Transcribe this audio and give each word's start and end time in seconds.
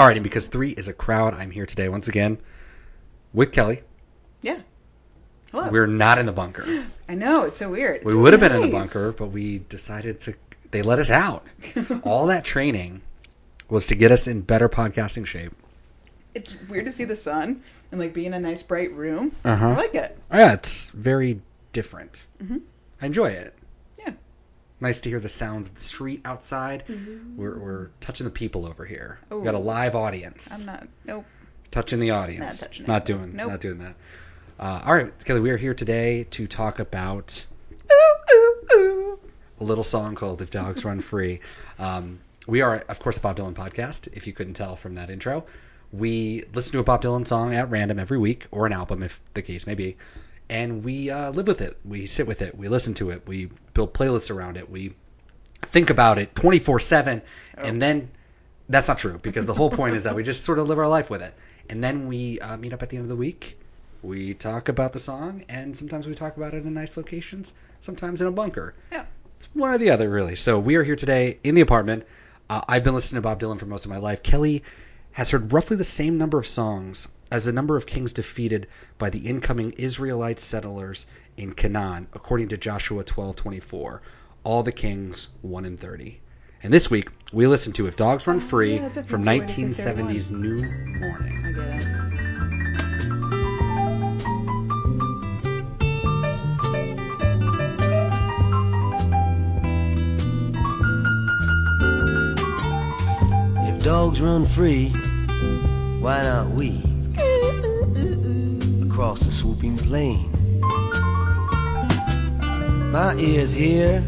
All 0.00 0.06
right, 0.06 0.16
and 0.16 0.24
because 0.24 0.46
three 0.46 0.70
is 0.70 0.88
a 0.88 0.94
crowd, 0.94 1.34
I'm 1.34 1.50
here 1.50 1.66
today 1.66 1.86
once 1.90 2.08
again 2.08 2.38
with 3.34 3.52
Kelly. 3.52 3.82
Yeah. 4.40 4.62
Hello. 5.52 5.68
We're 5.68 5.86
not 5.86 6.16
in 6.16 6.24
the 6.24 6.32
bunker. 6.32 6.64
I 7.08 7.14
know 7.14 7.44
it's 7.44 7.58
so 7.58 7.68
weird. 7.68 7.96
It's 7.96 8.06
We 8.06 8.14
would 8.14 8.32
have 8.32 8.40
been 8.40 8.50
in 8.50 8.62
the 8.62 8.70
bunker, 8.70 9.12
but 9.12 9.26
we 9.26 9.58
decided 9.58 10.18
to. 10.20 10.36
They 10.70 10.80
let 10.80 11.00
us 11.00 11.10
out. 11.10 11.44
All 12.02 12.26
that 12.28 12.46
training 12.46 13.02
was 13.68 13.86
to 13.88 13.94
get 13.94 14.10
us 14.10 14.26
in 14.26 14.40
better 14.40 14.70
podcasting 14.70 15.26
shape. 15.26 15.52
It's 16.34 16.56
weird 16.70 16.86
to 16.86 16.92
see 16.92 17.04
the 17.04 17.14
sun 17.14 17.60
and 17.92 18.00
like 18.00 18.14
be 18.14 18.24
in 18.24 18.32
a 18.32 18.40
nice 18.40 18.62
bright 18.62 18.94
room. 18.94 19.32
Uh-huh. 19.44 19.68
I 19.68 19.76
like 19.76 19.94
it. 19.94 20.16
Yeah, 20.32 20.54
it's 20.54 20.88
very 20.88 21.42
different. 21.74 22.26
Mm-hmm. 22.42 22.56
I 23.02 23.04
enjoy 23.04 23.26
it. 23.32 23.54
Nice 24.80 25.00
to 25.02 25.08
hear 25.10 25.20
the 25.20 25.28
sounds 25.28 25.68
of 25.68 25.74
the 25.74 25.80
street 25.80 26.22
outside. 26.24 26.84
We're, 27.36 27.58
we're 27.58 27.90
touching 28.00 28.24
the 28.24 28.30
people 28.30 28.66
over 28.66 28.86
here. 28.86 29.20
We've 29.30 29.44
got 29.44 29.54
a 29.54 29.58
live 29.58 29.94
audience. 29.94 30.60
I'm 30.60 30.66
not. 30.66 30.88
Nope. 31.04 31.26
touching 31.70 32.00
the 32.00 32.10
audience. 32.10 32.62
Not 32.62 32.68
touching 32.68 32.86
Not 32.86 33.04
doing. 33.04 33.36
Nope. 33.36 33.50
Not 33.50 33.60
doing 33.60 33.78
that. 33.78 33.94
Uh, 34.58 34.82
all 34.84 34.94
right, 34.94 35.12
Kelly. 35.24 35.40
We 35.40 35.50
are 35.50 35.56
here 35.56 35.74
today 35.74 36.24
to 36.30 36.46
talk 36.46 36.78
about 36.78 37.46
Ooh 37.92 38.34
ooh 38.34 38.66
ooh. 38.74 39.18
a 39.58 39.64
little 39.64 39.84
song 39.84 40.14
called 40.14 40.42
"If 40.42 40.50
Dogs 40.50 40.84
Run 40.84 41.00
Free." 41.00 41.40
Um, 41.78 42.20
we 42.46 42.60
are, 42.60 42.84
of 42.90 42.98
course, 43.00 43.16
a 43.16 43.20
Bob 43.22 43.38
Dylan 43.38 43.54
podcast. 43.54 44.06
If 44.12 44.26
you 44.26 44.34
couldn't 44.34 44.52
tell 44.52 44.76
from 44.76 44.96
that 44.96 45.08
intro, 45.08 45.46
we 45.92 46.42
listen 46.52 46.72
to 46.72 46.78
a 46.80 46.84
Bob 46.84 47.02
Dylan 47.02 47.26
song 47.26 47.54
at 47.54 47.70
random 47.70 47.98
every 47.98 48.18
week, 48.18 48.46
or 48.50 48.66
an 48.66 48.74
album, 48.74 49.02
if 49.02 49.22
the 49.32 49.40
case 49.40 49.66
may 49.66 49.74
be, 49.74 49.96
and 50.50 50.84
we 50.84 51.08
uh, 51.08 51.30
live 51.30 51.46
with 51.46 51.60
it. 51.62 51.78
We 51.84 52.04
sit 52.04 52.26
with 52.26 52.42
it. 52.42 52.58
We 52.58 52.68
listen 52.68 52.92
to 52.94 53.10
it. 53.10 53.26
We 53.26 53.50
build 53.72 53.94
playlists 53.94 54.30
around 54.30 54.56
it. 54.56 54.68
We 54.68 54.94
think 55.62 55.88
about 55.88 56.18
it 56.18 56.34
twenty 56.34 56.58
four 56.58 56.78
seven, 56.78 57.22
and 57.56 57.80
then 57.80 58.10
that's 58.68 58.88
not 58.88 58.98
true 58.98 59.18
because 59.22 59.46
the 59.46 59.54
whole 59.54 59.70
point 59.70 59.94
is 59.94 60.04
that 60.04 60.14
we 60.14 60.22
just 60.22 60.44
sort 60.44 60.58
of 60.58 60.66
live 60.66 60.78
our 60.78 60.88
life 60.88 61.08
with 61.08 61.22
it, 61.22 61.34
and 61.70 61.82
then 61.82 62.06
we 62.06 62.38
uh, 62.40 62.56
meet 62.56 62.72
up 62.72 62.82
at 62.82 62.90
the 62.90 62.96
end 62.96 63.04
of 63.04 63.08
the 63.08 63.16
week. 63.16 63.56
We 64.02 64.34
talk 64.34 64.68
about 64.68 64.92
the 64.92 64.98
song, 64.98 65.44
and 65.48 65.76
sometimes 65.76 66.08
we 66.08 66.14
talk 66.14 66.36
about 66.36 66.54
it 66.54 66.64
in 66.64 66.74
nice 66.74 66.96
locations, 66.96 67.54
sometimes 67.78 68.20
in 68.20 68.26
a 68.26 68.32
bunker. 68.32 68.74
Yeah. 68.90 69.06
It's 69.26 69.48
one 69.54 69.70
or 69.70 69.78
the 69.78 69.90
other, 69.90 70.10
really. 70.10 70.34
So 70.34 70.58
we 70.58 70.74
are 70.76 70.84
here 70.84 70.96
today 70.96 71.38
in 71.44 71.54
the 71.54 71.60
apartment. 71.60 72.06
Uh, 72.48 72.62
I've 72.66 72.82
been 72.82 72.94
listening 72.94 73.22
to 73.22 73.28
Bob 73.28 73.40
Dylan 73.40 73.58
for 73.58 73.66
most 73.66 73.84
of 73.84 73.90
my 73.90 73.98
life. 73.98 74.22
Kelly 74.22 74.62
has 75.12 75.30
heard 75.30 75.52
roughly 75.52 75.76
the 75.76 75.84
same 75.84 76.18
number 76.18 76.38
of 76.38 76.46
songs 76.46 77.08
as 77.30 77.44
the 77.44 77.52
number 77.52 77.76
of 77.76 77.86
kings 77.86 78.12
defeated 78.12 78.66
by 78.98 79.10
the 79.10 79.20
incoming 79.20 79.72
Israelite 79.72 80.40
settlers 80.40 81.06
in 81.36 81.52
Canaan, 81.54 82.08
according 82.12 82.48
to 82.48 82.56
Joshua 82.56 83.04
twelve 83.04 83.36
twenty 83.36 83.60
four. 83.60 84.02
All 84.42 84.62
the 84.62 84.72
kings 84.72 85.28
one 85.42 85.64
in 85.64 85.76
thirty. 85.76 86.20
And 86.62 86.72
this 86.72 86.90
week 86.90 87.08
we 87.32 87.46
listen 87.46 87.72
to 87.74 87.86
"If 87.86 87.96
Dogs 87.96 88.26
Run 88.26 88.36
oh, 88.36 88.40
Free" 88.40 88.76
yeah, 88.76 88.88
from 88.90 89.22
fancy 89.22 89.62
way 89.62 89.68
to 89.68 89.74
say 89.74 89.92
1970's 89.92 90.32
New 90.32 90.56
Morning. 90.98 91.44
I 91.46 91.52
get 91.52 91.66
it. 91.82 92.00
If 103.80 103.84
dogs 103.84 104.20
run 104.20 104.44
free, 104.44 104.90
why 106.00 106.22
not 106.22 106.50
we? 106.50 106.82
Across 109.00 109.20
the 109.20 109.32
swooping 109.32 109.78
plain. 109.78 110.30
My 112.92 113.14
ears 113.16 113.54
hear 113.54 114.04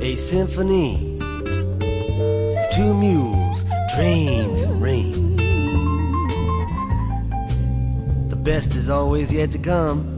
a 0.00 0.16
symphony 0.16 1.18
of 1.20 2.70
two 2.74 2.94
mules, 2.94 3.66
trains, 3.94 4.62
and 4.62 4.80
rain. 4.80 5.36
The 8.30 8.36
best 8.36 8.74
is 8.74 8.88
always 8.88 9.30
yet 9.30 9.50
to 9.50 9.58
come. 9.58 10.16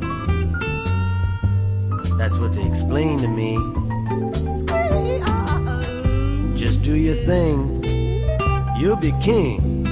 That's 2.19 2.39
what 2.39 2.53
they 2.53 2.65
explain 2.65 3.19
to 3.19 3.27
me. 3.27 3.57
Just 6.57 6.83
do 6.83 6.95
your 6.95 7.17
thing, 7.27 7.83
you'll 8.79 8.95
be 8.95 9.11
king. 9.21 9.85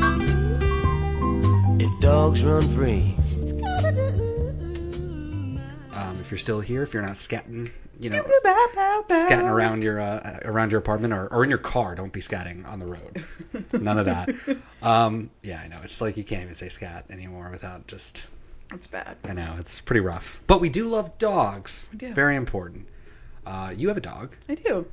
If 1.81 1.91
dogs 1.99 2.45
run 2.45 2.63
free. 2.77 3.17
If 6.29 6.33
you're 6.33 6.39
still 6.39 6.61
here, 6.61 6.83
if 6.83 6.93
you're 6.93 7.03
not 7.03 7.13
scatting, 7.15 7.71
you 7.99 8.11
know, 8.11 8.23
scatting 9.09 9.51
around 9.51 9.83
your 9.83 9.99
uh, 9.99 10.41
around 10.45 10.71
your 10.73 10.79
apartment 10.79 11.15
or, 11.15 11.27
or 11.29 11.43
in 11.43 11.49
your 11.49 11.59
car. 11.59 11.95
Don't 11.95 12.13
be 12.13 12.21
scatting 12.21 12.69
on 12.69 12.81
the 12.81 12.85
road. 12.87 13.25
None 13.83 13.99
of 13.99 14.05
that. 14.05 14.29
Um, 14.83 15.31
yeah, 15.43 15.63
I 15.65 15.69
know. 15.69 15.81
It's 15.83 16.03
like 16.03 16.19
you 16.19 16.25
can't 16.25 16.43
even 16.43 16.53
say 16.55 16.69
scat 16.69 17.07
anymore 17.09 17.49
without 17.51 17.87
just. 17.87 18.27
It's 18.75 18.87
bad. 18.87 19.17
I 19.25 19.33
know 19.33 19.57
it's 19.59 19.81
pretty 19.81 20.01
rough. 20.01 20.43
But 20.47 20.61
we 20.61 20.69
do 20.69 20.87
love 20.91 21.17
dogs. 21.17 21.89
do. 21.97 22.13
Very 22.13 22.37
important. 22.37 22.89
Uh, 23.47 23.73
you 23.75 23.89
have 23.89 23.97
a 23.97 24.01
dog. 24.03 24.37
I 24.51 24.55
do. 24.55 24.87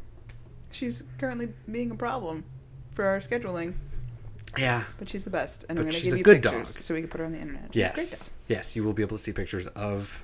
She's 0.71 1.03
currently 1.17 1.49
being 1.69 1.91
a 1.91 1.95
problem 1.95 2.45
for 2.93 3.03
our 3.03 3.19
scheduling, 3.19 3.73
Yeah. 4.57 4.85
but 4.97 5.09
she's 5.09 5.25
the 5.25 5.31
best. 5.31 5.65
And 5.67 5.75
But 5.75 5.81
I'm 5.81 5.91
going 5.91 5.95
to 5.97 6.01
give 6.01 6.13
a 6.13 6.17
you 6.19 6.23
pictures 6.23 6.75
dog. 6.75 6.81
so 6.83 6.93
we 6.93 7.01
can 7.01 7.09
put 7.09 7.19
her 7.19 7.25
on 7.25 7.33
the 7.33 7.39
internet. 7.41 7.65
She's 7.73 7.75
Yes. 7.81 8.29
Yes. 8.47 8.75
You 8.77 8.85
will 8.85 8.93
be 8.93 9.01
able 9.03 9.17
to 9.17 9.23
see 9.23 9.33
pictures 9.33 9.67
of 9.67 10.23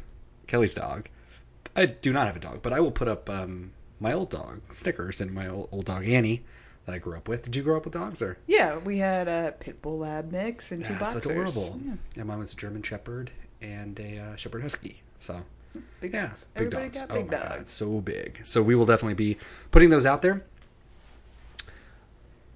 Kelly's 0.51 0.73
dog. 0.73 1.07
I 1.77 1.85
do 1.85 2.11
not 2.11 2.27
have 2.27 2.35
a 2.35 2.39
dog, 2.39 2.61
but 2.61 2.73
I 2.73 2.81
will 2.81 2.91
put 2.91 3.07
up 3.07 3.29
um, 3.29 3.71
my 4.01 4.11
old 4.11 4.29
dog 4.29 4.59
Snickers 4.73 5.21
and 5.21 5.33
my 5.33 5.47
old, 5.47 5.69
old 5.71 5.85
dog 5.85 6.05
Annie 6.05 6.43
that 6.85 6.93
I 6.93 6.99
grew 6.99 7.15
up 7.15 7.29
with. 7.29 7.45
Did 7.45 7.55
you 7.55 7.63
grow 7.63 7.77
up 7.77 7.85
with 7.85 7.93
dogs 7.93 8.21
or? 8.21 8.37
Yeah, 8.47 8.77
we 8.79 8.97
had 8.97 9.29
a 9.29 9.55
pit 9.57 9.81
bull 9.81 9.99
lab 9.99 10.29
mix 10.29 10.73
and 10.73 10.83
two 10.83 10.91
Yeah, 10.93 10.99
boxers. 10.99 11.25
adorable. 11.25 11.79
Yeah, 11.85 11.93
Yeah, 12.17 12.23
mine 12.23 12.39
was 12.39 12.51
a 12.53 12.57
German 12.57 12.83
Shepherd 12.83 13.31
and 13.61 13.97
a 14.01 14.17
uh, 14.19 14.35
Shepherd 14.35 14.63
Husky. 14.63 15.01
So 15.19 15.43
big 16.01 16.13
yeah, 16.13 16.27
dogs. 16.27 16.47
big 16.53 16.65
Everybody 16.67 16.89
dogs. 16.89 17.05
oh 17.09 17.13
big 17.15 17.31
my 17.31 17.37
dogs. 17.37 17.49
god, 17.49 17.67
so 17.69 18.01
big. 18.01 18.41
So 18.43 18.61
we 18.61 18.75
will 18.75 18.85
definitely 18.85 19.13
be 19.13 19.37
putting 19.71 19.89
those 19.89 20.05
out 20.05 20.21
there. 20.21 20.43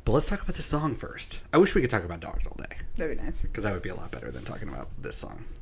But 0.03 0.11
let's 0.11 0.29
talk 0.29 0.41
about 0.43 0.55
this 0.55 0.65
song 0.65 0.95
first. 0.95 1.41
I 1.53 1.57
wish 1.57 1.73
we 1.73 1.79
could 1.81 1.89
talk 1.89 2.03
about 2.03 2.19
dogs 2.19 2.45
all 2.45 2.57
day 2.57 2.75
That'd 2.97 3.17
be 3.17 3.23
nice. 3.23 3.43
because 3.43 3.63
that 3.63 3.71
would 3.73 3.81
be 3.81 3.89
a 3.89 3.95
lot 3.95 4.11
better 4.11 4.29
than 4.31 4.43
talking 4.43 4.67
about 4.67 4.89
this 5.01 5.15
song. 5.15 5.45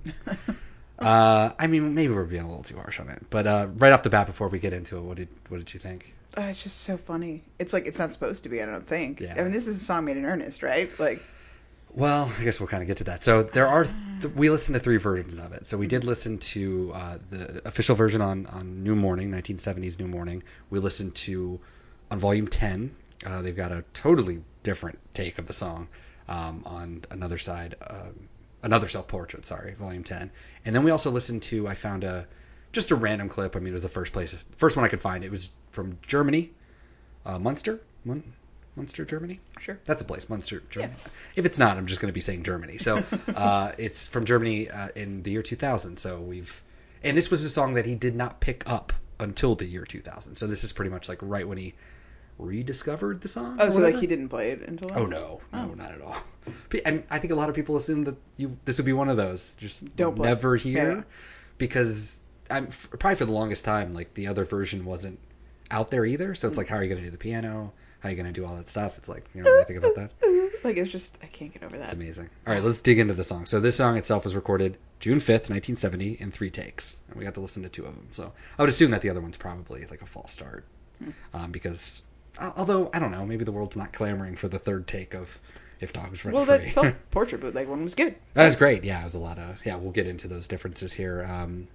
uh, 1.03 1.53
I 1.59 1.68
mean, 1.68 1.94
maybe 1.96 2.14
we're 2.14 2.25
being 2.25 2.44
a 2.44 2.47
little 2.47 2.64
too 2.64 2.75
harsh 2.78 3.00
on 3.00 3.09
it, 3.09 3.25
but 3.30 3.46
uh, 3.47 3.68
right 3.75 3.91
off 3.91 4.03
the 4.03 4.09
bat, 4.09 4.28
before 4.28 4.47
we 4.47 4.59
get 4.59 4.74
into 4.74 4.97
it, 4.97 5.02
what 5.02 5.18
did 5.18 5.30
what 5.50 5.58
did 5.58 5.74
you 5.74 5.80
think? 5.80 6.14
Oh, 6.36 6.47
it's 6.47 6.64
just 6.64 6.81
so 6.81 6.97
funny. 6.97 7.44
It's 7.59 7.74
like 7.74 7.86
it's 7.86 8.00
not 8.00 8.12
supposed 8.12 8.44
to 8.44 8.50
be. 8.50 8.62
I 8.62 8.66
don't 8.66 8.86
think. 8.86 9.19
Yeah. 9.19 9.36
I 9.38 9.44
mean, 9.44 9.52
this 9.52 9.68
is 9.68 9.78
a 9.78 9.86
song 9.86 10.06
made 10.06 10.18
in 10.18 10.25
earnest, 10.25 10.64
right? 10.64 10.90
Like, 11.00 11.22
Well, 11.91 12.31
I 12.40 12.44
guess 12.44 12.59
we'll 12.59 12.68
kind 12.68 12.81
of 12.81 12.88
get 12.88 12.97
to 12.97 13.03
that. 13.03 13.24
So 13.24 13.44
there 13.44 13.68
are 13.68 13.86
th- 14.22 14.34
we 14.34 14.50
listened 14.50 14.74
to 14.75 14.80
three 14.80 14.97
versions 14.97 15.38
of 15.38 15.53
it. 15.53 15.68
So 15.68 15.78
we 15.78 15.86
did 15.86 16.03
listen 16.03 16.40
to 16.40 16.91
uh, 16.96 17.18
the 17.30 17.62
official 17.68 17.96
version 17.96 18.20
on 18.22 18.47
on 18.47 18.84
New 18.84 18.96
Morning, 18.96 19.30
1970s 19.30 20.00
New 20.00 20.08
Morning. 20.08 20.41
We 20.72 20.80
listened 20.80 21.14
to 21.16 21.59
on 22.09 22.18
Volume 22.20 22.47
10. 22.47 22.96
Uh, 23.25 23.41
they've 23.44 23.56
got 23.56 23.72
a 23.72 23.84
totally 23.94 24.41
different 24.64 25.00
take 25.14 25.38
of 25.38 25.46
the 25.47 25.53
song 25.53 25.88
um, 26.28 26.64
on 26.66 27.06
another 27.12 27.38
side, 27.38 27.75
um 27.90 28.28
another 28.63 28.88
self 28.88 29.07
portrait. 29.07 29.46
Sorry, 29.46 29.74
Volume 29.75 30.03
10. 30.03 30.31
And 30.66 30.75
then 30.75 30.84
we 30.84 30.90
also 30.90 31.12
listened 31.12 31.44
to. 31.44 31.68
I 31.68 31.75
found 31.75 32.03
a 32.03 32.28
just 32.72 32.90
a 32.90 32.96
random 32.96 33.29
clip. 33.29 33.55
I 33.55 33.59
mean, 33.59 33.70
it 33.70 33.73
was 33.73 33.84
the 33.84 33.90
first 33.90 34.11
place, 34.11 34.46
first 34.58 34.76
one 34.76 34.84
I 34.84 34.90
could 34.90 35.02
find. 35.02 35.23
It 35.23 35.29
was 35.29 35.53
from 35.70 35.99
Germany, 36.02 36.52
uh, 37.23 37.37
Munster, 37.37 37.82
Mun- 38.03 38.34
Munster, 38.76 39.05
Germany. 39.05 39.40
Sure. 39.59 39.79
That's 39.85 40.02
a 40.02 40.05
place, 40.05 40.28
Munster, 40.28 40.64
Germany. 40.70 40.96
If 41.35 41.46
it's 41.46 41.59
not, 41.59 41.78
I'm 41.78 41.85
just 41.85 42.02
going 42.02 42.09
to 42.09 42.14
be 42.14 42.22
saying 42.22 42.43
Germany. 42.43 42.79
So 42.79 43.03
uh, 43.35 43.73
it's 43.78 44.08
from 44.08 44.26
Germany 44.26 44.70
uh, 44.70 44.90
in 44.96 45.22
the 45.22 45.32
year 45.32 45.43
2000. 45.43 45.97
So 45.97 46.20
we've, 46.20 46.64
and 47.03 47.16
this 47.16 47.29
was 47.29 47.43
a 47.43 47.49
song 47.49 47.76
that 47.76 47.85
he 47.85 47.93
did 47.93 48.16
not 48.16 48.40
pick 48.40 48.67
up 48.67 48.91
until 49.20 49.53
the 49.53 49.66
year 49.66 49.85
2000. 49.85 50.35
So 50.35 50.47
this 50.47 50.64
is 50.64 50.73
pretty 50.73 50.90
much 50.90 51.08
like 51.08 51.20
right 51.22 51.47
when 51.47 51.59
he 51.59 51.76
rediscovered 52.38 53.22
the 53.22 53.28
song. 53.28 53.58
oh, 53.59 53.70
so 53.70 53.80
like 53.80 53.96
he 53.96 54.08
didn't 54.08 54.30
play 54.30 54.52
it 54.52 54.62
until. 54.62 54.90
Oh 54.96 55.06
no, 55.06 55.41
no, 55.52 55.74
not 55.74 55.91
at 55.91 56.02
all. 56.02 56.18
But- 56.70 56.82
And 56.85 57.03
I 57.09 57.20
think 57.20 57.32
a 57.32 57.35
lot 57.35 57.47
of 57.50 57.56
people 57.56 57.78
assume 57.78 58.03
that 58.03 58.18
you 58.38 58.58
this 58.66 58.78
would 58.78 58.85
be 58.85 58.91
one 58.94 59.08
of 59.09 59.16
those 59.18 59.56
just 59.59 59.96
Don't 59.96 60.16
play. 60.16 60.28
never 60.28 60.56
hear 60.58 60.96
Yeah. 60.97 61.03
because 61.58 62.20
I'm 62.52 62.68
probably 62.68 63.16
for 63.16 63.26
the 63.26 63.32
longest 63.32 63.64
time 63.64 63.94
like 63.94 64.14
the 64.16 64.28
other 64.28 64.44
version 64.44 64.84
wasn't 64.85 65.20
out 65.72 65.90
there 65.90 66.06
either. 66.06 66.35
So 66.35 66.47
it's 66.47 66.58
like, 66.58 66.68
how 66.68 66.76
are 66.76 66.84
you 66.84 66.90
going 66.90 67.00
to 67.02 67.06
do 67.08 67.12
the 67.12 67.18
piano? 67.18 67.72
How 68.02 68.09
are 68.09 68.12
you 68.12 68.18
going 68.18 68.32
to 68.32 68.38
do 68.38 68.46
all 68.46 68.56
that 68.58 68.70
stuff? 68.70 68.97
It's 68.97 69.08
like 69.08 69.26
you 69.34 69.41
know, 69.41 69.50
what 69.52 69.62
I 69.62 69.64
think 69.64 69.80
about 69.80 69.96
that. 69.96 70.12
Like 70.64 70.78
it's 70.78 70.91
just 70.91 71.20
I 71.22 71.26
can't 71.28 71.52
get 71.52 71.62
over 71.64 71.76
that. 71.78 71.84
It's 71.84 71.91
amazing. 71.94 72.30
All 72.47 72.53
right, 72.53 72.64
let's 72.64 72.80
dig 72.82 72.97
into 72.97 73.14
the 73.14 73.26
song. 73.26 73.46
So 73.46 73.59
this 73.59 73.76
song 73.76 73.97
itself 73.97 74.24
was 74.24 74.34
recorded 74.34 74.78
June 75.02 75.20
fifth, 75.20 75.50
nineteen 75.50 75.76
seventy, 75.76 76.14
in 76.22 76.32
three 76.32 76.50
takes, 76.50 77.02
and 77.09 77.18
we 77.18 77.26
got 77.26 77.34
to 77.34 77.41
listen 77.41 77.64
to 77.64 77.70
two 77.70 77.84
of 77.84 77.96
them. 77.96 78.08
So 78.12 78.32
I 78.58 78.62
would 78.62 78.70
assume 78.70 78.91
that 78.91 79.02
the 79.02 79.09
other 79.09 79.20
one's 79.20 79.35
probably 79.35 79.85
like 79.88 80.02
a 80.02 80.06
false 80.06 80.32
start, 80.32 80.66
um, 81.34 81.52
because 81.52 82.03
although 82.40 82.90
I 82.94 83.00
don't 83.00 83.12
know, 83.12 83.26
maybe 83.26 83.44
the 83.46 83.52
world's 83.52 83.78
not 83.78 83.94
clamoring 83.94 84.35
for 84.35 84.47
the 84.47 84.59
third 84.59 84.88
take 84.88 85.14
of 85.14 85.40
"If 85.80 85.94
Dogs 85.94 86.24
Run 86.26 86.34
Well, 86.34 86.46
Free." 86.46 86.58
that 86.58 86.72
self 86.72 86.94
portrait 87.12 87.41
bootleg 87.41 87.68
one 87.68 87.84
was 87.84 87.96
good. 87.96 88.16
That 88.34 88.46
was 88.46 88.56
great. 88.56 88.84
Yeah, 88.84 89.02
it 89.02 89.06
was 89.06 89.16
a 89.16 89.20
lot 89.20 89.38
of 89.38 89.66
yeah. 89.66 89.76
We'll 89.76 89.91
get 89.91 90.08
into 90.08 90.28
those 90.28 90.47
differences 90.47 90.94
here. 90.94 91.24
Um, 91.24 91.68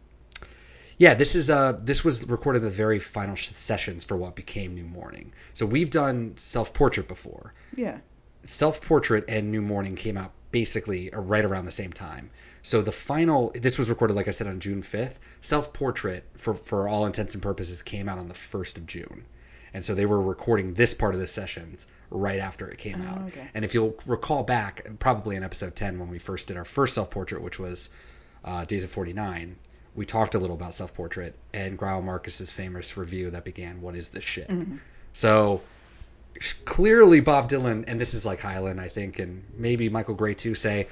yeah, 0.97 1.15
this 1.15 1.35
is 1.35 1.51
uh 1.51 1.79
this 1.83 2.05
was 2.05 2.29
recorded 2.29 2.63
the 2.63 2.71
very 2.71 2.99
final 2.99 3.37
sessions 3.37 4.05
for 4.05 4.17
what 4.17 4.35
became 4.35 4.75
New 4.75 4.85
Morning. 4.85 5.33
So 5.55 5.65
we've 5.67 5.91
done 5.91 6.37
self 6.37 6.73
portrait 6.75 7.09
before. 7.09 7.55
Yeah. 7.75 8.01
Self 8.45 8.81
Portrait 8.81 9.25
and 9.29 9.51
New 9.51 9.61
Morning 9.61 9.95
came 9.95 10.17
out 10.17 10.33
basically 10.53 11.13
uh, 11.13 11.21
right 11.21 11.45
around 11.45 11.67
the 11.67 11.71
same 11.71 11.93
time. 11.93 12.31
So 12.63 12.83
the 12.83 12.93
final, 12.93 13.53
this 13.55 13.79
was 13.79 13.89
recorded, 13.91 14.15
like 14.15 14.29
I 14.29 14.31
said, 14.31 14.47
on 14.47 14.61
June 14.61 14.83
5th. 14.83 15.19
Self 15.41 15.73
Portrait, 15.73 16.25
for, 16.35 16.55
for 16.55 16.89
all 16.89 17.05
intents 17.05 17.35
and 17.35 17.43
purposes, 17.43 17.83
came 17.83 18.09
out 18.09 18.19
on 18.19 18.29
the 18.29 18.35
1st 18.35 18.77
of 18.79 18.87
June. 18.87 19.25
And 19.79 19.85
so 19.85 19.95
they 19.95 20.07
were 20.07 20.21
recording 20.21 20.75
this 20.75 20.93
part 20.93 21.15
of 21.15 21.21
the 21.21 21.27
sessions 21.29 21.87
right 22.11 22.41
after 22.41 22.67
it 22.69 22.79
came 22.79 23.01
out. 23.01 23.23
okay. 23.29 23.49
And 23.55 23.65
if 23.65 23.75
you'll 23.75 23.95
recall 24.07 24.43
back, 24.43 24.85
probably 24.99 25.37
in 25.37 25.45
episode 25.45 25.77
10, 25.77 26.01
when 26.01 26.09
we 26.09 26.19
first 26.19 26.49
did 26.49 26.57
our 26.57 26.65
first 26.65 26.95
self 26.95 27.13
portrait, 27.13 27.43
which 27.43 27.61
was 27.61 27.91
uh, 28.45 28.65
Days 28.65 28.83
of 28.83 28.91
49, 28.91 29.55
we 29.95 30.05
talked 30.05 30.35
a 30.35 30.41
little 30.41 30.57
about 30.57 30.75
self 30.75 30.93
portrait 30.93 31.37
and 31.55 31.79
Greil 31.79 32.03
Marcus's 32.03 32.51
famous 32.51 32.97
review 32.97 33.31
that 33.31 33.45
began, 33.45 33.81
What 33.81 33.95
is 33.95 34.09
this 34.09 34.25
shit? 34.25 34.51
So 35.13 35.61
clearly 36.65 37.21
Bob 37.21 37.49
Dylan, 37.49 37.85
and 37.87 38.01
this 38.01 38.15
is 38.15 38.27
like 38.27 38.41
Heylin, 38.41 38.81
I 38.81 38.89
think, 38.89 39.21
and 39.21 39.45
maybe 39.57 39.89
Michael 39.89 40.15
Gray 40.15 40.35
too, 40.35 40.57
say 40.57 40.89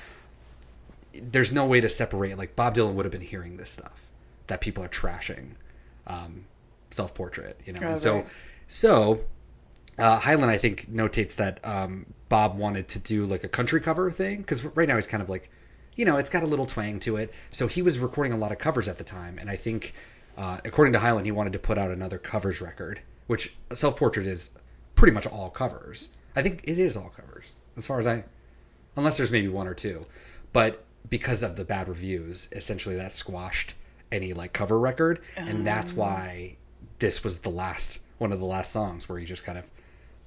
there's 1.13 1.53
no 1.53 1.67
way 1.67 1.81
to 1.81 1.89
separate. 1.89 2.39
Like 2.39 2.55
Bob 2.55 2.77
Dylan 2.77 2.95
would 2.95 3.05
have 3.05 3.11
been 3.11 3.21
hearing 3.21 3.57
this 3.57 3.71
stuff 3.71 4.07
that 4.47 4.61
people 4.61 4.85
are 4.85 4.89
trashing 4.89 5.55
um, 6.07 6.45
self 6.91 7.17
portrait, 7.17 7.61
you 7.65 7.73
know. 7.73 7.81
Oh, 7.83 7.89
and 7.89 7.99
so, 7.99 8.15
right. 8.15 8.27
So 8.69 9.21
uh, 9.99 10.21
Heylin, 10.21 10.49
I 10.49 10.59
think, 10.59 10.91
notates 10.91 11.37
that 11.37 11.65
um, 11.65 12.07
Bob 12.29 12.57
wanted 12.57 12.89
to 12.89 12.99
do 12.99 13.25
like 13.27 13.45
a 13.45 13.49
country 13.49 13.81
cover 13.81 14.11
thing 14.11 14.39
because 14.39 14.65
right 14.65 14.89
now 14.89 14.97
he's 14.97 15.07
kind 15.07 15.23
of 15.23 15.29
like, 15.29 15.51
you 15.95 16.05
know, 16.05 16.19
it's 16.19 16.31
got 16.31 16.43
a 16.43 16.47
little 16.47 16.67
twang 16.67 17.01
to 17.01 17.17
it. 17.17 17.33
So 17.51 17.67
he 17.67 17.83
was 17.83 17.99
recording 17.99 18.33
a 18.33 18.37
lot 18.37 18.53
of 18.53 18.59
covers 18.59 18.89
at 18.89 18.99
the 18.99 19.05
time, 19.05 19.39
and 19.39 19.49
I 19.49 19.57
think, 19.57 19.95
uh, 20.37 20.59
according 20.65 20.93
to 20.93 20.99
Heylin, 20.99 21.25
he 21.25 21.31
wanted 21.31 21.55
to 21.55 21.59
put 21.59 21.79
out 21.79 21.91
another 21.91 22.19
covers 22.19 22.61
record, 22.61 23.01
which 23.27 23.57
self 23.73 23.97
portrait 23.97 24.27
is 24.27 24.51
pretty 24.95 25.15
much 25.15 25.27
all 25.27 25.49
covers. 25.49 26.11
I 26.35 26.43
think 26.43 26.63
it 26.65 26.79
is 26.79 26.97
all 26.97 27.09
covers, 27.09 27.57
as 27.77 27.87
far 27.87 27.99
as 27.99 28.07
I, 28.07 28.25
unless 28.97 29.17
there's 29.17 29.33
maybe 29.33 29.49
one 29.49 29.67
or 29.67 29.75
two, 29.75 30.05
but 30.53 30.85
because 31.09 31.43
of 31.43 31.57
the 31.57 31.65
bad 31.65 31.89
reviews, 31.89 32.51
essentially 32.53 32.97
that 32.97 33.13
squashed 33.13 33.75
any 34.13 34.35
like 34.35 34.53
cover 34.53 34.79
record, 34.79 35.21
and 35.37 35.67
that's 35.67 35.95
why 35.95 36.57
this 36.99 37.25
was 37.25 37.39
the 37.39 37.49
last 37.49 38.01
one 38.19 38.33
of 38.33 38.41
the 38.41 38.47
last 38.47 38.73
songs 38.73 39.09
where 39.09 39.19
he 39.19 39.25
just 39.25 39.45
kind 39.45 39.59
of 39.59 39.69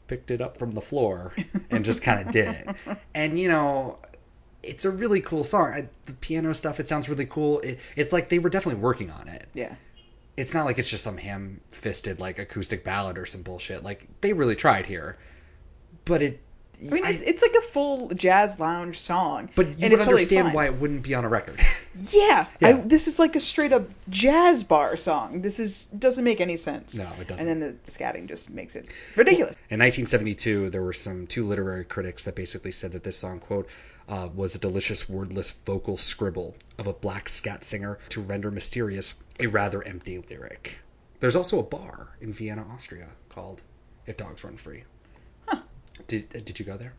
picked 0.08 0.32
it 0.32 0.42
up 0.42 0.58
from 0.58 0.72
the 0.72 0.82
floor 0.82 1.34
and 1.72 1.86
just 1.86 2.04
kind 2.04 2.26
of 2.26 2.34
did 2.34 2.48
it. 2.48 3.00
And 3.16 3.40
you 3.40 3.48
know, 3.48 4.00
it's 4.64 4.86
a 4.86 4.92
really 4.92 5.22
cool 5.22 5.44
song. 5.44 5.74
I, 5.74 5.90
the 6.06 6.14
piano 6.14 6.54
stuff, 6.54 6.80
it 6.80 6.88
sounds 6.88 7.10
really 7.10 7.26
cool. 7.26 7.60
It, 7.60 7.80
it's 7.96 8.14
like 8.14 8.30
they 8.30 8.40
were 8.40 8.50
definitely 8.50 8.82
working 8.82 9.10
on 9.10 9.28
it. 9.28 9.48
Yeah. 9.54 9.76
It's 10.38 10.54
not 10.54 10.66
like 10.66 10.78
it's 10.78 10.90
just 10.90 11.04
some 11.04 11.18
ham-fisted 11.18 12.20
like 12.20 12.40
acoustic 12.40 12.84
ballad 12.84 13.18
or 13.18 13.26
some 13.26 13.42
bullshit. 13.42 13.84
Like 13.84 14.08
they 14.22 14.34
really 14.34 14.56
tried 14.56 14.86
here, 14.86 15.18
but 16.06 16.22
it. 16.22 16.42
I 16.82 16.94
mean, 16.94 17.06
it's, 17.06 17.22
it's 17.22 17.42
like 17.42 17.54
a 17.56 17.62
full 17.62 18.10
jazz 18.10 18.60
lounge 18.60 18.98
song. 18.98 19.50
but 19.56 19.68
you 19.68 19.74
and 19.86 19.92
would 19.92 19.98
totally 19.98 20.14
understand 20.14 20.54
why 20.54 20.66
it 20.66 20.76
wouldn't 20.76 21.04
be 21.04 21.14
on 21.14 21.26
a 21.26 21.30
record. 21.30 21.60
Yeah, 22.12 22.48
Yeah. 22.62 22.70
I, 22.70 22.74
this 22.74 23.08
is 23.08 23.20
like 23.20 23.36
a 23.36 23.40
straight 23.40 23.74
up 23.74 23.90
jazz 24.10 24.64
bar 24.64 24.96
song. 24.96 25.42
This 25.42 25.60
is 25.60 25.88
doesn't 25.88 26.24
make 26.24 26.40
any 26.40 26.56
sense. 26.56 26.98
No, 26.98 27.10
it 27.20 27.28
doesn't. 27.28 27.48
And 27.48 27.62
then 27.62 27.72
the, 27.72 27.78
the 27.84 27.92
scatting 27.92 28.28
just 28.28 28.50
makes 28.50 28.76
it 28.76 28.88
ridiculous. 29.16 29.56
In 29.70 29.80
1972, 29.80 30.70
there 30.70 30.82
were 30.84 30.94
some 30.94 31.28
two 31.28 31.46
literary 31.46 31.84
critics 31.86 32.24
that 32.24 32.36
basically 32.36 32.72
said 32.72 32.92
that 32.94 33.04
this 33.04 33.18
song, 33.18 33.40
quote, 33.40 33.68
uh, 34.08 34.30
was 34.34 34.56
a 34.56 34.60
delicious 34.60 35.08
wordless 35.10 35.52
vocal 35.52 35.98
scribble 35.98 36.56
of 36.78 36.88
a 36.88 36.94
black 36.94 37.30
scat 37.30 37.64
singer 37.64 38.00
to 38.10 38.22
render 38.22 38.50
mysterious 38.52 39.16
a 39.40 39.48
rather 39.48 39.84
empty 39.84 40.18
lyric. 40.30 40.80
There's 41.20 41.36
also 41.36 41.60
a 41.60 41.64
bar 41.64 42.16
in 42.22 42.32
Vienna, 42.32 42.66
Austria 42.72 43.10
called 43.28 43.62
If 44.06 44.18
Dogs 44.18 44.44
Run 44.44 44.56
Free. 44.58 44.84
Did, 46.08 46.28
uh, 46.36 46.40
did 46.44 46.60
you 46.60 46.66
go 46.66 46.78
there? 46.78 46.94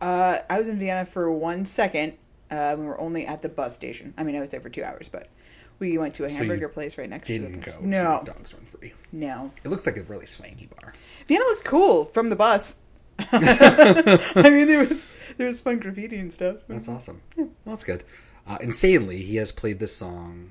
Uh, 0.00 0.38
I 0.50 0.58
was 0.58 0.68
in 0.68 0.78
Vienna 0.78 1.06
for 1.06 1.30
one 1.30 1.64
second. 1.64 2.14
Uh, 2.50 2.76
we 2.78 2.84
were 2.86 3.00
only 3.00 3.26
at 3.26 3.42
the 3.42 3.48
bus 3.48 3.74
station. 3.74 4.12
I 4.18 4.24
mean, 4.24 4.36
I 4.36 4.40
was 4.40 4.50
there 4.50 4.60
for 4.60 4.68
two 4.68 4.84
hours, 4.84 5.08
but 5.08 5.28
we 5.78 5.96
went 5.98 6.14
to 6.14 6.24
a 6.24 6.30
hamburger 6.30 6.68
place 6.68 6.98
right 6.98 7.08
next 7.08 7.28
to 7.28 7.38
the 7.38 7.48
Didn't 7.48 7.64
bus. 7.64 7.76
go 7.76 7.84
No, 7.84 8.22
Dogs 8.24 8.54
Run 8.54 8.64
Free. 8.64 8.92
no. 9.12 9.52
It 9.64 9.68
looks 9.68 9.86
like 9.86 9.96
a 9.96 10.02
really 10.02 10.26
swanky 10.26 10.66
bar. 10.66 10.94
Vienna 11.26 11.44
looked 11.44 11.64
cool 11.64 12.04
from 12.06 12.28
the 12.30 12.36
bus. 12.36 12.76
I 13.18 14.50
mean, 14.50 14.66
there 14.66 14.84
was 14.84 15.08
there 15.36 15.46
was 15.46 15.60
fun 15.60 15.78
graffiti 15.78 16.16
and 16.16 16.32
stuff. 16.32 16.56
That's 16.68 16.88
awesome. 16.88 17.22
Well, 17.36 17.48
that's 17.64 17.84
good. 17.84 18.02
Uh, 18.46 18.58
insanely, 18.60 19.18
he 19.22 19.36
has 19.36 19.52
played 19.52 19.78
this 19.78 19.96
song. 19.96 20.50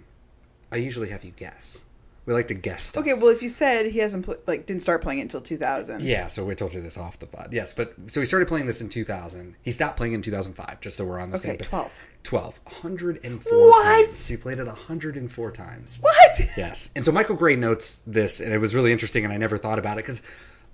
I 0.72 0.78
usually 0.78 1.10
have 1.10 1.24
you 1.24 1.32
guess. 1.32 1.84
We 2.26 2.34
like 2.34 2.48
to 2.48 2.54
guess 2.54 2.84
stuff. 2.84 3.02
Okay, 3.04 3.14
well, 3.14 3.28
if 3.30 3.44
you 3.44 3.50
said 3.50 3.88
he 3.88 4.00
hasn't 4.00 4.24
pl- 4.26 4.38
like 4.48 4.66
didn't 4.66 4.82
start 4.82 5.02
playing 5.02 5.20
it 5.20 5.24
until 5.24 5.42
2000, 5.42 6.02
Yeah, 6.02 6.28
so 6.28 6.46
we 6.46 6.56
told 6.56 6.74
you 6.74 6.82
this 6.82 6.98
off 6.98 7.20
the 7.20 7.26
pod. 7.26 7.50
Yes, 7.52 7.74
but 7.74 7.94
so 8.08 8.22
he 8.22 8.26
started 8.26 8.48
playing 8.48 8.66
this 8.66 8.82
in 8.82 8.88
2000. 8.88 9.56
He 9.62 9.72
stopped 9.72 9.98
playing 9.98 10.14
in 10.14 10.22
2005, 10.22 10.80
just 10.80 10.96
so 10.96 11.04
we're 11.06 11.20
on 11.20 11.32
the 11.32 11.38
Okay, 11.38 11.50
same 11.50 11.58
page. 11.58 11.68
12. 11.68 12.08
12. 12.24 12.60
104 12.64 13.54
What? 13.70 13.84
times. 14.06 14.28
He 14.30 14.38
played 14.38 14.60
it 14.60 14.68
104 14.68 15.52
times. 15.52 15.98
What? 16.02 16.40
Yes. 16.58 16.92
And 16.96 17.04
so 17.04 17.12
Michael 17.12 17.36
Gray 17.36 17.56
notes 17.58 18.02
this, 18.08 18.40
and 18.40 18.54
it 18.54 18.58
was 18.60 18.74
really 18.74 18.92
interesting, 18.94 19.24
and 19.26 19.34
I 19.34 19.38
never 19.38 19.58
thought 19.58 19.78
about 19.80 19.98
it 19.98 20.04
because 20.06 20.22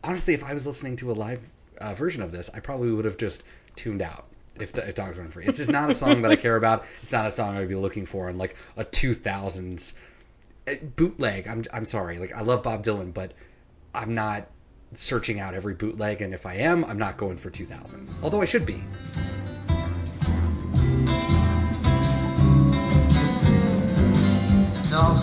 honestly, 0.03 0.33
if 0.35 0.43
I 0.43 0.53
was 0.53 0.67
listening 0.67 0.95
to 0.97 1.11
a 1.11 1.13
live 1.13 1.49
uh, 1.79 1.93
version 1.95 2.21
of 2.21 2.31
this, 2.31 2.49
I 2.53 2.59
probably 2.59 2.91
would 2.93 3.05
have 3.05 3.17
just 3.17 3.43
tuned 3.75 4.01
out. 4.03 4.25
If, 4.59 4.77
if 4.77 4.93
Dogs 4.95 5.17
Run 5.17 5.29
Free, 5.29 5.45
it's 5.45 5.57
just 5.57 5.71
not 5.71 5.89
a 5.89 5.93
song 5.93 6.21
that 6.23 6.31
I 6.31 6.35
care 6.35 6.57
about. 6.57 6.83
It's 7.01 7.13
not 7.13 7.25
a 7.25 7.31
song 7.31 7.55
I'd 7.57 7.69
be 7.69 7.75
looking 7.75 8.05
for 8.05 8.29
in 8.29 8.37
like 8.37 8.55
a 8.75 8.83
2000s 8.83 9.97
uh, 9.97 9.99
Uh, 10.69 10.75
bootleg. 10.95 11.47
I'm 11.47 11.63
I'm 11.73 11.85
sorry. 11.85 12.19
Like 12.19 12.33
I 12.33 12.41
love 12.41 12.63
Bob 12.63 12.83
Dylan, 12.83 13.13
but 13.13 13.33
I'm 13.93 14.13
not 14.13 14.47
searching 14.93 15.39
out 15.39 15.53
every 15.53 15.73
bootleg. 15.73 16.21
And 16.21 16.33
if 16.33 16.45
I 16.45 16.55
am, 16.55 16.85
I'm 16.85 16.97
not 16.97 17.17
going 17.17 17.37
for 17.37 17.49
2000. 17.49 18.09
Although 18.21 18.41
I 18.41 18.45
should 18.45 18.65
be. 18.65 18.83
dogs 24.89 25.21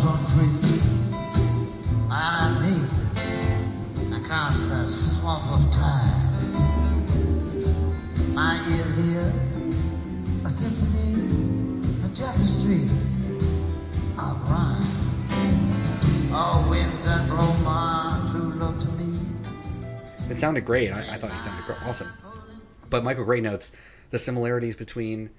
I 2.08 2.48
need 2.62 2.88
across 4.14 4.56
the 4.62 4.88
swamp 4.88 5.44
of 5.52 5.70
time. 5.72 6.54
My 8.32 8.64
ears 8.70 8.94
hear 8.96 9.32
a 10.44 10.50
symphony, 10.50 12.04
of 12.04 12.14
Oh, 16.38 16.66
winds 16.68 17.02
that 17.04 17.26
blow 17.30 17.50
my 17.64 18.28
true 18.30 18.52
love 18.52 18.78
to 18.80 18.88
me. 18.88 19.18
It 20.28 20.36
sounded 20.36 20.66
great. 20.66 20.92
I, 20.92 21.14
I 21.14 21.16
thought 21.16 21.32
he 21.32 21.38
sounded 21.38 21.64
gr- 21.64 21.82
awesome. 21.82 22.12
But 22.90 23.02
Michael 23.02 23.24
Gray 23.24 23.40
notes 23.40 23.74
the 24.10 24.18
similarities 24.18 24.76
between 24.76 25.30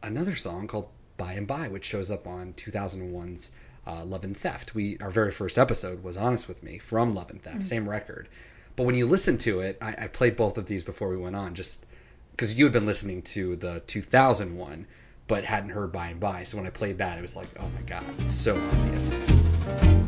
another 0.00 0.36
song 0.36 0.68
called 0.68 0.90
"By 1.16 1.32
and 1.32 1.48
By," 1.48 1.66
which 1.66 1.84
shows 1.84 2.08
up 2.08 2.28
on 2.28 2.52
2001's 2.52 3.50
uh, 3.84 4.04
"Love 4.04 4.22
and 4.22 4.36
Theft." 4.36 4.76
We 4.76 4.96
our 5.00 5.10
very 5.10 5.32
first 5.32 5.58
episode 5.58 6.04
was 6.04 6.16
"Honest 6.16 6.46
with 6.46 6.62
Me" 6.62 6.78
from 6.78 7.12
"Love 7.12 7.30
and 7.30 7.42
Theft," 7.42 7.64
same 7.64 7.88
record. 7.88 8.28
But 8.76 8.86
when 8.86 8.94
you 8.94 9.08
listen 9.08 9.38
to 9.38 9.58
it, 9.58 9.76
I, 9.82 9.96
I 10.02 10.06
played 10.06 10.36
both 10.36 10.56
of 10.56 10.66
these 10.66 10.84
before 10.84 11.08
we 11.08 11.16
went 11.16 11.34
on, 11.34 11.56
just 11.56 11.84
because 12.30 12.56
you 12.56 12.64
had 12.64 12.72
been 12.72 12.86
listening 12.86 13.22
to 13.22 13.56
the 13.56 13.82
2001, 13.88 14.86
but 15.26 15.44
hadn't 15.44 15.70
heard 15.70 15.92
"By 15.92 16.08
and 16.08 16.20
By." 16.20 16.44
So 16.44 16.58
when 16.58 16.66
I 16.66 16.70
played 16.70 16.98
that, 16.98 17.18
it 17.18 17.22
was 17.22 17.36
like, 17.36 17.48
oh 17.58 17.68
my 17.74 17.82
god, 17.86 18.04
it's 18.18 18.34
so 18.34 18.56
obvious. 18.56 19.10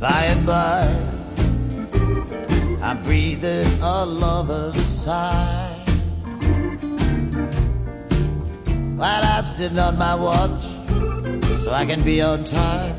By 0.00 0.24
and 0.26 0.46
by, 0.46 0.88
I 2.82 2.94
breathed 3.02 3.44
a 3.44 4.04
lover's 4.04 4.82
sigh. 4.82 5.72
While 8.96 9.24
I'm 9.24 9.46
sitting 9.46 9.78
on 9.78 9.98
my 9.98 10.14
watch, 10.14 10.62
so 11.62 11.72
I 11.72 11.84
can 11.86 12.02
be 12.02 12.22
on 12.22 12.44
time. 12.44 12.94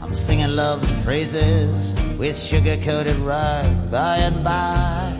I'm 0.00 0.14
singing 0.14 0.54
love's 0.54 0.92
praises 1.04 1.94
with 2.18 2.38
sugar 2.38 2.76
coated 2.84 3.16
rhyme. 3.16 3.90
By 3.90 4.18
and 4.18 4.44
by, 4.44 5.16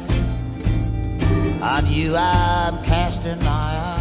on 1.62 1.86
you 1.86 2.14
I'm 2.16 2.82
casting 2.84 3.38
my 3.40 3.44
eye. 3.48 3.91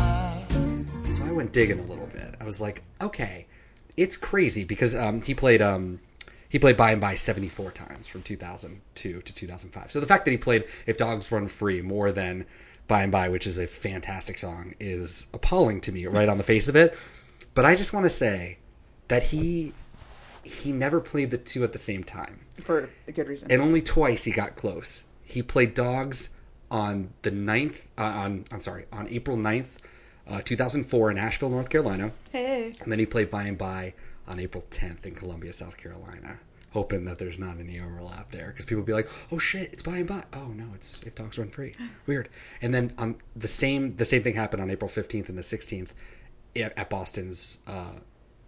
Went 1.41 1.53
digging 1.53 1.79
a 1.79 1.83
little 1.83 2.05
bit. 2.05 2.36
I 2.39 2.43
was 2.43 2.62
like, 2.62 2.83
okay, 3.01 3.48
it's 3.98 4.15
crazy 4.15 4.63
because 4.63 4.95
um, 4.95 5.24
he 5.24 5.33
played 5.33 5.60
um, 5.60 6.00
he 6.48 6.60
played 6.60 6.77
by 6.77 6.91
and 6.91 7.01
by 7.01 7.15
74 7.15 7.71
times 7.71 8.07
from 8.07 8.21
2002 8.21 9.21
to 9.21 9.33
2005. 9.33 9.91
So 9.91 10.00
the 10.00 10.05
fact 10.05 10.25
that 10.25 10.31
he 10.31 10.38
played 10.38 10.65
If 10.86 10.98
Dogs 10.98 11.31
Run 11.31 11.48
Free 11.48 11.81
more 11.81 12.12
than 12.12 12.45
By 12.88 13.01
and 13.01 13.12
By, 13.12 13.27
which 13.27 13.48
is 13.48 13.57
a 13.57 13.65
fantastic 13.65 14.38
song, 14.38 14.75
is 14.79 15.25
appalling 15.33 15.81
to 15.81 15.91
me 15.91 16.05
right 16.05 16.29
on 16.29 16.38
the 16.38 16.43
face 16.43 16.69
of 16.69 16.75
it. 16.75 16.95
But 17.55 17.65
I 17.65 17.74
just 17.74 17.91
want 17.91 18.03
to 18.03 18.12
say 18.12 18.60
that 19.07 19.24
he 19.24 19.74
he 20.43 20.71
never 20.71 21.01
played 21.01 21.31
the 21.31 21.39
two 21.39 21.63
at 21.63 21.71
the 21.71 21.79
same 21.79 22.03
time 22.03 22.41
for 22.60 22.88
a 23.07 23.12
good 23.12 23.27
reason. 23.27 23.51
and 23.51 23.63
only 23.63 23.81
twice 23.81 24.25
he 24.25 24.31
got 24.31 24.55
close. 24.55 25.05
He 25.24 25.41
played 25.41 25.74
Dogs 25.74 26.29
on 26.69 27.13
the 27.24 27.31
9th, 27.31 27.88
uh, 27.98 28.03
on 28.03 28.45
I'm 28.51 28.62
sorry, 28.62 28.86
on 28.93 29.07
April 29.10 29.38
9th, 29.38 29.79
uh, 30.31 30.41
2004 30.41 31.11
in 31.11 31.17
Asheville, 31.17 31.50
North 31.50 31.69
Carolina, 31.69 32.11
hey, 32.31 32.75
and 32.81 32.91
then 32.91 33.00
he 33.00 33.05
played 33.05 33.29
By 33.29 33.43
and 33.43 33.57
By 33.57 33.93
on 34.27 34.39
April 34.39 34.63
10th 34.71 35.05
in 35.05 35.13
Columbia, 35.15 35.51
South 35.53 35.77
Carolina. 35.77 36.39
hoping 36.71 37.03
that 37.03 37.19
there's 37.19 37.38
not 37.38 37.59
any 37.59 37.77
overlap 37.79 38.31
there 38.31 38.47
because 38.47 38.63
people 38.65 38.81
be 38.83 38.93
like, 38.93 39.09
"Oh 39.31 39.38
shit, 39.38 39.73
it's 39.73 39.83
by 39.83 39.97
and 39.97 40.07
by." 40.07 40.23
Oh 40.31 40.47
no, 40.55 40.67
it's 40.73 41.00
if 41.05 41.15
dogs 41.15 41.38
run 41.38 41.50
free. 41.50 41.75
Weird. 42.07 42.29
And 42.61 42.73
then 42.73 42.91
on 42.97 43.17
the 43.35 43.50
same 43.50 43.91
the 43.91 44.05
same 44.05 44.23
thing 44.23 44.35
happened 44.35 44.61
on 44.61 44.69
April 44.69 44.89
15th 44.89 45.27
and 45.27 45.38
the 45.38 45.41
16th 45.41 45.89
at, 46.55 46.89
Boston's 46.89 47.59
uh, 47.67 47.95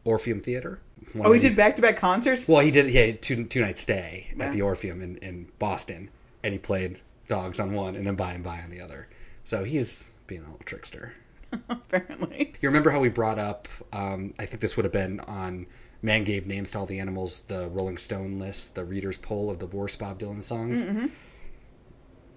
Orpheum 0.05 0.39
Theater. 0.41 0.79
One 1.11 1.27
Oh, 1.27 1.33
the- 1.33 1.39
did 1.39 1.55
back 1.57 1.75
to 1.75 1.81
back 1.81 1.97
concerts. 1.97 2.47
Well, 2.47 2.61
he 2.61 2.71
did. 2.71 2.85
He 2.87 2.95
had 2.97 3.21
two 3.21 3.43
two 3.45 3.59
night 3.61 3.77
stay 3.77 4.31
Yeah. 4.37 4.45
at 4.45 4.53
the 4.53 4.61
Orpheum 4.61 5.01
in, 5.01 5.17
in 5.17 5.47
Boston, 5.59 6.09
and 6.45 6.53
he 6.53 6.59
played 6.59 7.01
dogs 7.27 7.59
on 7.59 7.73
one 7.73 7.95
and 7.97 8.05
then 8.07 8.15
by 8.15 8.31
and 8.33 8.43
by 8.43 8.61
on 8.61 8.69
the 8.69 8.79
other. 8.79 9.07
So 9.43 9.65
he's 9.65 10.13
being 10.27 10.41
a 10.41 10.45
little 10.45 10.59
trickster. 10.65 11.13
Apparently, 11.69 12.53
You 12.61 12.69
remember 12.69 12.89
how 12.91 12.99
we 12.99 13.09
brought 13.09 13.39
up? 13.39 13.67
Um, 13.91 14.33
I 14.39 14.45
think 14.45 14.61
this 14.61 14.75
would 14.75 14.85
have 14.85 14.91
been 14.93 15.19
on 15.21 15.67
Man 16.01 16.23
Gave 16.23 16.47
Names 16.47 16.71
to 16.71 16.79
All 16.79 16.85
the 16.85 16.99
Animals, 16.99 17.41
the 17.41 17.67
Rolling 17.69 17.97
Stone 17.97 18.39
list, 18.39 18.75
the 18.75 18.83
readers' 18.83 19.17
poll 19.17 19.49
of 19.51 19.59
the 19.59 19.67
worst 19.67 19.99
Bob 19.99 20.19
Dylan 20.19 20.41
songs. 20.43 20.83
Mm-hmm. 20.85 21.05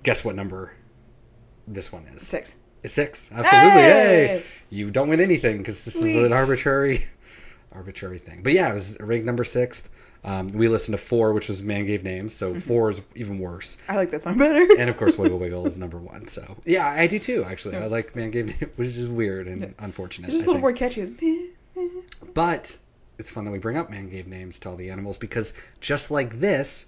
Guess 0.02 0.24
what 0.24 0.34
number 0.36 0.74
this 1.66 1.92
one 1.92 2.04
is? 2.14 2.26
six. 2.26 2.56
It's 2.82 2.94
six. 2.94 3.32
Absolutely. 3.32 3.80
Hey! 3.80 4.26
Hey! 4.26 4.42
You 4.70 4.90
don't 4.90 5.08
win 5.08 5.20
anything 5.20 5.58
because 5.58 5.84
this 5.84 6.02
is 6.02 6.16
an 6.22 6.32
arbitrary, 6.32 7.06
arbitrary 7.72 8.18
thing. 8.18 8.42
But 8.44 8.52
yeah, 8.52 8.70
it 8.70 8.74
was 8.74 8.96
ranked 9.00 9.26
number 9.26 9.42
six. 9.44 9.88
Um, 10.26 10.48
we 10.48 10.66
listened 10.68 10.98
to 10.98 11.02
four, 11.02 11.32
which 11.32 11.48
was 11.48 11.62
Man 11.62 11.86
Gave 11.86 12.02
Names, 12.02 12.34
so 12.34 12.50
Mm-hmm. 12.50 12.60
four 12.60 12.90
is 12.90 13.00
even 13.14 13.38
worse. 13.38 13.78
I 13.88 13.94
like 13.96 14.10
that 14.10 14.22
song 14.22 14.36
better. 14.38 14.66
And 14.78 14.90
of 14.90 14.96
course, 14.96 15.16
Wiggle 15.16 15.38
Wiggle 15.38 15.66
is 15.68 15.78
number 15.78 15.98
one. 15.98 16.26
So 16.26 16.56
yeah, 16.64 16.86
I 16.86 17.06
do 17.06 17.18
too. 17.20 17.44
Actually, 17.44 17.76
I 17.76 17.86
like 17.86 18.16
Man 18.16 18.30
Gave 18.32 18.46
Names, 18.46 18.72
which 18.76 18.88
is 18.88 19.08
weird 19.08 19.46
and 19.46 19.72
unfortunate. 19.78 20.26
It's 20.26 20.34
just 20.36 20.46
a 20.46 20.50
little 20.50 20.60
more 20.60 20.72
catchy. 20.72 21.52
But 22.34 22.76
it's 23.18 23.30
fun 23.30 23.44
that 23.44 23.50
we 23.50 23.58
bring 23.58 23.76
up 23.76 23.88
Man 23.90 24.08
Gave 24.10 24.26
Names 24.26 24.58
to 24.60 24.70
All 24.70 24.76
the 24.76 24.90
Animals 24.90 25.16
because 25.18 25.54
just 25.80 26.10
like 26.10 26.40
this, 26.40 26.86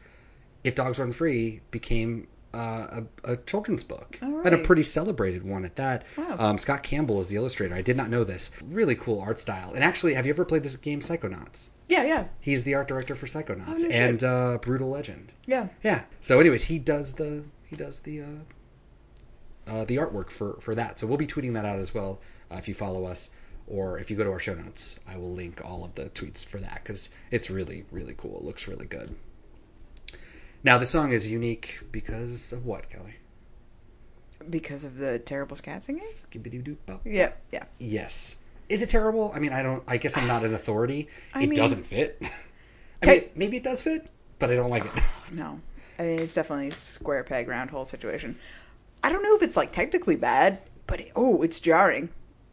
If 0.64 0.74
Dogs 0.74 0.98
Run 0.98 1.12
Free 1.12 1.60
became 1.70 2.26
uh, 2.54 3.02
a, 3.24 3.32
a 3.32 3.36
children's 3.36 3.84
book 3.84 4.18
All 4.22 4.40
and 4.40 4.54
a 4.54 4.58
pretty 4.58 4.82
celebrated 4.82 5.44
one 5.44 5.64
at 5.64 5.76
that. 5.76 6.04
Wow. 6.16 6.36
Um, 6.38 6.58
Scott 6.58 6.82
Campbell 6.82 7.20
is 7.20 7.28
the 7.28 7.36
illustrator. 7.36 7.74
I 7.74 7.82
did 7.82 7.96
not 7.96 8.08
know 8.10 8.24
this. 8.24 8.50
Really 8.64 8.94
cool 8.94 9.20
art 9.20 9.38
style. 9.38 9.72
And 9.74 9.84
actually, 9.84 10.14
have 10.14 10.24
you 10.26 10.32
ever 10.32 10.44
played 10.44 10.62
this 10.64 10.76
game 10.76 11.00
Psychonauts? 11.00 11.68
Yeah, 11.88 12.04
yeah, 12.04 12.28
He's 12.40 12.64
the 12.64 12.74
art 12.74 12.86
director 12.88 13.14
for 13.14 13.26
Psychonauts 13.26 13.82
Oh, 13.84 13.90
and 13.90 14.22
uh, 14.24 14.58
Brutal 14.60 14.90
Legend. 14.90 15.32
yeah. 15.46 15.68
Yeah. 15.82 16.02
So, 16.20 16.38
anyways, 16.40 16.64
he 16.64 16.78
does 16.78 17.14
the 17.14 17.44
he 17.66 17.76
does 17.76 18.00
the 18.00 18.20
uh, 18.22 18.26
uh, 19.66 19.84
the 19.84 19.96
artwork 19.96 20.30
for 20.30 20.54
for 20.60 20.74
that. 20.74 20.98
So 20.98 21.06
we'll 21.06 21.16
be 21.18 21.26
tweeting 21.26 21.54
that 21.54 21.64
out 21.64 21.78
as 21.78 21.94
well 21.94 22.20
uh, 22.50 22.56
if 22.56 22.68
you 22.68 22.74
follow 22.74 23.04
us 23.06 23.30
or 23.66 23.98
if 23.98 24.10
you 24.10 24.16
go 24.16 24.24
to 24.24 24.30
our 24.30 24.40
show 24.40 24.54
notes. 24.54 24.98
I 25.06 25.16
will 25.16 25.32
link 25.32 25.60
all 25.64 25.84
of 25.84 25.94
the 25.94 26.04
tweets 26.10 26.44
for 26.44 26.58
that 26.58 26.80
because 26.82 27.10
it's 27.30 27.50
really 27.50 27.84
really 27.90 28.14
cool. 28.16 28.38
It 28.38 28.44
looks 28.44 28.68
really 28.68 28.86
good. 28.86 29.14
Now 30.64 30.78
the 30.78 30.86
song 30.86 31.12
is 31.12 31.30
unique 31.30 31.80
because 31.92 32.52
of 32.52 32.66
what, 32.66 32.88
Kelly? 32.90 33.14
Because 34.48 34.84
of 34.84 34.96
the 34.98 35.18
terrible 35.18 35.56
scat 35.56 35.82
singing. 35.82 36.02
Yeah, 37.04 37.32
yeah. 37.52 37.64
Yes. 37.78 38.38
Is 38.68 38.82
it 38.82 38.90
terrible? 38.90 39.32
I 39.34 39.38
mean, 39.38 39.52
I 39.52 39.62
don't. 39.62 39.82
I 39.88 39.96
guess 39.96 40.16
I'm 40.16 40.26
not 40.26 40.44
an 40.44 40.54
authority. 40.54 41.08
I 41.34 41.42
it 41.44 41.48
mean- 41.48 41.58
doesn't 41.58 41.84
fit. 41.84 42.20
I 43.02 43.06
mean, 43.06 43.24
maybe 43.36 43.56
it 43.58 43.62
does 43.62 43.82
fit, 43.82 44.10
but 44.40 44.50
I 44.50 44.56
don't 44.56 44.70
like 44.70 44.84
it. 44.84 44.90
Oh, 44.96 45.24
no, 45.30 45.60
I 46.00 46.02
mean 46.02 46.18
it's 46.18 46.34
definitely 46.34 46.68
a 46.68 46.72
square 46.74 47.22
peg 47.22 47.46
round 47.46 47.70
hole 47.70 47.84
situation. 47.84 48.36
I 49.04 49.10
don't 49.12 49.22
know 49.22 49.36
if 49.36 49.42
it's 49.42 49.56
like 49.56 49.70
technically 49.70 50.16
bad, 50.16 50.58
but 50.88 50.98
it, 51.00 51.12
oh, 51.14 51.42
it's 51.42 51.60
jarring. 51.60 52.08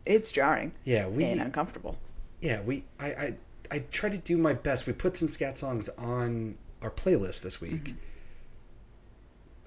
It's 0.05 0.31
jarring. 0.31 0.73
Yeah, 0.83 1.07
we- 1.07 1.23
and 1.25 1.41
uncomfortable. 1.41 1.97
Yeah, 2.41 2.61
we 2.61 2.83
I, 2.99 3.05
I 3.07 3.35
I 3.71 3.79
try 3.91 4.09
to 4.09 4.19
do 4.19 4.37
my 4.37 4.53
best. 4.53 4.85
We 4.85 4.93
put 4.93 5.17
some 5.17 5.27
scat 5.27 5.57
songs 5.57 5.89
on 5.97 6.57
our 6.81 6.91
playlist 6.91 7.41
this 7.41 7.59
week. 7.61 7.95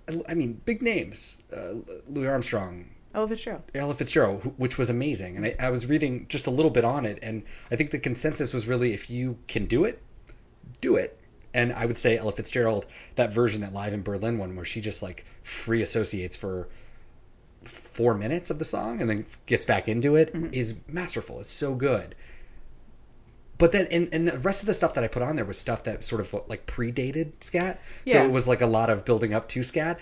I, 0.08 0.20
I 0.28 0.34
mean, 0.34 0.60
big 0.64 0.82
names: 0.82 1.42
uh, 1.54 1.74
Louis 2.08 2.26
Armstrong, 2.26 2.90
Ella 3.14 3.28
Fitzgerald. 3.28 3.62
Ella 3.74 3.94
Fitzgerald, 3.94 4.42
who- 4.42 4.50
which 4.50 4.78
was 4.78 4.90
amazing. 4.90 5.36
And 5.36 5.46
I, 5.46 5.54
I 5.60 5.70
was 5.70 5.86
reading 5.86 6.26
just 6.28 6.46
a 6.46 6.50
little 6.50 6.70
bit 6.70 6.84
on 6.84 7.04
it, 7.04 7.18
and 7.22 7.42
I 7.70 7.76
think 7.76 7.90
the 7.90 7.98
consensus 7.98 8.52
was 8.54 8.66
really 8.66 8.92
if 8.92 9.10
you 9.10 9.38
can 9.48 9.66
do 9.66 9.84
it, 9.84 10.02
do 10.80 10.96
it. 10.96 11.18
And 11.54 11.72
I 11.72 11.86
would 11.86 11.96
say 11.96 12.16
Ella 12.18 12.32
Fitzgerald, 12.32 12.86
that 13.16 13.32
version, 13.32 13.62
that 13.62 13.72
live 13.72 13.92
in 13.92 14.02
Berlin 14.02 14.38
one, 14.38 14.54
where 14.54 14.66
she 14.66 14.80
just 14.80 15.02
like 15.02 15.24
free 15.42 15.80
associates 15.82 16.36
for 16.36 16.68
four 17.64 18.14
minutes 18.14 18.50
of 18.50 18.58
the 18.58 18.64
song 18.64 19.00
and 19.00 19.10
then 19.10 19.26
gets 19.46 19.64
back 19.64 19.88
into 19.88 20.14
it, 20.14 20.30
is 20.52 20.76
masterful. 20.86 21.40
It's 21.40 21.50
so 21.50 21.74
good. 21.74 22.14
But 23.58 23.72
then, 23.72 23.86
and, 23.90 24.08
and 24.12 24.28
the 24.28 24.38
rest 24.38 24.62
of 24.62 24.66
the 24.66 24.74
stuff 24.74 24.94
that 24.94 25.02
I 25.04 25.08
put 25.08 25.20
on 25.22 25.34
there 25.36 25.44
was 25.44 25.58
stuff 25.58 25.82
that 25.84 26.04
sort 26.04 26.20
of 26.20 26.32
like 26.48 26.66
predated 26.66 27.42
scat. 27.42 27.80
So 28.06 28.22
it 28.24 28.30
was 28.30 28.46
like 28.46 28.60
a 28.60 28.66
lot 28.66 28.88
of 28.88 29.04
building 29.04 29.34
up 29.34 29.48
to 29.50 29.62
scat 29.64 29.98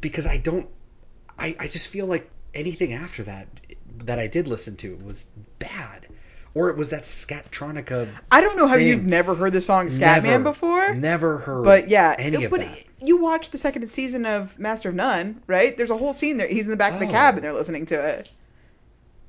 because 0.00 0.26
I 0.26 0.36
don't, 0.38 0.68
I, 1.38 1.54
I 1.60 1.68
just 1.68 1.86
feel 1.88 2.06
like 2.06 2.28
anything 2.52 2.92
after 2.92 3.22
that 3.22 3.46
that 3.98 4.18
I 4.18 4.26
did 4.26 4.48
listen 4.48 4.76
to 4.78 4.96
was 4.96 5.26
bad. 5.60 6.06
Or 6.52 6.68
it 6.68 6.76
was 6.76 6.90
that 6.90 7.02
Scattronica. 7.02 8.12
I 8.32 8.40
don't 8.40 8.56
know 8.56 8.66
how 8.66 8.74
thing. 8.74 8.88
you've 8.88 9.04
never 9.06 9.36
heard 9.36 9.52
the 9.52 9.60
song 9.60 9.86
Scatman 9.86 10.22
Never- 10.24 10.42
before. 10.44 10.94
Never 10.96 11.38
heard 11.38 11.62
But 11.64 11.88
yeah, 11.88 12.16
any 12.18 12.42
of 12.44 12.50
but 12.50 12.60
that. 12.62 12.82
you 13.00 13.18
watched 13.18 13.52
the 13.52 13.58
second 13.58 13.86
season 13.88 14.26
of 14.26 14.58
Master 14.58 14.88
of 14.88 14.96
None, 14.96 15.42
right? 15.46 15.76
There's 15.76 15.92
a 15.92 15.96
whole 15.96 16.12
scene 16.12 16.38
there. 16.38 16.48
He's 16.48 16.64
in 16.66 16.72
the 16.72 16.76
back 16.76 16.94
of 16.94 16.98
the 17.00 17.06
Oh. 17.06 17.10
cab 17.12 17.36
and 17.36 17.44
they're 17.44 17.52
listening 17.52 17.86
to 17.86 17.94
it. 18.04 18.30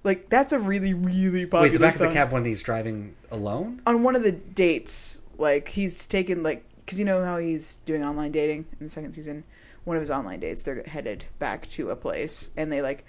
Like 0.03 0.29
that's 0.29 0.51
a 0.51 0.60
really, 0.60 0.93
really 0.93 1.46
popular 1.46 1.63
Wait, 1.63 1.74
the 1.74 1.79
back 1.79 1.93
song. 1.93 2.08
of 2.08 2.13
the 2.13 2.20
cab 2.20 2.31
when 2.31 2.46
he's 2.46 2.63
driving 2.63 3.15
alone? 3.29 3.81
on 3.86 4.03
one 4.03 4.15
of 4.15 4.24
the 4.24 4.31
dates, 4.31 5.22
like 5.38 5.70
he's 5.70 6.05
taken 6.05 6.43
like 6.43 6.63
because 6.86 7.00
you 7.00 7.05
know 7.05 7.24
how 7.24 7.38
he's 7.38 7.77
doing 7.77 8.03
online 8.03 8.31
dating 8.31 8.65
in 8.79 8.86
the 8.86 8.89
second 8.89 9.13
season. 9.13 9.43
One 9.84 9.98
of 9.98 10.01
his 10.01 10.12
online 10.12 10.39
dates, 10.39 10.63
they're 10.63 10.84
headed 10.84 11.25
back 11.39 11.67
to 11.70 11.89
a 11.89 11.96
place, 11.96 12.51
and 12.58 12.72
they 12.72 12.81
like 12.81 13.05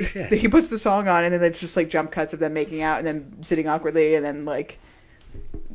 shit. 0.00 0.32
he 0.40 0.48
puts 0.48 0.68
the 0.68 0.78
song 0.78 1.08
on, 1.08 1.24
and 1.24 1.32
then 1.32 1.42
it's 1.42 1.60
just 1.60 1.76
like 1.76 1.88
jump 1.90 2.10
cuts 2.10 2.32
of 2.32 2.40
them 2.40 2.52
making 2.52 2.82
out, 2.82 2.98
and 2.98 3.06
then 3.06 3.42
sitting 3.42 3.68
awkwardly, 3.68 4.14
and 4.14 4.24
then 4.24 4.44
like, 4.44 4.78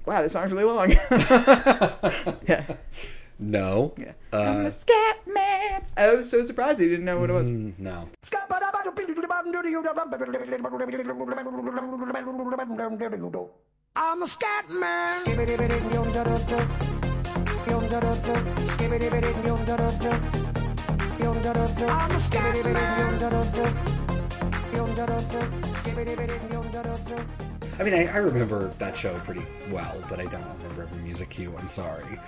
wow, 0.05 0.21
this 0.21 0.33
song's 0.33 0.51
really 0.51 0.63
long. 0.63 0.91
yeah, 2.47 2.75
No. 3.39 3.93
yeah. 3.98 4.12
Uh, 4.34 4.41
I'm 4.41 4.65
a 4.65 4.72
scat 4.72 5.25
man. 5.25 5.84
I 5.96 6.13
was 6.13 6.29
so 6.29 6.43
surprised 6.43 6.81
he 6.81 6.89
didn't 6.89 7.05
know 7.05 7.22
what 7.22 7.29
it 7.29 7.34
was. 7.34 7.50
mm, 7.50 7.74
no. 7.79 8.10
I'm 13.96 14.22
a 14.22 14.27
scat 14.27 14.69
man. 14.69 15.24
I'm 21.86 22.12
a 22.12 22.19
scat 22.19 22.65
man. 22.65 23.19
I 27.79 27.84
mean, 27.84 27.93
I, 27.93 28.08
I 28.08 28.17
remember 28.17 28.67
that 28.67 28.98
show 28.98 29.13
pretty 29.19 29.43
well, 29.72 30.03
but 30.10 30.19
I 30.19 30.25
don't 30.25 30.43
remember 30.62 30.84
every 30.84 31.01
music 31.01 31.29
cue. 31.29 31.55
I'm 31.58 31.69
sorry. 31.69 32.19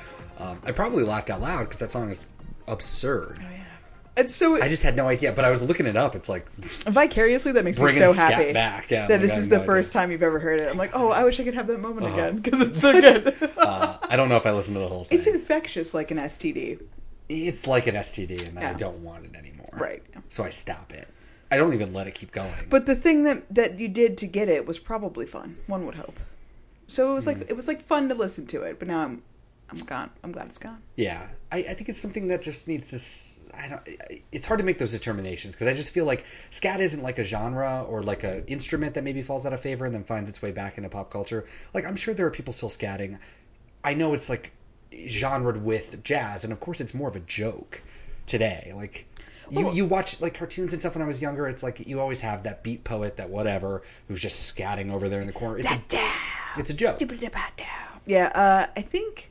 Um, 0.42 0.60
I 0.66 0.72
probably 0.72 1.04
laughed 1.04 1.30
out 1.30 1.42
loud 1.42 1.66
because 1.66 1.80
that 1.80 1.92
song 1.92 2.10
is 2.10 2.28
absurd. 2.68 3.38
Oh, 3.40 3.44
yeah. 3.52 3.58
And 4.18 4.30
so 4.30 4.62
I 4.62 4.68
just 4.68 4.84
had 4.84 4.96
no 4.98 5.08
idea, 5.08 5.32
but 5.32 5.46
I 5.46 5.52
was 5.52 5.64
looking 5.64 5.86
it 5.86 5.96
up. 5.96 6.16
It's 6.16 6.28
like 6.28 6.52
vicariously, 6.56 7.54
that 7.54 7.64
makes 7.64 7.80
me 7.80 7.90
so 7.92 8.12
happy 8.12 8.52
back, 8.52 8.92
yeah, 8.92 9.08
that 9.08 9.14
like, 9.14 9.22
this 9.22 9.38
is 9.38 9.48
the 9.48 9.60
no 9.60 9.64
first 9.66 9.92
idea. 9.92 10.02
time 10.02 10.12
you've 10.12 10.24
ever 10.24 10.38
heard 10.40 10.60
it. 10.60 10.70
I'm 10.70 10.78
like, 10.78 10.92
oh, 10.94 11.10
I 11.12 11.24
wish 11.24 11.40
I 11.40 11.44
could 11.44 11.54
have 11.54 11.68
that 11.68 11.80
moment 11.80 12.06
Uh-huh. 12.08 12.16
again 12.16 12.36
because 12.38 12.60
it's 12.62 12.82
so 12.82 12.92
good. 13.02 13.34
uh, 13.58 13.98
I 14.10 14.16
don't 14.18 14.28
know 14.28 14.36
if 14.36 14.46
I 14.46 14.52
listened 14.52 14.76
to 14.76 14.82
the 14.82 14.88
whole 14.90 15.06
thing. 15.06 15.18
it's 15.18 15.28
infectious 15.28 15.94
like 15.94 16.12
an 16.12 16.18
STD. 16.18 16.82
It's 17.30 17.66
like 17.68 17.88
an 17.88 17.96
STD, 17.96 18.50
and 18.50 18.60
I 18.60 18.74
don't 18.74 19.02
want 19.02 19.26
it 19.26 19.36
anymore. 19.36 19.70
Right. 19.72 20.04
So 20.28 20.44
I 20.44 20.50
stop 20.50 20.92
it. 20.92 21.08
I 21.50 21.56
don't 21.56 21.74
even 21.74 21.94
let 21.94 22.08
it 22.08 22.14
keep 22.14 22.32
going. 22.32 22.52
But 22.70 22.86
the 22.86 22.96
thing 22.96 23.24
that 23.24 23.44
that 23.56 23.80
you 23.80 23.88
did 23.88 24.18
to 24.20 24.28
get 24.28 24.50
it 24.50 24.66
was 24.66 24.78
probably 24.80 25.26
fun. 25.26 25.58
One 25.68 25.86
would 25.86 25.96
hope. 25.96 26.20
So 26.88 27.12
it 27.12 27.16
was 27.16 27.26
Hmm. 27.26 27.40
like 27.40 27.50
it 27.50 27.56
was 27.56 27.70
like 27.70 27.82
fun 27.82 28.10
to 28.10 28.16
listen 28.16 28.46
to 28.48 28.62
it. 28.64 28.78
But 28.80 28.90
now 28.90 29.00
I'm 29.06 29.24
I'm 29.72 29.80
gone. 29.86 30.10
I'm 30.24 30.32
glad 30.32 30.48
it's 30.48 30.58
gone. 30.58 30.82
Yeah, 30.96 31.28
I, 31.52 31.60
I 31.60 31.74
think 31.74 31.88
it's 31.90 32.00
something 32.00 32.28
that 32.28 32.42
just 32.42 32.68
needs 32.68 32.92
to. 32.92 33.58
I 33.58 33.70
don't. 33.70 33.82
It's 34.32 34.46
hard 34.46 34.60
to 34.60 34.66
make 34.66 34.80
those 34.80 34.92
determinations 34.92 35.56
because 35.56 35.68
I 35.68 35.74
just 35.74 35.92
feel 35.92 36.06
like 36.06 36.26
scat 36.50 36.82
isn't 36.82 37.02
like 37.02 37.20
a 37.20 37.24
genre 37.24 37.86
or 37.88 38.04
like 38.04 38.24
a 38.24 38.46
instrument 38.48 38.96
that 38.96 39.04
maybe 39.04 39.22
falls 39.22 39.46
out 39.46 39.54
of 39.54 39.62
favor 39.62 39.86
and 39.86 39.96
then 39.96 40.04
finds 40.04 40.30
its 40.30 40.42
way 40.42 40.52
back 40.52 40.78
into 40.78 40.90
pop 40.90 41.10
culture. 41.10 41.46
Like 41.74 41.86
I'm 41.86 41.96
sure 41.96 42.14
there 42.14 42.26
are 42.26 42.32
people 42.32 42.54
still 42.54 42.70
scatting. 42.70 43.18
I 43.84 43.94
know 43.94 44.14
it's 44.14 44.30
like 44.30 44.52
genred 44.92 45.62
with 45.62 46.04
jazz, 46.04 46.44
and 46.44 46.52
of 46.52 46.60
course 46.60 46.82
it's 46.82 46.94
more 46.94 47.10
of 47.10 47.16
a 47.16 47.22
joke 47.22 47.82
today. 48.26 48.74
Like 48.76 49.08
you 49.50 49.72
you 49.74 49.86
watch 49.86 50.20
like 50.22 50.34
cartoons 50.34 50.74
and 50.74 50.82
stuff 50.82 50.96
when 50.96 51.02
I 51.02 51.08
was 51.08 51.22
younger. 51.22 51.48
It's 51.48 51.64
like 51.64 51.86
you 51.88 52.00
always 52.00 52.22
have 52.22 52.44
that 52.44 52.64
beat 52.64 52.84
poet 52.84 53.18
that 53.18 53.30
whatever 53.30 53.84
who's 54.08 54.22
just 54.22 54.56
scatting 54.56 54.92
over 54.92 55.08
there 55.10 55.22
in 55.22 55.28
the 55.28 55.34
corner. 55.34 55.58
It's 55.60 55.70
a 55.72 55.76
it's 56.58 56.70
a 56.70 56.74
joke. 56.74 56.98
Yeah, 58.06 58.32
uh, 58.34 58.68
I 58.76 58.82
think 58.82 59.31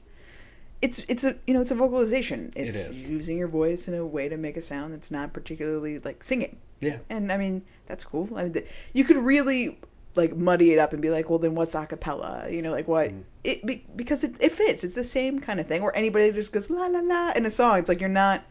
it's 0.83 1.01
it's 1.01 1.25
a 1.25 1.37
you 1.47 1.55
know 1.55 1.61
it's 1.61 1.71
a 1.71 1.75
vocalization. 1.75 2.53
It's 2.57 3.07
using 3.07 3.39
your 3.39 3.49
voice 3.49 3.89
in 3.89 3.95
a 3.95 4.05
way 4.07 4.29
to 4.29 4.37
make 4.37 4.57
a 4.57 4.61
sound 4.61 4.93
that's 4.95 5.11
not 5.11 5.33
particularly 5.33 5.99
like 5.99 6.25
singing. 6.25 6.57
Yeah. 6.81 6.99
And 7.09 7.31
I 7.31 7.37
mean 7.37 7.63
that's 7.87 8.05
cool. 8.05 8.29
I 8.37 8.45
mean, 8.45 8.63
you 8.93 9.05
could 9.05 9.17
really 9.17 9.79
like 10.17 10.37
muddy 10.37 10.73
it 10.73 10.79
up 10.79 10.93
and 10.93 11.01
be 11.01 11.11
like, 11.11 11.31
well, 11.31 11.39
then 11.39 11.55
what's 11.55 11.75
acapella? 11.75 12.51
You 12.53 12.63
know, 12.63 12.73
like 12.73 12.89
what? 12.89 13.11
Mm. 13.11 13.23
It 13.45 13.65
be, 13.65 13.85
because 13.95 14.25
it, 14.25 14.41
it 14.43 14.53
fits. 14.53 14.83
It's 14.85 14.95
the 14.95 15.05
same 15.05 15.39
kind 15.39 15.61
of 15.61 15.67
thing. 15.67 15.83
Or 15.83 15.95
anybody 15.97 16.33
just 16.33 16.53
goes 16.53 16.71
la 16.71 16.87
la 16.87 17.01
la 17.01 17.33
in 17.37 17.47
a 17.47 17.51
song. 17.51 17.79
It's 17.79 17.89
like 17.89 18.01
you're 18.01 18.09
not 18.09 18.43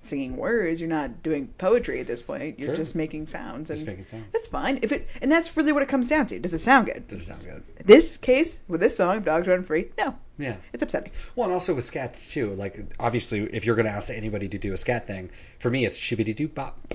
singing 0.00 0.36
words. 0.36 0.80
You're 0.80 0.88
not 0.90 1.22
doing 1.22 1.48
poetry 1.58 2.00
at 2.00 2.06
this 2.06 2.22
point. 2.22 2.58
You're 2.58 2.68
Sure. 2.68 2.76
just 2.76 2.94
making 2.94 3.26
sounds. 3.26 3.70
And 3.70 3.78
Just 3.78 3.86
making 3.86 4.04
sounds. 4.04 4.26
That's 4.32 4.48
fine. 4.48 4.78
If 4.82 4.92
it 4.92 5.08
and 5.20 5.30
that's 5.30 5.56
really 5.56 5.72
what 5.72 5.82
it 5.82 5.88
comes 5.88 6.08
down 6.08 6.26
to. 6.28 6.38
Does 6.38 6.54
it 6.54 6.58
sound 6.58 6.86
good? 6.86 7.08
Does 7.08 7.28
it 7.28 7.36
sound 7.36 7.64
good? 7.76 7.86
This 7.86 8.16
case 8.16 8.62
with 8.68 8.80
this 8.80 8.96
song, 8.96 9.22
"Dogs 9.22 9.48
Run 9.48 9.64
Free," 9.64 9.90
no, 9.98 10.16
Yeah. 10.38 10.56
it's 10.72 10.82
upsetting. 10.82 11.12
Well, 11.34 11.46
and 11.46 11.52
also 11.52 11.74
with 11.74 11.84
scat 11.84 12.14
too. 12.14 12.54
Like, 12.54 12.78
obviously, 13.00 13.40
if 13.52 13.64
you're 13.64 13.74
going 13.74 13.86
to 13.86 13.92
ask 13.92 14.10
anybody 14.10 14.48
to 14.48 14.58
do 14.58 14.72
a 14.72 14.76
scat 14.76 15.06
thing, 15.06 15.30
for 15.58 15.70
me, 15.70 15.84
it's 15.84 15.98
shibbity 15.98 16.34
doo 16.34 16.48
bop. 16.48 16.78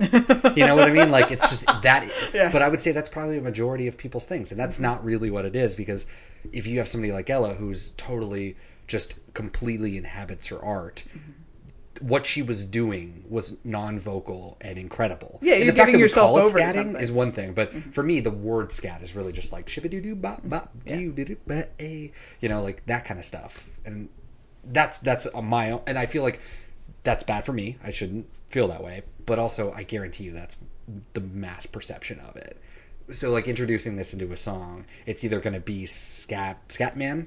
You 0.56 0.66
know 0.66 0.76
what 0.76 0.88
I 0.88 0.92
mean? 0.92 1.10
Like, 1.10 1.30
it's 1.30 1.48
just 1.48 1.66
that. 1.66 2.10
Yeah. 2.34 2.50
But 2.50 2.62
I 2.62 2.68
would 2.68 2.80
say 2.80 2.92
that's 2.92 3.08
probably 3.08 3.38
a 3.38 3.42
majority 3.42 3.86
of 3.86 3.98
people's 3.98 4.24
things, 4.24 4.50
and 4.50 4.58
that's 4.58 4.76
mm-hmm. 4.76 4.84
not 4.84 5.04
really 5.04 5.30
what 5.30 5.44
it 5.44 5.54
is. 5.54 5.74
Because 5.74 6.06
if 6.52 6.66
you 6.66 6.78
have 6.78 6.88
somebody 6.88 7.12
like 7.12 7.28
Ella, 7.28 7.54
who's 7.54 7.90
totally 7.92 8.56
just 8.86 9.18
completely 9.34 9.96
inhabits 9.96 10.48
her 10.48 10.62
art. 10.62 11.04
Mm-hmm. 11.08 11.33
What 12.00 12.26
she 12.26 12.42
was 12.42 12.64
doing 12.64 13.24
was 13.28 13.56
non-vocal 13.64 14.56
and 14.60 14.78
incredible. 14.78 15.38
Yeah, 15.42 15.54
and 15.54 15.64
you're 15.64 15.74
giving 15.74 15.98
yourself 15.98 16.36
over 16.36 16.58
scatting 16.58 16.72
something. 16.72 16.96
is 16.96 17.12
one 17.12 17.32
thing, 17.32 17.54
but 17.54 17.72
mm-hmm. 17.72 17.90
for 17.90 18.02
me, 18.02 18.20
the 18.20 18.30
word 18.30 18.72
scat 18.72 19.02
is 19.02 19.14
really 19.14 19.32
just 19.32 19.52
like 19.52 19.66
shibbity 19.66 20.02
doo 20.02 20.16
bop 20.16 20.38
mm-hmm. 20.38 20.50
bop 20.50 20.72
doo 20.84 21.12
doo 21.12 21.24
doo 21.24 21.36
ba 21.46 21.68
a, 21.80 22.12
you 22.40 22.48
know, 22.48 22.62
like 22.62 22.84
that 22.86 23.04
kind 23.04 23.20
of 23.20 23.26
stuff, 23.26 23.70
and 23.84 24.08
that's 24.64 24.98
that's 24.98 25.26
a 25.26 25.42
my 25.42 25.70
own, 25.70 25.82
and 25.86 25.98
I 25.98 26.06
feel 26.06 26.22
like 26.22 26.40
that's 27.04 27.22
bad 27.22 27.44
for 27.44 27.52
me. 27.52 27.78
I 27.82 27.90
shouldn't 27.90 28.26
feel 28.48 28.68
that 28.68 28.82
way, 28.82 29.02
but 29.26 29.38
also 29.38 29.72
I 29.72 29.82
guarantee 29.82 30.24
you 30.24 30.32
that's 30.32 30.56
the 31.12 31.20
mass 31.20 31.66
perception 31.66 32.18
of 32.20 32.36
it. 32.36 32.58
So 33.10 33.30
like 33.30 33.46
introducing 33.48 33.96
this 33.96 34.12
into 34.14 34.32
a 34.32 34.36
song, 34.36 34.86
it's 35.04 35.22
either 35.24 35.38
going 35.40 35.52
to 35.54 35.60
be 35.60 35.84
scat 35.86 36.66
Scatman, 36.68 37.26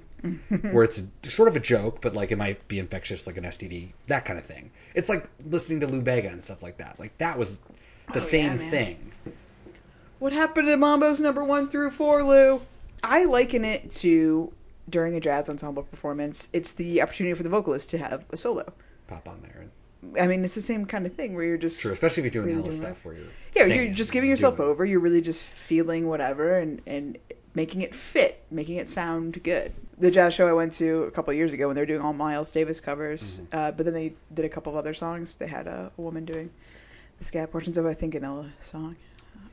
where 0.73 0.83
it's 0.83 1.03
sort 1.23 1.47
of 1.47 1.55
a 1.55 1.59
joke, 1.59 2.01
but 2.01 2.15
like 2.15 2.31
it 2.31 2.37
might 2.37 2.67
be 2.67 2.79
infectious, 2.79 3.27
like 3.27 3.37
an 3.37 3.43
STD, 3.43 3.91
that 4.07 4.25
kind 4.25 4.39
of 4.39 4.45
thing. 4.45 4.71
It's 4.95 5.07
like 5.09 5.29
listening 5.45 5.79
to 5.81 5.87
Lou 5.87 6.01
Bega 6.01 6.29
and 6.29 6.43
stuff 6.43 6.63
like 6.63 6.77
that. 6.77 6.97
Like 6.99 7.17
that 7.19 7.37
was 7.37 7.59
the 7.59 8.15
Oh, 8.15 8.19
same 8.19 8.53
yeah, 8.53 8.69
thing. 8.69 9.11
What 10.19 10.33
happened 10.33 10.67
to 10.67 10.77
Mambo's 10.77 11.19
number 11.19 11.43
one 11.43 11.67
through 11.67 11.91
four, 11.91 12.23
Lou? 12.23 12.61
I 13.03 13.25
liken 13.25 13.63
it 13.63 13.91
to 13.91 14.51
during 14.89 15.13
a 15.15 15.19
jazz 15.19 15.47
ensemble 15.49 15.83
performance. 15.83 16.49
It's 16.53 16.71
the 16.71 17.01
opportunity 17.03 17.35
for 17.35 17.43
the 17.43 17.49
vocalist 17.49 17.89
to 17.91 17.97
have 17.99 18.25
a 18.31 18.37
solo. 18.37 18.73
Pop 19.07 19.27
on 19.27 19.41
there 19.43 19.59
and 19.61 19.71
I 20.19 20.27
mean, 20.27 20.43
it's 20.43 20.55
the 20.55 20.61
same 20.61 20.85
kind 20.85 21.05
of 21.05 21.13
thing 21.13 21.33
where 21.35 21.43
you're 21.43 21.57
just 21.57 21.81
true, 21.81 21.91
especially 21.91 22.25
if 22.25 22.33
you're 22.33 22.43
doing 22.43 22.55
Really 22.55 22.69
hella 22.69 22.73
stuff 22.73 23.05
where 23.05 23.15
you're 23.15 23.25
yeah, 23.55 23.63
singing 23.63 23.85
you're 23.87 23.95
just 23.95 24.11
giving 24.13 24.29
yourself 24.29 24.57
doing 24.57 24.69
over. 24.69 24.85
You're 24.85 24.99
really 24.99 25.21
just 25.21 25.43
feeling 25.43 26.07
whatever 26.07 26.57
and 26.57 26.81
and 26.85 27.17
making 27.55 27.81
it 27.81 27.95
fit, 27.95 28.43
making 28.51 28.75
it 28.75 28.87
sound 28.87 29.41
good. 29.43 29.73
The 29.97 30.11
jazz 30.11 30.35
show 30.35 30.47
I 30.47 30.53
went 30.53 30.73
to 30.73 31.03
a 31.03 31.11
couple 31.11 31.31
of 31.31 31.37
years 31.37 31.53
ago 31.53 31.65
when 31.67 31.75
they 31.75 31.81
were 31.81 31.87
doing 31.87 32.01
all 32.01 32.13
Miles 32.13 32.51
Davis 32.51 32.79
covers, 32.79 33.39
Mm-hmm. 33.39 33.45
uh, 33.57 33.71
but 33.71 33.85
then 33.85 33.93
they 33.95 34.13
did 34.33 34.45
a 34.45 34.49
couple 34.49 34.71
of 34.71 34.77
other 34.77 34.93
songs. 34.93 35.37
They 35.37 35.47
had 35.47 35.65
a, 35.67 35.91
a 35.97 36.01
woman 36.01 36.23
doing 36.25 36.51
the 37.17 37.23
scat 37.25 37.51
portions 37.51 37.77
of 37.77 37.85
I 37.87 37.95
think 37.95 38.13
an 38.13 38.23
Ella 38.23 38.51
song. 38.59 38.95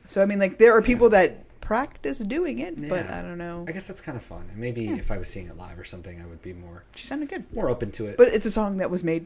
So 0.07 0.21
I 0.21 0.25
mean, 0.25 0.37
like 0.37 0.59
there 0.59 0.77
are 0.77 0.83
people 0.83 1.09
that 1.09 1.59
practice 1.61 2.19
doing 2.19 2.59
it, 2.59 2.75
but 2.87 3.09
I 3.09 3.23
don't 3.23 3.39
know. 3.39 3.65
I 3.67 3.71
guess 3.71 3.87
that's 3.87 4.01
kind 4.01 4.15
of 4.15 4.23
fun. 4.23 4.45
And 4.51 4.57
maybe 4.59 4.87
if 4.89 5.09
I 5.09 5.17
was 5.17 5.27
seeing 5.27 5.47
it 5.47 5.57
live 5.57 5.79
or 5.79 5.83
something, 5.83 6.21
I 6.21 6.27
would 6.27 6.43
be 6.43 6.53
more 6.53 6.83
She 6.95 7.07
sounded 7.07 7.27
good, 7.29 7.51
more 7.55 7.69
open 7.69 7.91
to 7.93 8.05
it. 8.05 8.17
but 8.17 8.27
it's 8.27 8.45
a 8.45 8.51
song 8.51 8.77
that 8.77 8.91
was 8.91 9.03
made 9.03 9.25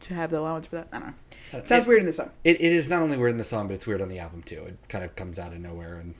to 0.00 0.14
have 0.14 0.30
the 0.30 0.38
allowance 0.38 0.66
for 0.66 0.76
that. 0.76 0.88
I 0.92 0.98
don't 0.98 1.08
know. 1.08 1.58
It 1.58 1.66
sounds 1.68 1.86
It- 1.86 1.88
weird 1.88 2.00
in 2.00 2.06
the 2.06 2.12
song. 2.12 2.30
It, 2.44 2.56
it 2.60 2.72
is 2.72 2.88
not 2.90 3.02
only 3.02 3.16
weird 3.16 3.30
in 3.32 3.38
the 3.38 3.44
song, 3.44 3.68
but 3.68 3.74
it's 3.74 3.86
weird 3.86 4.00
on 4.02 4.08
the 4.08 4.18
album 4.18 4.42
too. 4.42 4.64
It 4.66 4.78
kind 4.88 5.04
of 5.04 5.14
comes 5.16 5.38
out 5.38 5.52
of 5.52 5.60
nowhere, 5.60 5.96
and 5.98 6.14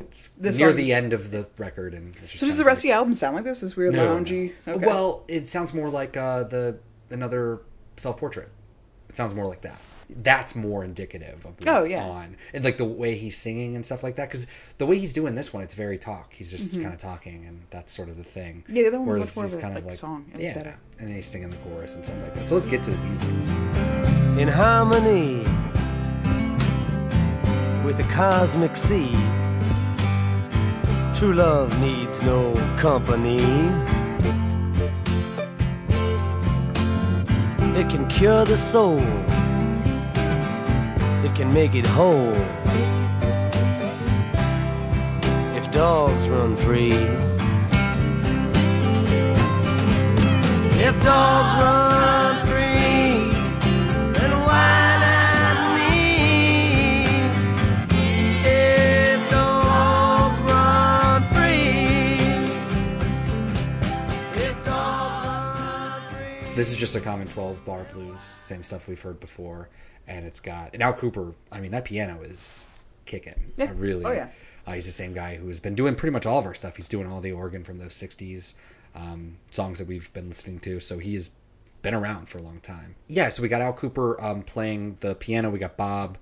it's 0.00 0.28
The 0.38 0.50
near 0.52 0.68
song- 0.70 0.76
the 0.76 0.92
end 0.92 1.12
of 1.12 1.30
the 1.30 1.46
record. 1.56 1.94
And 1.94 2.14
it's 2.16 2.32
just 2.32 2.38
So 2.40 2.46
does 2.46 2.58
the 2.58 2.64
rest 2.64 2.80
of 2.80 2.82
the 2.84 2.92
album 2.92 3.14
sound 3.14 3.34
like 3.36 3.44
this? 3.44 3.60
This 3.60 3.76
weird 3.76 3.94
No, 3.94 4.16
loungy. 4.16 4.52
no. 4.66 4.74
Okay. 4.74 4.86
Well, 4.86 5.24
it 5.28 5.48
sounds 5.48 5.72
more 5.74 5.88
like 5.88 6.16
uh, 6.16 6.42
the 6.44 6.78
another 7.10 7.60
self 7.96 8.18
portrait. 8.18 8.50
It 9.08 9.16
sounds 9.16 9.34
more 9.34 9.46
like 9.46 9.62
that. 9.62 9.78
That's 10.10 10.54
more 10.56 10.84
indicative 10.84 11.44
of 11.44 11.44
what's 11.44 11.66
Oh, 11.66 11.84
yeah. 11.84 12.02
on, 12.04 12.36
and 12.54 12.64
like 12.64 12.78
the 12.78 12.84
way 12.84 13.16
he's 13.18 13.36
singing 13.36 13.74
and 13.76 13.84
stuff 13.84 14.02
like 14.02 14.16
that. 14.16 14.28
Because 14.28 14.46
the 14.78 14.86
way 14.86 14.98
he's 14.98 15.12
doing 15.12 15.34
this 15.34 15.52
one, 15.52 15.62
it's 15.62 15.74
very 15.74 15.98
talk. 15.98 16.32
He's 16.32 16.50
just 16.50 16.72
kind 16.80 16.94
of 16.94 16.98
talking, 16.98 17.44
and 17.46 17.62
that's 17.70 17.92
sort 17.92 18.08
of 18.08 18.16
the 18.16 18.24
thing. 18.24 18.64
Mm-hmm. 18.66 18.76
Yeah, 18.76 18.82
the 18.82 18.88
other 18.88 18.98
one 19.00 19.18
was 19.18 19.36
much 19.36 19.36
more 19.36 19.44
of 19.44 19.54
a, 19.54 19.60
kind 19.60 19.74
like, 19.84 19.92
song, 19.94 20.24
and 20.32 20.40
yeah, 20.42 20.54
better. 20.54 20.78
and 20.98 21.08
then 21.08 21.14
he's 21.16 21.26
singing 21.26 21.50
the 21.50 21.56
chorus 21.58 21.94
and 21.94 22.04
stuff 22.04 22.16
like 22.22 22.34
that. 22.36 22.48
So 22.48 22.54
let's 22.54 22.66
get 22.66 22.82
to 22.84 22.90
the 22.90 22.96
music. 22.98 23.28
in 24.38 24.48
harmony 24.48 25.38
with 27.84 27.96
the 27.98 28.06
cosmic 28.14 28.76
sea. 28.76 29.10
True 31.14 31.34
love 31.34 31.78
needs 31.80 32.22
no 32.22 32.54
company. 32.78 33.38
It 37.78 37.88
can 37.90 38.08
cure 38.08 38.44
the 38.44 38.56
soul. 38.56 38.98
It 41.28 41.34
can 41.36 41.52
make 41.52 41.74
it 41.74 41.84
whole. 41.86 42.32
If 45.56 45.70
dogs 45.70 46.28
run 46.28 46.56
free. 46.56 46.92
If 50.80 50.94
dogs 51.02 51.52
run 51.60 52.46
free, 52.46 53.30
then 54.12 54.32
why 54.40 54.96
not 55.04 55.58
me? 55.76 55.94
If 58.44 59.30
dogs 59.30 60.38
run 60.50 61.22
free, 61.34 62.20
if 64.42 64.64
dogs 64.64 65.62
run 65.62 66.08
free. 66.08 66.54
This 66.54 66.68
is 66.70 66.76
just 66.76 66.96
a 66.96 67.00
common 67.00 67.28
12 67.28 67.64
bar 67.66 67.84
blues, 67.92 68.20
same 68.20 68.62
stuff 68.62 68.88
we've 68.88 69.02
heard 69.02 69.20
before. 69.20 69.68
And 70.08 70.24
it's 70.26 70.40
got, 70.40 70.70
and 70.74 70.82
Al 70.82 70.94
Kooper, 70.94 71.34
I 71.52 71.60
mean, 71.60 71.70
that 71.72 71.84
piano 71.84 72.22
is 72.22 72.64
kicking. 73.04 73.52
Yeah. 73.56 73.66
I 73.66 73.70
really, 73.72 74.04
Oh, 74.04 74.10
yeah. 74.12 74.30
uh, 74.66 74.72
he's 74.72 74.86
the 74.86 74.90
same 74.92 75.12
guy 75.12 75.36
who's 75.36 75.60
been 75.60 75.74
doing 75.76 75.94
pretty 75.94 76.12
much 76.12 76.24
all 76.26 76.38
of 76.38 76.46
our 76.46 76.54
stuff. 76.54 76.76
He's 76.76 76.88
doing 76.88 77.06
all 77.06 77.20
the 77.20 77.30
organ 77.32 77.62
from 77.62 77.78
those 77.78 77.92
60s 77.94 78.54
um, 78.96 79.36
songs 79.50 79.78
that 79.78 79.86
we've 79.86 80.10
been 80.14 80.28
listening 80.28 80.60
to. 80.60 80.80
So 80.80 80.98
he's 80.98 81.30
been 81.82 81.92
around 81.94 82.28
for 82.30 82.38
a 82.38 82.42
long 82.42 82.60
time. 82.60 82.94
Yeah, 83.06 83.28
so 83.28 83.42
we 83.42 83.48
got 83.48 83.60
Al 83.60 83.72
Kooper 83.74 84.20
um, 84.22 84.42
playing 84.42 84.96
the 85.00 85.14
piano. 85.14 85.50
We 85.50 85.58
got 85.58 85.76
Bob 85.76 86.16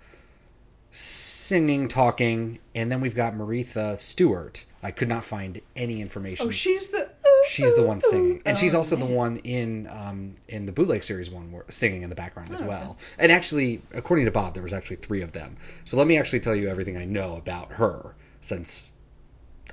singing, 0.93 1.89
talking, 1.89 2.59
and 2.75 2.91
then 2.91 3.01
we've 3.01 3.15
got 3.15 3.35
Maeretha 3.35 3.99
Stewart. 3.99 4.65
I 4.83 4.91
could 4.91 5.09
not 5.09 5.25
find 5.25 5.61
any 5.75 6.01
information. 6.01 6.47
oh, 6.47 6.51
she's 6.51 6.89
the. 6.89 7.11
She's 7.49 7.75
the 7.77 7.83
one 7.83 8.01
singing, 8.01 8.43
and 8.45 8.57
she's 8.59 8.75
Oh, 8.75 8.79
also 8.79 8.97
the 8.97 9.05
one 9.07 9.39
in 9.39 9.87
um, 9.89 10.35
in 10.49 10.67
the 10.67 10.73
bootleg 10.73 11.05
series 11.05 11.31
one, 11.31 11.53
singing 11.69 12.03
in 12.03 12.11
the 12.11 12.17
background 12.17 12.49
Oh, 12.51 12.55
as 12.55 12.63
well. 12.63 12.99
And 13.19 13.31
actually, 13.33 13.83
according 13.93 14.25
to 14.25 14.31
Bob, 14.31 14.55
there 14.55 14.63
was 14.63 14.73
actually 14.73 14.97
three 14.97 15.23
of 15.23 15.33
them. 15.33 15.57
So 15.85 15.97
let 15.97 16.07
me 16.07 16.19
actually 16.19 16.41
tell 16.41 16.55
you 16.55 16.69
everything 16.69 16.97
I 16.97 17.05
know 17.05 17.37
about 17.37 17.75
her, 17.75 18.15
since 18.41 18.93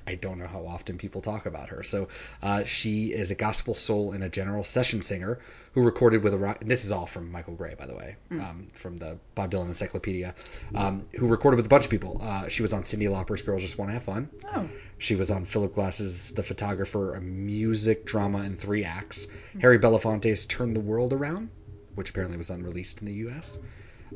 I 0.06 0.16
don't 0.16 0.38
know 0.38 0.48
how 0.48 0.66
often 0.66 0.98
people 0.98 1.22
talk 1.22 1.46
about 1.46 1.70
her. 1.70 1.84
So 1.84 2.08
uh, 2.42 2.64
she 2.66 3.14
is 3.14 3.32
a 3.32 3.36
gospel 3.36 3.74
soul 3.74 4.12
and 4.12 4.24
a 4.24 4.30
general 4.30 4.64
session 4.64 5.02
singer 5.02 5.40
who 5.74 5.84
recorded 5.84 6.24
with 6.24 6.34
a 6.34 6.38
rock. 6.38 6.60
This 6.66 6.86
is 6.86 6.92
all 6.92 7.06
from 7.06 7.32
Michael 7.32 7.56
Gray, 7.56 7.76
by 7.76 7.86
the 7.86 7.96
way, 7.96 8.18
um, 8.32 8.68
from 8.74 8.98
the 8.98 9.18
Bob 9.36 9.52
Dylan 9.52 9.68
Encyclopedia. 9.68 10.36
Um, 10.76 11.04
who 11.14 11.28
recorded 11.28 11.58
with 11.58 11.66
a 11.66 11.70
bunch 11.70 11.86
of 11.86 11.92
people. 11.92 12.20
Uh, 12.22 12.48
she 12.50 12.62
was 12.62 12.74
on 12.74 12.84
Cyndi 12.84 13.10
Lauper's 13.10 13.42
"Girls 13.42 13.62
Just 13.62 13.78
Want 13.78 13.90
to 13.90 13.94
Have 13.94 14.04
Fun." 14.04 14.30
Oh. 14.54 14.70
She 14.98 15.16
was 15.16 15.32
on 15.32 15.46
Philip 15.46 15.74
Glass's 15.74 16.34
The 16.34 16.44
Photographer, 16.44 17.14
a 17.16 17.22
music 17.22 18.06
drama 18.06 18.40
in 18.44 18.56
three 18.56 18.84
acts. 18.84 19.28
Harry 19.62 19.78
Belafonte's 19.80 20.46
Turn 20.46 20.74
the 20.74 20.80
World 20.80 21.12
Around, 21.12 21.50
which 21.96 22.10
apparently 22.10 22.38
was 22.38 22.50
unreleased 22.50 23.00
in 23.00 23.06
the 23.08 23.14
U.S. 23.14 23.58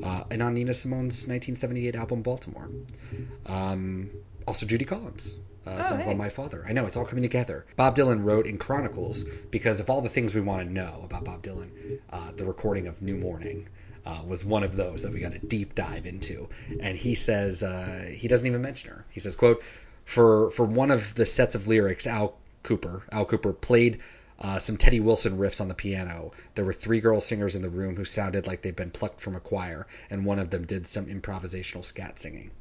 Uh, 0.02 0.24
and 0.30 0.42
on 0.42 0.54
Nina 0.54 0.72
Simone's 0.72 1.26
1978 1.26 1.94
album 1.94 2.22
Baltimore. 2.22 2.70
Um, 3.46 4.10
also 4.46 4.64
Judy 4.64 4.84
Collins. 4.84 5.38
Uh, 5.68 5.82
song 5.82 5.98
hey. 6.00 6.14
My 6.14 6.28
Father. 6.28 6.64
I 6.66 6.72
know 6.72 6.86
it's 6.86 6.96
all 6.96 7.04
coming 7.04 7.22
together. 7.22 7.66
Bob 7.76 7.94
Dylan 7.96 8.24
wrote 8.24 8.46
in 8.46 8.58
Chronicles 8.58 9.24
because 9.50 9.80
of 9.80 9.90
all 9.90 10.00
the 10.00 10.08
things 10.08 10.34
we 10.34 10.40
want 10.40 10.66
to 10.66 10.72
know 10.72 11.02
about 11.04 11.24
Bob 11.24 11.42
Dylan. 11.42 12.00
Uh, 12.10 12.32
the 12.32 12.44
recording 12.44 12.86
of 12.86 13.02
New 13.02 13.16
Morning 13.16 13.68
uh, 14.06 14.22
was 14.26 14.44
one 14.44 14.62
of 14.62 14.76
those 14.76 15.02
that 15.02 15.12
we 15.12 15.20
got 15.20 15.34
a 15.34 15.38
deep 15.38 15.74
dive 15.74 16.06
into. 16.06 16.48
And 16.80 16.96
he 16.96 17.14
says 17.14 17.62
uh, 17.62 18.10
he 18.10 18.28
doesn't 18.28 18.46
even 18.46 18.62
mention 18.62 18.90
her. 18.90 19.04
He 19.10 19.20
says, 19.20 19.36
"quote 19.36 19.62
for 20.04 20.50
for 20.50 20.64
one 20.64 20.90
of 20.90 21.14
the 21.14 21.26
sets 21.26 21.54
of 21.54 21.68
lyrics, 21.68 22.06
Al 22.06 22.38
Kooper, 22.64 23.02
Al 23.12 23.26
Kooper 23.26 23.58
played." 23.60 24.00
Uh, 24.40 24.56
some 24.56 24.76
Teddy 24.76 25.00
Wilson 25.00 25.36
riffs 25.36 25.60
on 25.60 25.66
the 25.66 25.74
piano. 25.74 26.30
There 26.54 26.64
were 26.64 26.72
three 26.72 27.00
girl 27.00 27.20
singers 27.20 27.56
in 27.56 27.62
the 27.62 27.68
room 27.68 27.96
who 27.96 28.04
sounded 28.04 28.46
like 28.46 28.62
they'd 28.62 28.76
been 28.76 28.92
plucked 28.92 29.20
from 29.20 29.34
a 29.34 29.40
choir, 29.40 29.88
and 30.08 30.24
one 30.24 30.38
of 30.38 30.50
them 30.50 30.64
did 30.64 30.86
some 30.86 31.06
improvisational 31.06 31.84
scat 31.84 32.20
singing. 32.20 32.52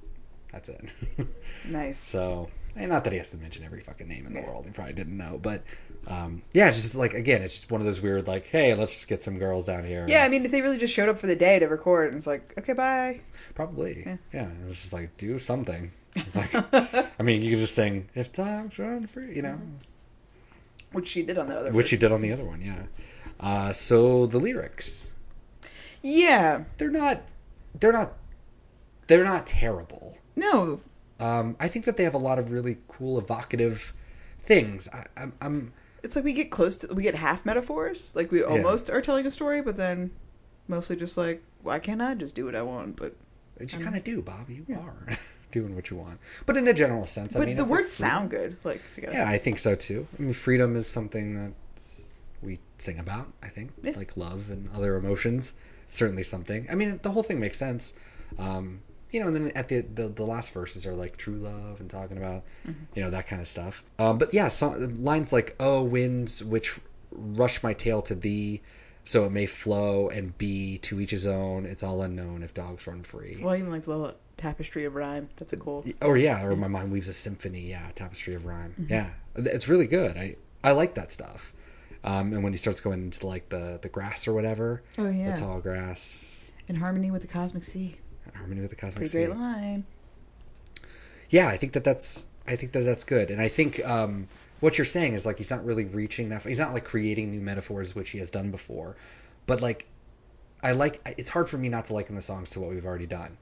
That's 0.52 0.70
it. 0.70 0.94
Nice. 1.70 2.00
So, 2.00 2.50
and 2.78 2.90
not 2.90 3.04
that 3.04 3.14
he 3.14 3.20
has 3.20 3.32
to 3.32 3.38
mention 3.38 3.64
every 3.64 3.82
fucking 3.82 4.08
name 4.08 4.26
in 4.26 4.34
the 4.34 4.42
world. 4.42 4.66
He 4.66 4.72
probably 4.72 4.94
didn't 4.94 5.18
know, 5.18 5.40
but 5.42 5.64
um, 6.08 6.44
yeah, 6.54 6.70
it's 6.70 6.82
just 6.82 6.96
like 6.96 7.14
again, 7.14 7.42
it's 7.42 7.56
just 7.56 7.72
one 7.72 7.82
of 7.82 7.88
those 7.88 8.02
weird 8.02 8.28
like, 8.28 8.48
hey, 8.48 8.74
let's 8.76 8.94
just 8.94 9.08
get 9.08 9.22
some 9.24 9.38
girls 9.40 9.66
down 9.66 9.84
here. 9.84 10.06
Yeah, 10.08 10.24
I 10.24 10.30
mean, 10.30 10.46
if 10.46 10.52
they 10.52 10.62
really 10.62 10.78
just 10.78 10.94
showed 10.94 11.10
up 11.10 11.18
for 11.18 11.28
the 11.28 11.36
day 11.36 11.60
to 11.60 11.66
record, 11.68 12.08
and 12.10 12.18
it's 12.18 12.28
like, 12.28 12.54
okay, 12.58 12.74
bye. 12.74 13.22
probably. 13.56 14.06
Yeah, 14.34 14.50
it 14.50 14.64
was 14.68 14.80
just 14.82 14.94
like 14.94 15.18
do 15.18 15.40
something. 15.40 15.92
It's 16.16 16.36
like, 16.36 16.50
I 17.20 17.24
mean, 17.24 17.42
you 17.42 17.52
could 17.52 17.60
just 17.60 17.76
sing 17.76 18.10
"If 18.16 18.32
Dogs 18.34 18.80
Run 18.80 19.06
Free," 19.08 19.36
you 19.36 19.42
know, 19.42 19.60
Which 20.94 21.10
she 21.10 21.24
did 21.24 21.38
on 21.38 21.48
the 21.50 21.56
other. 21.56 21.72
which 21.72 21.88
version. 21.88 22.00
did 22.00 22.12
on 22.12 22.22
the 22.22 22.32
other 22.32 22.46
one, 22.46 22.62
yeah. 22.62 22.84
Uh, 23.40 23.72
so 23.74 24.26
the 24.26 24.40
lyrics, 24.40 25.12
Yeah. 26.02 26.64
they're 26.78 26.90
not, 26.90 27.22
they're 27.80 27.92
not, 27.92 28.14
they're 29.08 29.24
not 29.24 29.46
terrible. 29.46 30.18
No. 30.36 30.82
Um, 31.20 31.56
I 31.60 31.68
think 31.68 31.86
that 31.86 31.98
they 31.98 32.04
have 32.04 32.14
a 32.14 32.20
lot 32.20 32.38
of 32.40 32.52
really 32.52 32.78
cool, 32.88 33.18
evocative 33.18 33.94
things. 34.40 34.88
I, 34.94 35.06
I'm, 35.18 35.34
I'm 35.42 35.74
It's 36.04 36.16
like 36.16 36.26
we 36.26 36.34
get 36.34 36.52
close 36.52 36.76
to 36.78 36.94
we 36.94 37.04
get 37.04 37.16
half 37.16 37.46
metaphors. 37.46 38.16
Like 38.16 38.32
we 38.32 38.44
almost 38.44 38.90
are 38.90 39.02
telling 39.02 39.26
a 39.26 39.32
story, 39.32 39.62
but 39.62 39.78
then 39.78 40.12
mostly 40.68 40.96
just 40.96 41.18
like, 41.18 41.44
why 41.64 41.80
can't 41.80 42.02
I 42.02 42.14
just 42.14 42.36
do 42.36 42.46
what 42.46 42.56
I 42.56 42.62
want? 42.62 42.96
But 42.98 43.16
you 43.60 43.80
kind 43.80 43.96
of 43.96 44.04
do, 44.04 44.22
Bob. 44.22 44.50
You 44.50 44.66
are 44.80 45.18
doing 45.52 45.76
what 45.76 45.90
you 45.90 45.98
want. 45.98 46.20
But 46.46 46.58
in 46.58 46.68
a 46.68 46.74
general 46.74 47.08
sense, 47.08 47.36
I 47.36 47.40
but 47.40 47.48
mean, 47.48 47.58
the 47.58 47.64
it's 47.64 47.72
like 47.72 47.80
words 47.82 47.94
sound 47.94 48.30
good, 48.30 48.58
like 48.64 48.82
together. 48.94 49.14
Yeah, 49.14 49.28
I 49.28 49.38
think 49.40 49.58
so 49.60 49.74
too. 49.76 50.08
I 50.18 50.22
mean, 50.22 50.34
freedom 50.34 50.76
is 50.76 50.88
something 50.88 51.34
that 51.36 51.54
we 52.44 52.60
sing 52.78 53.00
about. 53.00 53.34
I 53.42 53.48
think, 53.48 53.72
Yeah. 53.82 53.94
like 53.98 54.16
love 54.16 54.52
and 54.52 54.70
other 54.76 54.96
emotions. 54.96 55.56
Certainly 55.88 56.24
something. 56.24 56.68
I 56.70 56.76
mean, 56.76 57.00
the 57.02 57.12
whole 57.12 57.24
thing 57.24 57.40
makes 57.40 57.58
sense. 57.58 57.94
Um, 58.38 58.82
you 59.18 59.24
know, 59.24 59.28
and 59.28 59.36
then 59.36 59.52
at 59.56 59.68
the, 59.70 59.82
the 59.82 60.08
the 60.10 60.24
last 60.26 60.54
verses 60.54 60.86
are 60.86 60.94
like 60.94 61.18
true 61.18 61.38
love 61.38 61.80
and 61.80 61.90
talking 61.90 62.18
about 62.18 62.44
Mm-hmm. 62.68 62.84
you 62.96 63.02
know 63.04 63.10
that 63.10 63.28
kind 63.28 63.42
of 63.42 63.48
stuff. 63.48 63.84
Um, 63.98 64.18
but 64.20 64.34
yeah, 64.34 64.48
so, 64.50 64.70
lines 65.00 65.34
like 65.34 65.56
"Oh, 65.60 65.82
winds 65.82 66.44
which 66.44 66.80
rush 67.12 67.64
my 67.64 67.74
tail 67.74 68.02
to 68.04 68.14
thee." 68.16 68.62
So 69.04 69.24
it 69.26 69.32
may 69.32 69.46
flow 69.46 70.10
and 70.10 70.38
be 70.38 70.78
to 70.80 71.00
each 71.00 71.12
his 71.12 71.26
own. 71.26 71.66
It's 71.66 71.82
all 71.82 72.02
unknown 72.02 72.44
if 72.44 72.54
dogs 72.54 72.86
run 72.86 73.04
free. 73.04 73.40
Well, 73.42 73.56
even 73.56 73.72
like 73.72 73.84
the 73.84 73.96
little 73.96 74.16
tapestry 74.36 74.84
of 74.84 74.96
rhyme. 74.96 75.30
That's 75.38 75.54
a 75.54 75.58
cool. 75.58 75.86
Or 76.02 76.18
yeah, 76.18 76.44
or 76.44 76.56
my 76.58 76.68
mind 76.68 76.92
weaves 76.92 77.08
a 77.10 77.14
symphony. 77.14 77.62
Yeah, 77.70 77.90
tapestry 77.96 78.36
of 78.36 78.46
rhyme. 78.46 78.74
Yeah, 78.90 79.12
it's 79.36 79.68
really 79.70 79.88
good. 79.88 80.18
I 80.18 80.36
I 80.64 80.74
like 80.74 80.94
that 80.96 81.12
stuff. 81.12 81.54
Um, 82.04 82.32
and 82.34 82.44
when 82.44 82.52
he 82.54 82.58
starts 82.58 82.82
going 82.82 83.02
into 83.02 83.26
like 83.26 83.48
the 83.50 83.80
the 83.82 83.90
grass 83.90 84.28
or 84.28 84.34
whatever, 84.34 84.84
Oh, 84.98 85.10
yeah. 85.10 85.32
the 85.34 85.42
tall 85.42 85.60
grass, 85.62 86.52
In 86.68 86.76
harmony 86.76 87.10
with 87.10 87.22
the 87.22 87.28
cosmic 87.30 87.64
sea. 87.64 87.96
Harmony 88.36 88.62
with 88.62 88.70
the 88.70 88.76
cosmic 88.76 88.98
Pretty 88.98 89.10
sea. 89.10 89.26
great 89.26 89.38
line. 89.38 89.86
Yeah, 91.30 91.48
I 91.48 91.58
think 91.58 91.74
that 91.74 91.84
that's 91.84 92.28
I 92.48 92.56
think 92.56 92.72
that 92.72 92.82
that's 92.82 93.04
good, 93.04 93.30
and 93.32 93.42
I 93.42 93.48
think 93.48 93.86
um, 93.86 94.28
what 94.60 94.78
you're 94.78 94.86
saying 94.86 95.14
is 95.14 95.26
like 95.26 95.38
he's 95.38 95.52
not 95.52 95.66
really 95.66 95.86
reaching 95.86 96.30
that. 96.30 96.44
He's 96.44 96.60
not 96.60 96.74
like 96.74 96.86
creating 96.86 97.32
new 97.32 97.42
metaphors, 97.42 97.96
which 97.96 98.12
he 98.12 98.20
has 98.20 98.30
done 98.30 98.52
before, 98.52 98.96
but 99.46 99.62
like. 99.62 99.88
I 100.64 100.72
like. 100.72 101.00
It's 101.20 101.30
hard 101.30 101.48
for 101.48 101.60
me 101.60 101.70
not 101.70 101.86
to 101.86 101.94
liken 101.94 102.16
the 102.16 102.22
songs 102.22 102.50
to 102.50 102.60
what 102.60 102.72
we've 102.72 102.84
already 102.84 103.06
done. 103.06 103.38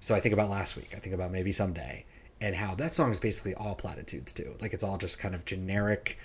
So 0.00 0.14
I 0.14 0.20
think 0.20 0.34
about 0.34 0.50
last 0.50 0.76
week. 0.76 0.90
I 0.94 0.98
think 0.98 1.14
about 1.14 1.32
maybe 1.32 1.50
someday, 1.50 2.04
and 2.42 2.54
how 2.54 2.74
that 2.74 2.92
song 2.92 3.10
is 3.10 3.18
basically 3.18 3.54
all 3.54 3.74
platitudes 3.74 4.34
too. 4.34 4.54
Like 4.60 4.74
it's 4.74 4.82
all 4.82 4.98
just 4.98 5.18
kind 5.18 5.34
of 5.34 5.46
generic. 5.46 6.18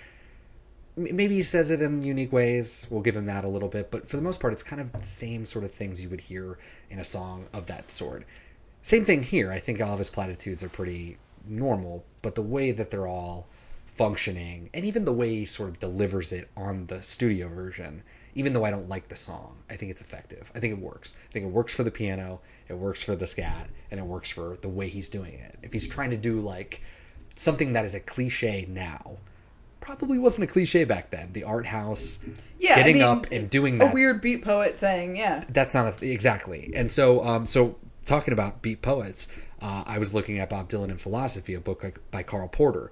Maybe 0.96 1.34
he 1.34 1.42
says 1.42 1.72
it 1.72 1.82
in 1.82 2.02
unique 2.02 2.32
ways. 2.32 2.86
We'll 2.88 3.02
give 3.02 3.16
him 3.16 3.26
that 3.26 3.44
a 3.44 3.48
little 3.48 3.68
bit, 3.68 3.90
but 3.90 4.08
for 4.08 4.16
the 4.16 4.22
most 4.22 4.40
part, 4.40 4.52
it's 4.52 4.62
kind 4.62 4.80
of 4.80 4.92
the 4.92 5.02
same 5.02 5.44
sort 5.44 5.64
of 5.64 5.72
things 5.72 6.02
you 6.02 6.08
would 6.08 6.20
hear 6.20 6.56
in 6.88 7.00
a 7.00 7.04
song 7.04 7.46
of 7.52 7.66
that 7.66 7.90
sort. 7.90 8.24
Same 8.80 9.04
thing 9.04 9.24
here. 9.24 9.50
I 9.50 9.58
think 9.58 9.80
all 9.80 9.94
of 9.94 9.98
his 9.98 10.10
platitudes 10.10 10.62
are 10.62 10.68
pretty 10.68 11.18
normal, 11.48 12.04
but 12.22 12.36
the 12.36 12.42
way 12.42 12.70
that 12.70 12.90
they're 12.90 13.08
all 13.08 13.48
functioning, 13.86 14.70
and 14.72 14.84
even 14.84 15.04
the 15.04 15.12
way 15.12 15.30
he 15.30 15.44
sort 15.44 15.68
of 15.68 15.80
delivers 15.80 16.32
it 16.32 16.48
on 16.56 16.86
the 16.86 17.02
studio 17.02 17.48
version, 17.48 18.02
even 18.34 18.52
though 18.52 18.64
I 18.64 18.70
don't 18.70 18.88
like 18.88 19.08
the 19.08 19.16
song, 19.16 19.58
I 19.70 19.76
think 19.76 19.90
it's 19.90 20.00
effective. 20.00 20.50
I 20.54 20.60
think 20.60 20.72
it 20.72 20.82
works. 20.82 21.14
I 21.28 21.32
think 21.32 21.46
it 21.46 21.52
works 21.52 21.74
for 21.74 21.82
the 21.82 21.90
piano, 21.90 22.40
it 22.68 22.74
works 22.74 23.02
for 23.02 23.16
the 23.16 23.26
scat, 23.26 23.68
and 23.90 24.00
it 24.00 24.06
works 24.06 24.30
for 24.30 24.56
the 24.60 24.68
way 24.68 24.88
he's 24.88 25.08
doing 25.08 25.34
it. 25.34 25.58
If 25.62 25.72
he's 25.72 25.88
trying 25.88 26.10
to 26.10 26.16
do 26.16 26.40
like 26.40 26.82
something 27.34 27.72
that 27.72 27.84
is 27.84 27.94
a 27.94 28.00
cliche 28.00 28.66
now, 28.68 29.18
probably 29.84 30.18
wasn't 30.18 30.48
a 30.48 30.52
cliche 30.52 30.84
back 30.84 31.10
then. 31.10 31.32
The 31.32 31.44
art 31.44 31.66
house, 31.66 32.24
Yeah, 32.58 32.76
getting 32.76 33.02
I 33.02 33.06
mean, 33.06 33.18
up 33.18 33.26
and 33.30 33.50
doing 33.50 33.78
that 33.78 33.90
a 33.90 33.94
weird 33.94 34.22
beat 34.22 34.42
poet 34.42 34.78
thing. 34.78 35.14
Yeah. 35.16 35.44
that's 35.48 35.74
not 35.74 36.02
a, 36.02 36.10
exactly. 36.10 36.72
And 36.74 36.90
so, 36.90 37.22
um, 37.22 37.44
so 37.46 37.76
talking 38.06 38.32
about 38.32 38.62
beat 38.62 38.80
poets, 38.82 39.28
uh, 39.60 39.84
I 39.86 39.98
was 39.98 40.14
looking 40.14 40.38
at 40.38 40.48
Bob 40.50 40.68
Dylan 40.68 40.90
and 40.90 41.00
Philosophy, 41.00 41.54
a 41.54 41.60
book 41.60 41.84
like, 41.84 41.98
by 42.10 42.22
Carl 42.22 42.48
Porter. 42.48 42.90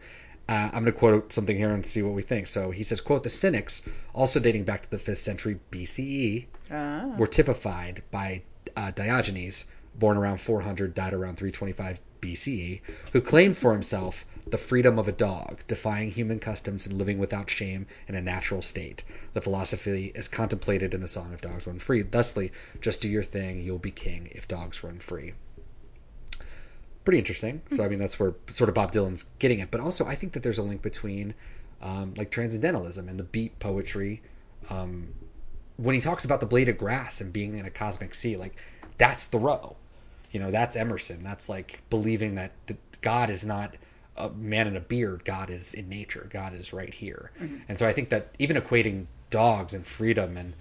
Uh, 0.48 0.70
I'm 0.72 0.83
going 0.83 0.87
to 0.87 0.92
quote 0.92 1.33
something 1.33 1.57
here 1.57 1.72
and 1.72 1.87
see 1.87 2.02
what 2.02 2.12
we 2.14 2.22
think. 2.22 2.46
So 2.46 2.72
he 2.72 2.83
says, 2.83 3.00
"quote 3.00 3.22
The 3.22 3.31
Cynics, 3.31 3.83
also 4.12 4.38
dating 4.40 4.64
back 4.64 4.83
to 4.83 4.90
the 4.90 4.98
fifth 4.98 5.18
century 5.18 5.61
BCE, 5.70 6.46
were 7.16 7.26
typified 7.26 8.02
by 8.11 8.42
uh, 8.76 8.90
Diogenes, 8.90 9.66
born 9.94 10.16
around 10.16 10.40
400, 10.40 10.94
died 10.94 11.14
around 11.14 11.37
325 11.37 12.00
BCE, 12.20 12.81
who 13.12 13.20
claimed 13.20 13.57
for 13.57 13.72
himself." 13.72 14.26
The 14.46 14.59
freedom 14.59 14.98
of 14.98 15.07
a 15.07 15.12
dog, 15.12 15.62
defying 15.68 16.11
human 16.11 16.40
customs 16.40 16.87
and 16.87 16.98
living 16.98 17.18
without 17.18 17.48
shame 17.48 17.87
in 18.09 18.14
a 18.14 18.20
natural 18.20 18.61
state. 18.61 19.05
The 19.35 19.40
philosophy 19.40 20.11
is 20.14 20.26
contemplated 20.26 20.94
in 20.94 21.00
the 21.00 21.09
song 21.09 21.33
of 21.33 21.40
Dogs 21.40 21.66
Run 21.66 21.78
Free. 21.78 22.02
Thusly, 22.02 22.50
just 22.81 23.00
do 23.00 23.09
your 23.09 23.22
thing, 23.22 23.62
you'll 23.62 23.78
be 23.78 23.92
king 23.92 24.28
if 24.33 24.48
dogs 24.48 24.83
run 24.83 24.98
free. 24.98 25.35
Pretty 27.05 27.18
interesting. 27.18 27.62
So, 27.70 27.85
I 27.85 27.88
mean, 27.88 27.98
that's 27.98 28.18
where 28.18 28.35
sort 28.48 28.68
of 28.68 28.74
Bob 28.74 28.92
Dylan's 28.92 29.24
getting 29.38 29.59
it. 29.59 29.70
But 29.70 29.81
also, 29.81 30.07
I 30.07 30.14
think 30.14 30.33
that 30.33 30.42
there's 30.42 30.59
a 30.59 30.62
link 30.62 30.83
between 30.83 31.35
um, 31.81 32.14
like 32.16 32.31
transcendentalism 32.31 33.09
and 33.09 33.18
the 33.18 33.24
beat 33.24 33.59
poetry. 33.59 34.22
Um, 34.70 35.14
when 35.76 35.94
he 35.94 36.00
talks 36.00 36.24
about 36.24 36.40
the 36.40 36.46
blade 36.46 36.68
of 36.68 36.78
grass 36.78 37.20
and 37.20 37.33
being 37.33 37.59
in 37.59 37.66
a 37.66 37.70
cosmic 37.70 38.14
sea, 38.14 38.37
like 38.37 38.55
that's 38.98 39.26
Thoreau. 39.26 39.76
You 40.31 40.40
know, 40.40 40.50
that's 40.50 40.76
Emerson. 40.76 41.24
That's 41.24 41.48
like 41.48 41.83
believing 41.90 42.37
that 42.37 42.52
God 43.00 43.31
is 43.31 43.44
not 43.44 43.74
a 44.16 44.31
man 44.31 44.66
in 44.66 44.77
a 44.77 44.81
beard. 44.81 45.25
God 45.25 45.51
is 45.51 45.75
in 45.75 45.88
nature. 45.88 46.29
God 46.31 46.55
is 46.55 46.72
right 46.72 46.92
here. 46.92 47.31
Mm-hmm. 47.40 47.57
And 47.68 47.79
so 47.79 47.87
I 47.87 47.92
think 47.92 48.11
that 48.11 48.35
even 48.38 48.57
equating 48.57 49.07
dogs 49.31 49.75
and 49.75 49.87
freedom 49.87 50.37
and 50.37 50.55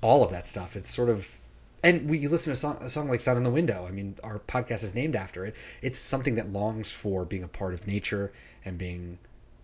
all 0.00 0.24
of 0.24 0.30
that 0.30 0.46
stuff, 0.46 0.76
it's 0.76 0.90
sort 0.90 1.08
of. 1.08 1.38
And 1.82 2.10
we 2.10 2.18
you 2.18 2.28
listen 2.28 2.50
to 2.50 2.54
a 2.54 2.56
song, 2.56 2.78
a 2.80 2.90
song 2.90 3.08
like 3.08 3.20
"Sign 3.20 3.36
on 3.36 3.42
the 3.42 3.50
Window." 3.50 3.86
I 3.86 3.90
mean, 3.90 4.16
our 4.22 4.38
podcast 4.38 4.84
is 4.84 4.94
named 4.94 5.16
after 5.16 5.46
it. 5.46 5.54
It's 5.80 5.98
something 5.98 6.34
that 6.34 6.52
longs 6.52 6.92
for 6.92 7.24
being 7.24 7.42
a 7.42 7.48
part 7.48 7.72
of 7.72 7.86
nature 7.86 8.32
and 8.64 8.76
being 8.76 9.18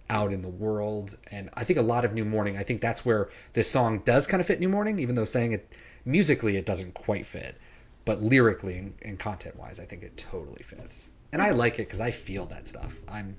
out 0.09 0.33
in 0.33 0.43
the 0.43 0.49
world. 0.49 1.17
And 1.31 1.51
I 1.55 1.65
think 1.65 1.79
a 1.79 1.83
lot 1.83 2.05
of 2.05 2.15
New 2.15 2.25
Morning. 2.25 2.57
I 2.57 2.63
think 2.63 2.81
that's 2.81 3.05
where 3.05 3.29
this 3.53 3.71
song 3.71 4.01
does 4.05 4.27
kind 4.27 4.41
of 4.41 4.47
fit 4.47 4.61
New 4.61 4.69
Morning, 4.69 4.99
even 4.99 5.15
though 5.15 5.25
saying 5.25 5.53
it 5.53 5.75
musically 6.05 6.57
it 6.57 6.65
doesn't 6.65 6.95
quite 6.95 7.27
fit, 7.27 7.57
but 8.05 8.23
lyrically 8.23 8.79
and, 8.79 8.95
and 9.03 9.19
content 9.19 9.57
wise, 9.57 9.81
I 9.81 9.85
think 9.85 10.03
it 10.03 10.17
totally 10.17 10.63
fits. 10.63 11.11
And 11.37 11.43
I 11.43 11.51
like 11.51 11.75
it 11.75 11.87
because 11.87 12.01
I 12.01 12.13
feel 12.13 12.47
that 12.47 12.67
stuff. 12.67 12.99
I'm 13.07 13.37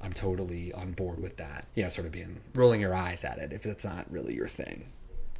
I'm 0.00 0.12
totally 0.12 0.72
on 0.72 0.92
board 0.92 1.20
with 1.20 1.36
that. 1.38 1.66
You 1.74 1.82
know, 1.82 1.88
sort 1.88 2.06
of 2.06 2.12
being 2.12 2.40
rolling 2.54 2.80
your 2.80 2.94
eyes 2.94 3.24
at 3.24 3.38
it 3.38 3.52
if 3.52 3.66
it's 3.66 3.84
not 3.84 4.06
really 4.08 4.34
your 4.36 4.46
thing, 4.46 4.86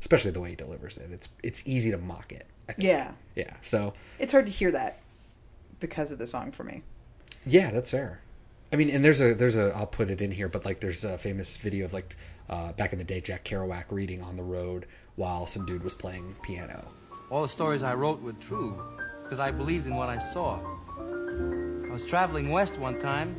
especially 0.01 0.33
the 0.33 0.41
way 0.41 0.51
he 0.51 0.57
delivers 0.57 0.99
it. 0.99 1.13
It's 1.13 1.29
it's 1.45 1.63
easy 1.65 1.93
to 1.93 1.99
mock 1.99 2.33
it. 2.33 2.49
I 2.69 2.73
think. 2.73 2.85
Yeah. 2.89 3.13
Yeah. 3.37 3.55
So 3.63 3.93
It's 4.19 4.33
hard 4.33 4.47
to 4.47 4.53
hear 4.53 4.73
that 4.73 5.03
because 5.79 6.11
of 6.11 6.19
the 6.19 6.27
song 6.27 6.51
for 6.51 6.65
me. 6.65 6.83
yeah, 7.47 7.71
that's 7.71 7.93
fair. 7.93 8.23
I 8.73 8.77
mean, 8.77 8.91
and 8.91 9.05
there's 9.05 9.21
a 9.21 9.35
there's 9.35 9.57
a 9.57 9.71
I'll 9.77 9.87
put 9.87 10.11
it 10.11 10.21
in 10.21 10.33
here, 10.33 10.49
but 10.49 10.65
like 10.65 10.81
there's 10.81 11.05
a 11.05 11.17
famous 11.17 11.57
video 11.59 11.85
of 11.85 11.93
like 11.93 12.17
uh, 12.49 12.73
back 12.73 12.93
in 12.93 12.99
the 12.99 13.05
day 13.05 13.21
Jack 13.21 13.45
Kerouac 13.45 13.85
reading 13.93 14.21
on 14.21 14.37
the 14.37 14.43
road 14.43 14.87
while 15.15 15.47
some 15.47 15.65
dude 15.65 15.85
was 15.85 15.95
playing 15.95 16.35
piano. 16.43 16.89
All 17.31 17.43
the 17.43 17.49
stories 17.49 17.85
I 17.85 17.95
wrote 17.95 18.21
were 18.21 18.33
true 18.33 18.83
because 19.23 19.39
I 19.39 19.53
believed 19.53 19.87
in 19.87 19.95
what 19.95 20.09
I 20.09 20.19
saw. 20.19 20.59
I 21.95 21.97
was 21.97 22.07
traveling 22.09 22.51
west 22.51 22.77
one 22.77 22.99
time 22.99 23.37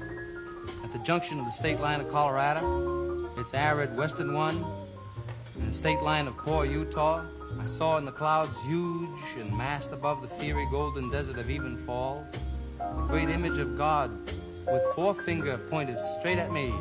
at 0.82 0.94
the 0.94 1.00
junction 1.00 1.40
of 1.40 1.46
the 1.46 1.52
state 1.52 1.82
line 1.82 2.00
of 2.00 2.10
Colorado, 2.10 3.30
its 3.36 3.54
arid 3.54 3.98
western 3.98 4.34
one, 4.34 4.64
and 5.56 5.70
the 5.70 5.74
state 5.74 6.00
line 6.02 6.26
of 6.26 6.38
poor 6.38 6.64
Utah. 6.64 7.26
I 7.60 7.66
saw 7.66 7.98
in 7.98 8.06
the 8.06 8.14
clouds, 8.14 8.58
huge 8.64 9.20
and 9.38 9.52
massed 9.58 9.92
above 9.92 10.22
the 10.22 10.30
fiery 10.30 10.66
golden 10.72 11.10
desert 11.10 11.38
of 11.38 11.48
Evenfall, 11.48 12.26
the 12.78 13.02
great 13.10 13.30
image 13.30 13.58
of 13.58 13.78
God 13.78 14.10
with 14.66 14.84
forefinger 14.96 15.58
pointed 15.58 16.00
straight 16.00 16.38
at 16.38 16.54
me 16.54 16.74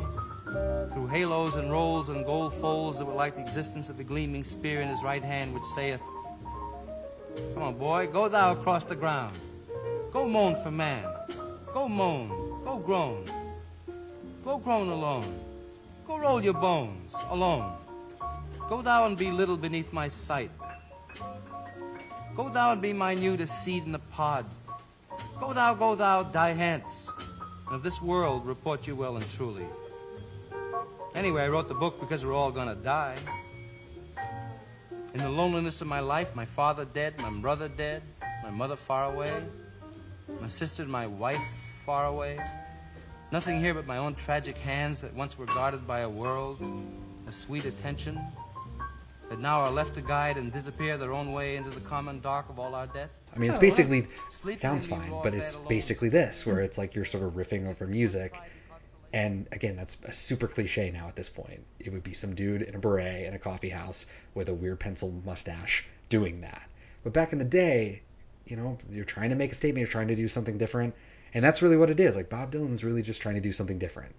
through 0.93 1.07
halos 1.07 1.57
and 1.57 1.69
rolls 1.69 2.07
and 2.07 2.25
gold 2.25 2.53
folds 2.53 2.99
that 2.99 3.05
were 3.05 3.11
like 3.11 3.35
the 3.35 3.41
existence 3.41 3.89
of 3.89 3.97
the 3.97 4.03
gleaming 4.05 4.45
spear 4.45 4.79
in 4.79 4.87
his 4.87 5.03
right 5.03 5.25
hand, 5.25 5.53
which 5.53 5.63
saith, 5.75 5.99
Come 7.53 7.63
on, 7.63 7.77
boy, 7.77 8.07
go 8.07 8.29
thou 8.29 8.53
across 8.53 8.85
the 8.85 8.95
ground. 8.95 9.35
Go 10.13 10.25
moan 10.25 10.55
for 10.63 10.71
man. 10.71 11.03
Go 11.75 11.89
moan. 11.89 12.29
Go 12.63 12.77
groan. 12.79 13.25
Go 14.45 14.57
groan 14.59 14.87
alone. 14.87 15.27
Go 16.07 16.17
roll 16.17 16.41
your 16.41 16.53
bones 16.53 17.13
alone. 17.29 17.73
Go 18.69 18.81
thou 18.81 19.07
and 19.07 19.17
be 19.17 19.29
little 19.29 19.57
beneath 19.57 19.91
my 19.91 20.07
sight. 20.07 20.51
Go 22.33 22.47
thou 22.47 22.71
and 22.71 22.81
be 22.81 22.93
minute 22.93 23.41
as 23.41 23.51
seed 23.51 23.83
in 23.83 23.91
the 23.91 23.99
pod. 23.99 24.45
Go 25.37 25.51
thou, 25.51 25.73
go 25.73 25.95
thou, 25.95 26.23
die 26.23 26.53
hence. 26.53 27.11
And 27.67 27.75
of 27.75 27.83
this 27.83 28.01
world 28.01 28.45
report 28.45 28.87
you 28.87 28.95
well 28.95 29.17
and 29.17 29.29
truly. 29.31 29.65
Anyway, 31.13 31.43
I 31.43 31.49
wrote 31.49 31.67
the 31.67 31.75
book 31.75 31.99
because 31.99 32.25
we're 32.25 32.33
all 32.33 32.53
gonna 32.53 32.75
die. 32.75 33.17
In 35.13 35.19
the 35.19 35.29
loneliness 35.29 35.81
of 35.81 35.87
my 35.87 35.99
life, 35.99 36.37
my 36.37 36.45
father 36.45 36.85
dead, 36.85 37.19
my 37.19 37.29
brother 37.29 37.67
dead, 37.67 38.01
my 38.43 38.49
mother 38.49 38.77
far 38.77 39.11
away, 39.11 39.33
my 40.39 40.47
sister 40.47 40.85
my 40.85 41.05
wife 41.05 41.64
far 41.85 42.07
away. 42.07 42.39
Nothing 43.31 43.59
here 43.59 43.73
but 43.73 43.85
my 43.85 43.97
own 43.97 44.15
tragic 44.15 44.57
hands 44.57 45.01
that 45.01 45.13
once 45.13 45.37
were 45.37 45.45
guarded 45.45 45.85
by 45.85 45.99
a 45.99 46.09
world, 46.09 46.59
a 47.27 47.31
sweet 47.31 47.65
attention, 47.65 48.19
that 49.29 49.39
now 49.39 49.59
are 49.61 49.71
left 49.71 49.93
to 49.95 50.01
guide 50.01 50.37
and 50.37 50.51
disappear 50.51 50.97
their 50.97 51.13
own 51.13 51.31
way 51.31 51.55
into 51.55 51.69
the 51.69 51.79
common 51.81 52.19
dark 52.21 52.49
of 52.49 52.59
all 52.59 52.73
our 52.75 52.87
death. 52.87 53.11
I 53.35 53.39
mean, 53.39 53.49
it's 53.49 53.59
Oh, 53.59 53.61
basically 53.61 54.07
Sleeping 54.31 54.57
sounds 54.57 54.85
fine, 54.85 55.11
but 55.23 55.33
it's 55.33 55.55
basically 55.55 56.09
this, 56.09 56.45
where 56.45 56.61
it's 56.61 56.77
like 56.77 56.95
you're 56.95 57.05
sort 57.05 57.23
of 57.23 57.33
riffing 57.33 57.67
over 57.67 57.85
music. 57.85 58.35
And 59.13 59.47
again, 59.51 59.75
that's 59.75 60.01
a 60.03 60.11
super 60.11 60.47
cliche 60.47 60.91
now 60.91 61.07
at 61.07 61.15
this 61.15 61.29
point. 61.29 61.65
It 61.79 61.93
would 61.93 62.03
be 62.03 62.13
some 62.13 62.35
dude 62.35 62.61
in 62.61 62.75
a 62.75 62.79
beret 62.79 63.25
in 63.25 63.33
a 63.33 63.39
coffee 63.39 63.69
house 63.69 64.11
with 64.33 64.49
a 64.49 64.53
weird 64.53 64.79
pencil 64.79 65.21
mustache 65.25 65.85
doing 66.09 66.41
that. 66.41 66.67
But 67.03 67.13
back 67.13 67.31
in 67.31 67.39
the 67.39 67.45
day, 67.45 68.01
you 68.45 68.55
know, 68.55 68.77
you're 68.89 69.05
trying 69.05 69.29
to 69.29 69.35
make 69.35 69.51
a 69.51 69.55
statement, 69.55 69.81
you're 69.81 69.91
trying 69.91 70.07
to 70.09 70.15
do 70.15 70.27
something 70.27 70.57
different. 70.57 70.93
And 71.35 71.43
that's 71.43 71.61
really 71.61 71.77
what 71.77 71.89
it 71.91 71.99
is. 71.99 72.15
Like 72.15 72.29
Bob 72.29 72.51
Dylan 72.51 72.69
Dylan's 72.69 72.83
really 72.83 73.03
just 73.03 73.21
trying 73.21 73.35
to 73.35 73.41
do 73.41 73.51
something 73.51 73.77
different. 73.77 74.15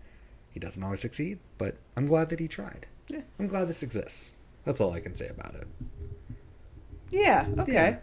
He 0.51 0.61
doesn't 0.61 0.83
always 0.83 1.01
succeed, 1.01 1.39
but 1.59 1.77
I'm 1.97 2.07
glad 2.07 2.29
that 2.29 2.39
he 2.39 2.47
tried. 2.47 2.87
Yeah. 3.09 3.23
I'm 3.41 3.49
glad 3.49 3.69
this 3.69 3.83
exists. 3.83 4.31
That's 4.65 4.81
all 4.81 4.93
I 4.93 5.01
can 5.01 5.15
say 5.15 5.29
about 5.29 5.55
it. 5.55 5.67
Yeah. 7.11 7.47
Okay. 7.59 7.73
Yeah. 7.73 7.99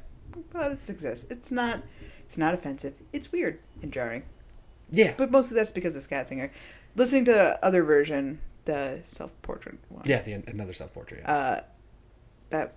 Well, 0.54 0.70
this 0.70 0.90
exists. 0.90 1.26
It's 1.30 1.52
not. 1.52 1.84
It's 2.26 2.38
not 2.38 2.54
offensive. 2.54 2.96
It's 3.12 3.32
weird 3.32 3.60
and 3.82 3.92
jarring, 3.92 4.24
Yeah. 4.90 5.14
but 5.18 5.30
mostly 5.30 5.56
that's 5.56 5.72
because 5.72 5.96
of 5.96 6.02
Scat 6.04 6.28
Singer. 6.30 6.52
Listening 6.96 7.26
to 7.26 7.32
the 7.34 7.66
other 7.66 7.84
version, 7.84 8.40
the 8.66 9.02
self-portrait 9.04 9.78
one, 9.90 10.04
yeah, 10.06 10.22
the, 10.22 10.34
another 10.48 10.74
self 10.74 10.94
portrait. 10.94 11.22
Yeah. 11.24 11.32
uh, 11.32 11.62
that 12.50 12.76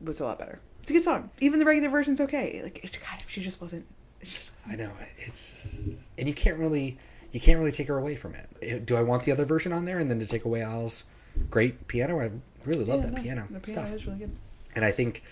was 0.00 0.20
a 0.20 0.24
lot 0.24 0.38
better. 0.38 0.60
It's 0.80 0.90
a 0.90 0.94
good 0.94 1.02
song. 1.04 1.30
Even 1.40 1.58
the 1.58 1.64
regular 1.64 1.90
version's 1.90 2.20
okay. 2.20 2.60
Like, 2.62 2.80
God, 2.82 3.20
if 3.20 3.30
she 3.30 3.40
just 3.42 3.60
wasn't. 3.60 3.86
If 4.20 4.28
she 4.28 4.36
just 4.36 4.52
wasn't 4.66 4.80
I 4.80 4.84
know 4.84 4.92
it's, 5.18 5.56
and 6.18 6.28
you 6.28 6.34
can't 6.34 6.58
really, 6.58 6.98
you 7.32 7.40
can't 7.40 7.58
really 7.58 7.72
take 7.72 7.88
her 7.88 7.96
away 7.96 8.16
from 8.16 8.34
it. 8.34 8.84
Do 8.86 8.96
I 8.96 9.02
want 9.02 9.24
the 9.24 9.32
other 9.32 9.44
version 9.44 9.72
on 9.72 9.84
there, 9.84 9.98
and 9.98 10.10
then 10.10 10.18
to 10.20 10.26
take 10.26 10.44
away 10.44 10.62
Al's 10.62 11.04
great 11.50 11.86
piano? 11.88 12.20
I 12.20 12.30
really 12.64 12.84
love 12.84 13.00
Yeah, 13.00 13.06
that 13.06 13.12
no, 13.16 13.22
piano, 13.22 13.42
The 13.50 13.60
piano 13.60 13.64
stuff. 13.64 13.92
is 13.94 14.06
really 14.06 14.18
good. 14.18 14.36
And 14.74 14.84
I 14.84 14.90
think 14.90 15.22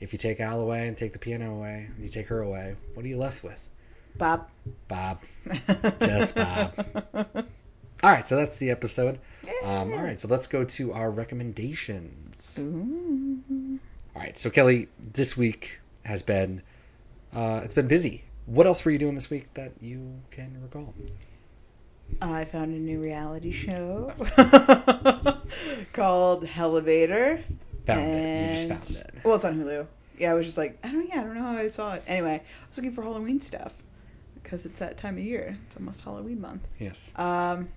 if 0.00 0.12
you 0.12 0.18
take 0.18 0.40
Al 0.40 0.60
away 0.60 0.86
and 0.88 0.96
take 0.96 1.12
the 1.12 1.18
piano 1.18 1.54
away, 1.56 1.88
and 1.94 2.02
you 2.04 2.08
take 2.10 2.28
her 2.28 2.40
away, 2.40 2.76
what 2.94 3.04
are 3.04 3.08
you 3.08 3.18
left 3.18 3.42
with? 3.42 3.68
Bob. 4.16 4.48
Bob, 4.88 5.20
just 6.00 6.34
Bob. 6.34 6.72
All 8.02 8.10
right, 8.10 8.26
so 8.26 8.36
that's 8.36 8.58
the 8.58 8.70
episode. 8.70 9.18
Um, 9.64 9.92
all 9.92 10.02
right, 10.02 10.18
so 10.20 10.28
let's 10.28 10.46
go 10.46 10.64
to 10.64 10.92
our 10.92 11.10
recommendations. 11.10 12.58
All 14.14 14.22
right, 14.22 14.36
so 14.38 14.50
Kelly, 14.50 14.88
this 14.98 15.36
week 15.36 15.80
has 16.04 16.22
been 16.22 16.62
uh, 17.34 17.60
it's 17.64 17.74
been 17.74 17.88
busy. 17.88 18.24
What 18.46 18.66
else 18.66 18.84
were 18.84 18.92
you 18.92 18.98
doing 18.98 19.14
this 19.14 19.28
week 19.28 19.52
that 19.54 19.72
you 19.80 20.22
can 20.30 20.60
recall? 20.62 20.94
I 22.22 22.44
found 22.44 22.72
a 22.72 22.78
new 22.78 23.00
reality 23.00 23.50
show 23.50 24.12
called 25.92 26.44
Hellevator. 26.44 27.42
Found 27.86 28.00
it. 28.00 28.62
You 28.62 28.68
just 28.68 28.68
found 28.68 29.06
it. 29.16 29.24
Well, 29.24 29.34
it's 29.34 29.44
on 29.44 29.54
Hulu. 29.54 29.86
Yeah, 30.16 30.30
I 30.30 30.34
was 30.34 30.46
just 30.46 30.56
like, 30.56 30.78
I 30.84 30.92
don't, 30.92 31.08
yeah, 31.08 31.20
I 31.20 31.24
don't 31.24 31.34
know 31.34 31.42
how 31.42 31.56
I 31.56 31.66
saw 31.66 31.94
it. 31.94 32.04
Anyway, 32.06 32.40
I 32.44 32.66
was 32.68 32.78
looking 32.78 32.92
for 32.92 33.02
Halloween 33.02 33.40
stuff 33.40 33.82
because 34.42 34.64
it's 34.64 34.78
that 34.78 34.96
time 34.96 35.18
of 35.18 35.24
year. 35.24 35.58
It's 35.66 35.76
almost 35.76 36.02
Halloween 36.02 36.40
month. 36.40 36.68
Yes. 36.78 37.12
Um, 37.16 37.68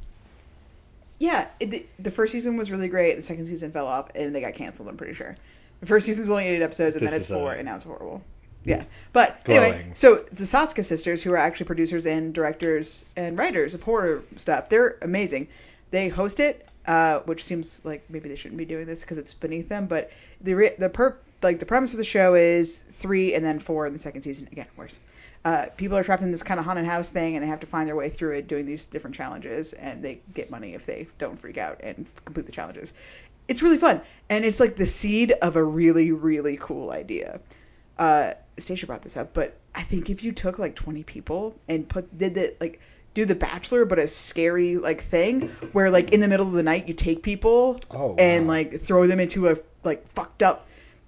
yeah, 1.17 1.47
it, 1.59 1.71
the, 1.71 1.85
the 1.97 2.11
first 2.11 2.31
season 2.31 2.57
was 2.57 2.71
really 2.71 2.87
great. 2.87 3.15
The 3.15 3.21
second 3.21 3.45
season 3.45 3.71
fell 3.71 3.87
off, 3.87 4.09
and 4.15 4.33
they 4.33 4.39
got 4.39 4.53
canceled. 4.53 4.87
I'm 4.87 4.97
pretty 4.97 5.13
sure. 5.13 5.35
The 5.79 5.85
first 5.85 6.05
season's 6.05 6.29
only 6.29 6.45
eight 6.47 6.61
episodes, 6.61 6.95
and 6.95 7.05
This 7.05 7.11
then 7.11 7.21
it's 7.21 7.31
uh, 7.31 7.35
four, 7.35 7.53
and 7.53 7.65
now 7.65 7.75
it's 7.75 7.85
horrible. 7.85 8.23
Yeah, 8.65 8.83
but 9.13 9.41
anyway, 9.47 9.71
Glowing. 9.71 9.95
so 9.95 10.15
the 10.15 10.43
Soska 10.43 10.83
sisters, 10.83 11.23
who 11.23 11.31
are 11.31 11.37
actually 11.37 11.65
producers 11.65 12.05
and 12.05 12.33
directors 12.33 13.05
and 13.15 13.37
writers 13.37 13.73
of 13.73 13.83
horror 13.83 14.23
stuff, 14.35 14.69
they're 14.69 14.97
amazing. 15.01 15.47
They 15.91 16.09
host 16.09 16.39
it, 16.39 16.67
uh, 16.85 17.19
which 17.21 17.43
seems 17.43 17.83
like 17.85 18.03
maybe 18.09 18.27
they 18.29 18.35
shouldn't 18.35 18.57
be 18.57 18.65
doing 18.65 18.85
this 18.85 19.01
because 19.01 19.17
it's 19.17 19.33
beneath 19.33 19.69
them. 19.69 19.87
But 19.87 20.11
the 20.41 20.53
re- 20.53 20.75
the 20.77 20.89
per 20.89 21.17
like 21.41 21.59
the 21.59 21.65
premise 21.65 21.93
of 21.93 21.97
the 21.97 22.03
show 22.03 22.35
is 22.35 22.77
three 22.79 23.33
and 23.33 23.43
then 23.45 23.59
four 23.59 23.87
in 23.87 23.93
the 23.93 23.99
second 23.99 24.23
season. 24.23 24.47
Again, 24.51 24.67
worse. 24.75 24.99
Uh, 25.45 25.67
people 25.77 25.97
are 25.97 26.03
trapped 26.03 26.21
in 26.21 26.31
this 26.31 26.43
kind 26.43 26.59
of 26.59 26.65
haunted 26.65 26.85
house 26.85 27.11
thing, 27.11 27.35
and 27.35 27.43
they 27.43 27.47
have 27.47 27.61
to 27.61 27.67
find 27.67 27.87
their 27.87 27.95
way 27.95 28.09
through 28.09 28.31
it, 28.31 28.47
doing 28.47 28.65
these 28.65 28.85
different 28.85 29.15
challenges, 29.15 29.71
and 29.73 30.03
they 30.03 30.19
get 30.33 30.51
money 30.51 30.73
if 30.73 30.85
they 30.85 31.07
don't 31.17 31.39
freak 31.39 31.57
out 31.57 31.79
and 31.81 32.05
complete 32.25 32.45
the 32.45 32.51
challenges. 32.51 32.93
It's 33.47 33.63
really 33.63 33.77
fun, 33.77 34.01
and 34.29 34.43
it's 34.43 34.59
like 34.59 34.75
the 34.75 34.85
seed 34.85 35.31
of 35.41 35.55
a 35.55 35.63
really, 35.63 36.11
really 36.11 36.57
cool 36.59 36.91
idea. 36.91 37.39
Uh, 37.97 38.33
Stacia 38.61 38.85
brought 38.87 39.01
this 39.01 39.17
up, 39.17 39.33
but 39.33 39.57
I 39.75 39.81
think 39.81 40.09
if 40.09 40.23
you 40.23 40.31
took 40.31 40.59
like 40.59 40.75
twenty 40.75 41.03
people 41.03 41.57
and 41.67 41.87
put 41.87 42.17
did 42.17 42.33
the 42.35 42.55
like 42.59 42.79
do 43.13 43.25
the 43.25 43.35
Bachelor, 43.35 43.85
but 43.85 43.97
a 43.99 44.07
scary 44.07 44.77
like 44.77 45.01
thing 45.01 45.47
where 45.73 45.89
like 45.89 46.11
in 46.13 46.19
the 46.21 46.27
middle 46.27 46.45
of 46.47 46.53
the 46.53 46.63
night 46.63 46.87
you 46.87 46.93
take 46.93 47.23
people 47.23 47.79
Oh, 47.91 48.15
and 48.19 48.45
wow. 48.47 48.53
like 48.53 48.73
throw 48.79 49.07
them 49.07 49.19
into 49.19 49.47
a 49.47 49.55
like 49.83 50.07
fucked 50.07 50.43
up 50.43 50.67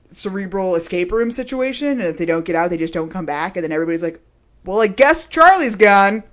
cerebral 0.09 0.75
escape 0.75 1.11
room 1.11 1.31
situation, 1.31 1.87
and 1.89 2.01
if 2.01 2.17
they 2.17 2.25
don't 2.25 2.45
get 2.45 2.55
out, 2.55 2.69
they 2.69 2.77
just 2.77 2.93
don't 2.93 3.09
come 3.09 3.25
back, 3.25 3.55
and 3.55 3.63
then 3.63 3.71
everybody's 3.71 4.03
like, 4.03 4.19
"Well, 4.65 4.81
I 4.81 4.87
guess 4.87 5.25
Charlie's 5.25 5.75
gone." 5.75 6.23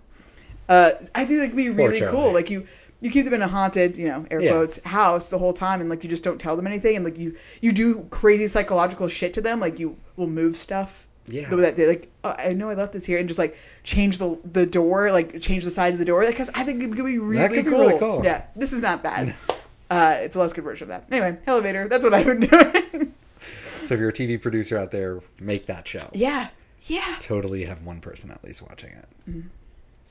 Uh, 0.69 0.91
I 1.15 1.25
think 1.25 1.41
that 1.41 1.47
could 1.49 1.57
be 1.57 1.71
really 1.71 2.01
cool. 2.03 2.33
Like 2.33 2.51
you, 2.51 2.67
you 3.01 3.11
keep 3.11 3.25
them 3.25 3.33
in 3.35 3.41
a 3.43 3.49
haunted, 3.49 3.97
you 3.97 4.07
know, 4.07 4.27
air 4.31 4.41
Yeah. 4.41 4.51
quotes 4.51 4.83
house 4.85 5.29
the 5.31 5.39
whole 5.39 5.53
time, 5.55 5.81
and 5.81 5.89
like 5.89 6.03
you 6.05 6.11
just 6.11 6.25
don't 6.25 6.39
tell 6.41 6.57
them 6.57 6.67
anything, 6.67 6.97
and 6.97 7.05
like 7.05 7.17
you, 7.19 7.37
you 7.63 7.73
do 7.73 8.05
crazy 8.11 8.47
psychological 8.49 9.09
shit 9.09 9.33
to 9.35 9.41
them. 9.41 9.61
Like 9.61 9.79
you 9.79 9.97
will 10.17 10.27
move 10.27 10.57
stuff. 10.57 11.07
Yeah. 11.29 11.49
That 11.55 11.77
they 11.77 11.87
like. 11.87 12.11
Oh, 12.25 12.35
I 12.39 12.53
know 12.55 12.71
I 12.71 12.75
left 12.75 12.93
this 12.93 13.05
here, 13.05 13.19
and 13.19 13.29
just 13.29 13.39
like 13.39 13.57
change 13.85 14.19
the 14.19 14.39
the 14.51 14.67
door, 14.67 15.13
like 15.13 15.41
change 15.41 15.65
the 15.65 15.71
size 15.71 15.95
of 15.95 15.99
the 15.99 16.05
door, 16.05 16.27
because 16.27 16.51
I 16.55 16.65
think 16.65 16.83
it 16.83 16.93
could 16.95 17.05
be 17.05 17.19
really 17.19 17.49
could 17.49 17.65
be 17.65 17.71
cool. 17.71 17.81
really 17.81 17.99
cool. 17.99 18.23
Yeah, 18.25 18.45
this 18.57 18.73
is 18.73 18.83
not 18.83 19.03
bad. 19.03 19.35
uh, 19.91 20.17
it's 20.19 20.37
a 20.37 20.39
less 20.39 20.53
good 20.53 20.65
version 20.65 20.85
of 20.85 20.89
that. 20.89 21.05
Anyway, 21.15 21.39
Hellevator. 21.47 21.89
That's 21.89 22.05
what 22.05 22.15
I 22.15 22.23
would 22.25 22.41
do. 22.41 23.13
So 23.63 23.95
if 23.95 24.01
you're 24.01 24.11
a 24.11 24.13
TV 24.13 24.41
producer 24.41 24.77
out 24.77 24.91
there, 24.91 25.21
make 25.41 25.65
that 25.67 25.89
show. 25.89 26.11
yeah, 26.13 26.49
yeah. 26.87 27.17
Totally 27.21 27.65
have 27.65 27.83
one 27.85 28.01
person 28.03 28.31
at 28.31 28.45
least 28.45 28.61
watching 28.61 28.91
it. 28.91 29.07
Mm-hmm. 29.29 29.49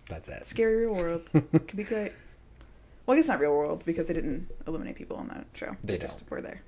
That's 0.08 0.28
it. 0.30 0.46
Scary 0.48 0.78
real 0.78 0.96
world 0.96 1.30
could 1.32 1.76
be 1.76 1.84
great. 1.84 2.12
Well, 3.06 3.14
I 3.16 3.20
guess 3.20 3.28
not 3.28 3.40
real 3.40 3.52
world 3.52 3.84
because 3.86 4.08
they 4.08 4.16
didn't 4.16 4.48
eliminate 4.66 4.96
people 4.96 5.18
on 5.18 5.28
that 5.28 5.46
show. 5.54 5.76
They 5.84 5.98
just 6.00 6.22
don't. 6.22 6.32
were 6.32 6.42
there. 6.42 6.62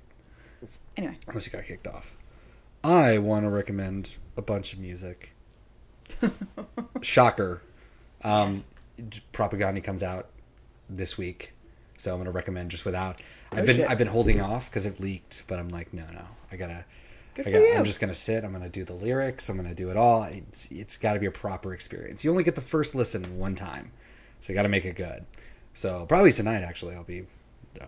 Anyway, 0.96 1.16
Unless 1.26 1.46
you 1.46 1.52
got 1.52 1.64
kicked 1.64 1.86
off. 1.88 2.14
I 2.82 3.18
want 3.18 3.44
to 3.44 3.50
recommend 3.50 4.16
a 4.36 4.42
bunch 4.42 4.72
of 4.72 4.78
music. 4.78 5.34
Shocker. 7.02 7.62
Um, 8.22 8.64
Propaganda 9.32 9.80
comes 9.80 10.02
out 10.02 10.28
this 10.88 11.16
week, 11.16 11.52
so 11.96 12.12
I'm 12.12 12.18
going 12.18 12.26
to 12.26 12.30
recommend 12.32 12.70
just 12.70 12.84
without. 12.84 13.20
I've 13.52 13.60
Oh, 13.60 13.66
been 13.66 13.76
shit. 13.76 13.90
I've 13.90 13.98
been 13.98 14.08
holding 14.08 14.40
off 14.40 14.70
because 14.70 14.86
it 14.86 15.00
leaked, 15.00 15.44
but 15.46 15.58
I'm 15.58 15.68
like, 15.68 15.92
no, 15.92 16.04
no, 16.12 16.24
I 16.52 16.56
gotta. 16.56 16.84
Good 17.34 17.46
I 17.48 17.50
for 17.50 17.58
got, 17.58 17.64
you. 17.66 17.74
I'm 17.74 17.84
just 17.84 18.00
gonna 18.00 18.14
sit. 18.14 18.44
I'm 18.44 18.52
gonna 18.52 18.68
do 18.68 18.84
the 18.84 18.92
lyrics. 18.94 19.48
I'm 19.48 19.56
gonna 19.56 19.74
do 19.74 19.90
it 19.90 19.96
all. 19.96 20.22
It's 20.24 20.70
it's 20.70 20.96
got 20.96 21.14
to 21.14 21.20
be 21.20 21.26
a 21.26 21.30
proper 21.32 21.72
experience. 21.74 22.24
You 22.24 22.30
only 22.30 22.44
get 22.44 22.54
the 22.54 22.60
first 22.60 22.94
listen 22.94 23.38
one 23.38 23.54
time, 23.56 23.90
so 24.40 24.52
you 24.52 24.56
got 24.56 24.62
to 24.62 24.68
make 24.68 24.84
it 24.84 24.96
good. 24.96 25.26
So 25.74 26.06
probably 26.06 26.32
tonight, 26.32 26.62
actually, 26.62 26.94
I'll 26.94 27.04
be, 27.04 27.26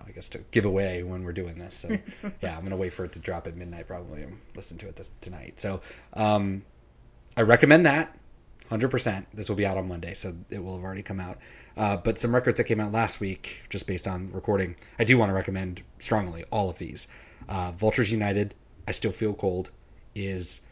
I 0.07 0.11
guess, 0.13 0.29
to 0.31 0.39
give 0.51 0.65
away 0.65 1.03
when 1.03 1.25
we're 1.25 1.33
doing 1.33 1.59
this. 1.59 1.75
So 1.75 1.89
yeah, 2.41 2.57
I'm 2.57 2.63
gonna 2.63 2.77
wait 2.77 2.93
for 2.93 3.05
it 3.05 3.13
to 3.13 3.21
drop 3.21 3.47
at 3.47 3.57
midnight 3.57 3.89
probably 3.89 4.23
and 4.23 4.39
listen 4.55 4.79
to 4.79 4.89
it 4.89 4.97
this 4.97 5.13
tonight. 5.21 5.61
So 5.61 5.81
um, 6.15 6.63
I 7.37 7.43
recommend 7.43 7.87
that. 7.87 8.17
Hundred 8.69 8.89
percent. 8.89 9.27
This 9.35 9.49
will 9.49 9.57
be 9.57 9.67
out 9.67 9.77
on 9.77 9.87
Monday, 9.87 10.15
so 10.15 10.35
it 10.49 10.65
will 10.65 10.77
have 10.77 10.85
already 10.85 11.03
come 11.03 11.21
out. 11.21 11.39
Uh, 11.77 11.97
but 11.97 12.19
some 12.19 12.35
records 12.35 12.57
that 12.57 12.65
came 12.65 12.81
out 12.81 12.93
last 12.93 13.21
week, 13.21 13.63
just 13.69 13.87
based 13.87 14.09
on 14.09 14.31
recording, 14.33 14.77
I 14.99 15.05
do 15.05 15.19
want 15.19 15.31
to 15.31 15.35
recommend 15.35 15.83
strongly 15.99 16.45
all 16.51 16.71
of 16.71 16.79
these. 16.79 17.09
Uh, 17.49 17.73
Vultures 17.73 18.13
United, 18.13 18.55
I 18.87 18.93
Still 18.93 19.13
Feel 19.13 19.35
Cold, 19.35 19.71
is 20.15 20.63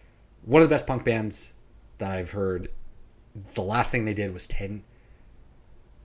one 0.45 0.63
of 0.63 0.69
the 0.69 0.73
best 0.73 0.87
punk 0.87 1.05
bands 1.05 1.55
that 1.99 2.11
I've 2.11 2.31
heard. 2.31 2.69
The 3.55 3.63
last 3.63 3.91
thing 3.91 4.05
they 4.05 4.15
did 4.15 4.33
was 4.33 4.47
10, 4.47 4.83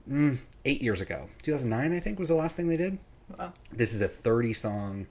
mm, 0.10 0.38
eight 0.66 0.82
years 0.82 1.02
ago. 1.02 1.30
2009, 1.44 1.96
I 1.96 2.00
think, 2.00 2.20
was 2.20 2.30
the 2.30 2.36
last 2.36 2.56
thing 2.58 2.68
they 2.68 2.78
did. 2.78 2.98
Wow. 3.38 3.54
This 3.72 3.94
is 3.94 4.02
a 4.02 4.08
30 4.08 4.54
song, 4.54 5.08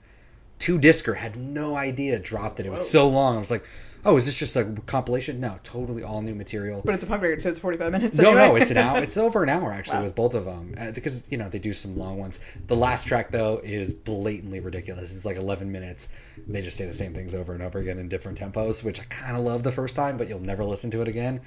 two 0.59 0.77
discer. 0.77 1.15
Had 1.15 1.35
no 1.37 1.75
idea 1.75 2.19
dropped 2.19 2.59
it. 2.59 2.65
It 2.65 2.69
was 2.69 2.89
so 2.89 3.07
long. 3.09 3.35
I 3.35 3.39
was 3.39 3.51
like, 3.51 3.65
oh, 4.05 4.15
is 4.17 4.25
this 4.25 4.35
just 4.35 4.55
a 4.55 4.63
compilation? 4.85 5.39
No, 5.41 5.59
totally 5.63 6.01
all 6.03 6.21
new 6.21 6.35
material. 6.35 6.81
but 6.85 6.93
it's 6.93 7.03
a 7.03 7.07
punk 7.07 7.21
record, 7.23 7.41
so 7.41 7.49
it's 7.49 7.59
forty 7.59 7.77
five 7.77 7.91
minutes. 7.91 8.17
No, 8.17 8.33
no, 8.33 8.55
it's 8.55 8.71
an 8.71 8.77
hour. 8.77 9.01
It's 9.01 9.17
over 9.17 9.43
an 9.43 9.49
hour 9.49 9.73
actually 9.73 9.97
Wow. 9.99 10.03
with 10.05 10.15
both 10.15 10.33
of 10.33 10.45
them 10.45 10.75
uh, 10.79 10.91
because 10.91 11.29
you 11.31 11.37
know 11.37 11.49
they 11.49 11.59
do 11.59 11.73
some 11.73 11.97
long 11.97 12.17
ones. 12.17 12.39
The 12.67 12.75
last 12.75 13.07
track 13.07 13.31
though 13.31 13.59
is 13.63 13.91
blatantly 13.91 14.59
ridiculous. 14.61 15.13
It's 15.13 15.25
like 15.25 15.35
11 15.37 15.71
minutes. 15.71 16.07
They 16.47 16.61
just 16.61 16.77
say 16.77 16.85
the 16.85 16.93
same 16.93 17.13
things 17.13 17.33
over 17.33 17.53
and 17.53 17.63
over 17.63 17.79
again 17.79 17.97
in 17.97 18.07
different 18.07 18.39
tempos, 18.39 18.83
which 18.83 18.99
I 19.01 19.03
kind 19.05 19.35
of 19.35 19.43
love 19.43 19.63
the 19.63 19.71
first 19.71 19.95
time, 19.95 20.17
but 20.17 20.29
you'll 20.29 20.39
never 20.39 20.63
listen 20.63 20.91
to 20.91 21.01
it 21.01 21.07
again. 21.07 21.41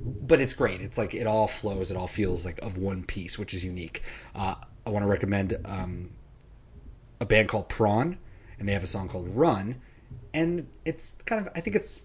But 0.00 0.40
it's 0.40 0.54
great. 0.54 0.80
It's 0.80 0.96
like 0.96 1.14
it 1.14 1.26
all 1.26 1.48
flows. 1.48 1.90
It 1.90 1.96
all 1.96 2.06
feels 2.06 2.44
like 2.46 2.58
of 2.62 2.78
one 2.78 3.04
piece, 3.04 3.38
which 3.38 3.52
is 3.52 3.64
unique. 3.64 4.02
Uh, 4.34 4.54
I 4.86 4.90
want 4.90 5.02
to 5.02 5.08
recommend 5.08 5.56
um, 5.64 6.10
a 7.20 7.26
band 7.26 7.48
called 7.48 7.68
Prawn, 7.68 8.18
and 8.58 8.68
they 8.68 8.72
have 8.72 8.84
a 8.84 8.86
song 8.86 9.08
called 9.08 9.28
Run, 9.28 9.80
and 10.32 10.68
it's 10.84 11.20
kind 11.22 11.44
of 11.44 11.52
I 11.54 11.60
think 11.60 11.76
it's 11.76 12.02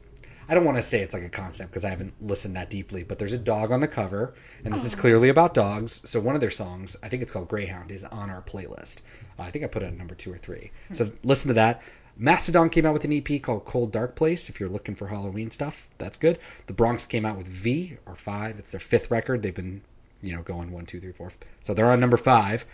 I 0.49 0.55
don't 0.55 0.65
want 0.65 0.77
to 0.77 0.83
say 0.83 1.01
it's 1.01 1.13
like 1.13 1.23
a 1.23 1.29
concept 1.29 1.71
because 1.71 1.85
I 1.85 1.89
haven't 1.89 2.13
listened 2.21 2.55
that 2.55 2.69
deeply, 2.69 3.03
but 3.03 3.19
there's 3.19 3.33
a 3.33 3.37
dog 3.37 3.71
on 3.71 3.79
the 3.79 3.87
cover, 3.87 4.33
and 4.63 4.73
this 4.73 4.85
is 4.85 4.95
clearly 4.95 5.29
about 5.29 5.53
dogs. 5.53 6.01
So 6.09 6.19
one 6.19 6.35
of 6.35 6.41
their 6.41 6.49
songs, 6.49 6.97
I 7.01 7.09
think 7.09 7.21
it's 7.21 7.31
called 7.31 7.47
Greyhound, 7.47 7.91
is 7.91 8.03
on 8.05 8.29
our 8.29 8.41
playlist. 8.41 9.01
Uh, 9.39 9.43
I 9.43 9.51
think 9.51 9.63
I 9.63 9.67
put 9.67 9.83
it 9.83 9.87
at 9.87 9.97
number 9.97 10.15
two 10.15 10.31
or 10.31 10.37
three. 10.37 10.71
So 10.91 11.11
listen 11.23 11.47
to 11.49 11.53
that. 11.53 11.81
Mastodon 12.15 12.69
came 12.69 12.85
out 12.85 12.93
with 12.93 13.05
an 13.05 13.13
EP 13.13 13.41
called 13.41 13.65
Cold 13.65 13.91
Dark 13.91 14.15
Place. 14.15 14.49
If 14.49 14.59
you're 14.59 14.69
looking 14.69 14.95
for 14.95 15.07
Halloween 15.07 15.49
stuff, 15.49 15.87
that's 15.97 16.17
good. 16.17 16.37
The 16.67 16.73
Bronx 16.73 17.05
came 17.05 17.25
out 17.25 17.37
with 17.37 17.47
V 17.47 17.97
or 18.05 18.15
five. 18.15 18.59
It's 18.59 18.71
their 18.71 18.79
fifth 18.79 19.09
record. 19.09 19.41
They've 19.41 19.53
been, 19.53 19.81
you 20.21 20.35
know, 20.35 20.43
going 20.43 20.71
one, 20.71 20.85
two, 20.85 20.99
three, 20.99 21.11
four. 21.11 21.31
So 21.63 21.73
they're 21.73 21.91
on 21.91 21.99
number 21.99 22.17
five. 22.17 22.65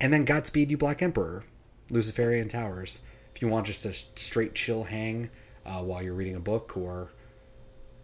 And 0.00 0.12
then 0.12 0.24
Godspeed 0.24 0.70
You 0.70 0.76
Black 0.76 1.00
Emperor, 1.00 1.44
Luciferian 1.90 2.48
Towers. 2.48 3.00
If 3.34 3.40
you 3.40 3.48
want 3.48 3.66
just 3.66 3.86
a 3.86 3.94
straight 3.94 4.54
chill 4.54 4.84
hang 4.84 5.30
uh, 5.64 5.80
while 5.80 6.02
you're 6.02 6.14
reading 6.14 6.36
a 6.36 6.40
book 6.40 6.76
or 6.76 7.12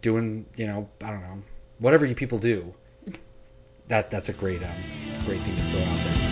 doing, 0.01 0.47
you 0.55 0.65
know, 0.65 0.89
I 1.03 1.11
don't 1.11 1.21
know, 1.21 1.43
whatever 1.77 2.05
you 2.05 2.15
people 2.15 2.39
do, 2.39 2.73
that 3.89 4.09
that's 4.09 4.29
a 4.29 4.33
great 4.33 4.63
um, 4.63 4.69
great 5.25 5.41
thing 5.41 5.55
to 5.55 5.63
throw 5.63 5.81
out 5.81 6.03
there. 6.03 6.28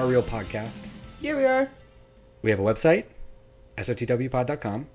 Are 0.00 0.04
a 0.04 0.08
real 0.08 0.22
podcast. 0.22 0.88
Yeah, 1.20 1.36
we 1.36 1.44
are. 1.44 1.70
We 2.40 2.48
have 2.50 2.58
a 2.58 2.62
website, 2.62 3.04
sotwpod.com. 3.76 4.86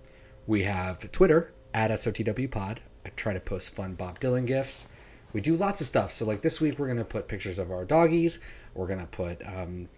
We 0.48 0.64
have 0.64 1.12
Twitter 1.12 1.54
at 1.76 1.92
sotwpod. 1.92 2.78
I 3.06 3.10
try 3.16 3.34
to 3.34 3.40
post 3.40 3.76
fun 3.76 3.94
Bob 3.94 4.20
Dylan 4.20 4.48
gifts. 4.48 4.88
We 5.32 5.42
do 5.42 5.56
lots 5.56 5.80
of 5.80 5.86
stuff. 5.86 6.10
So, 6.10 6.26
like 6.26 6.42
this 6.42 6.60
week, 6.60 6.80
we're 6.80 6.88
going 6.88 6.98
to 6.98 7.06
put 7.06 7.28
pictures 7.28 7.60
of 7.60 7.70
our 7.70 7.86
doggies. 7.86 8.40
We're 8.74 8.88
going 8.88 9.00
to 9.00 9.06
put 9.06 9.46
um, 9.46 9.90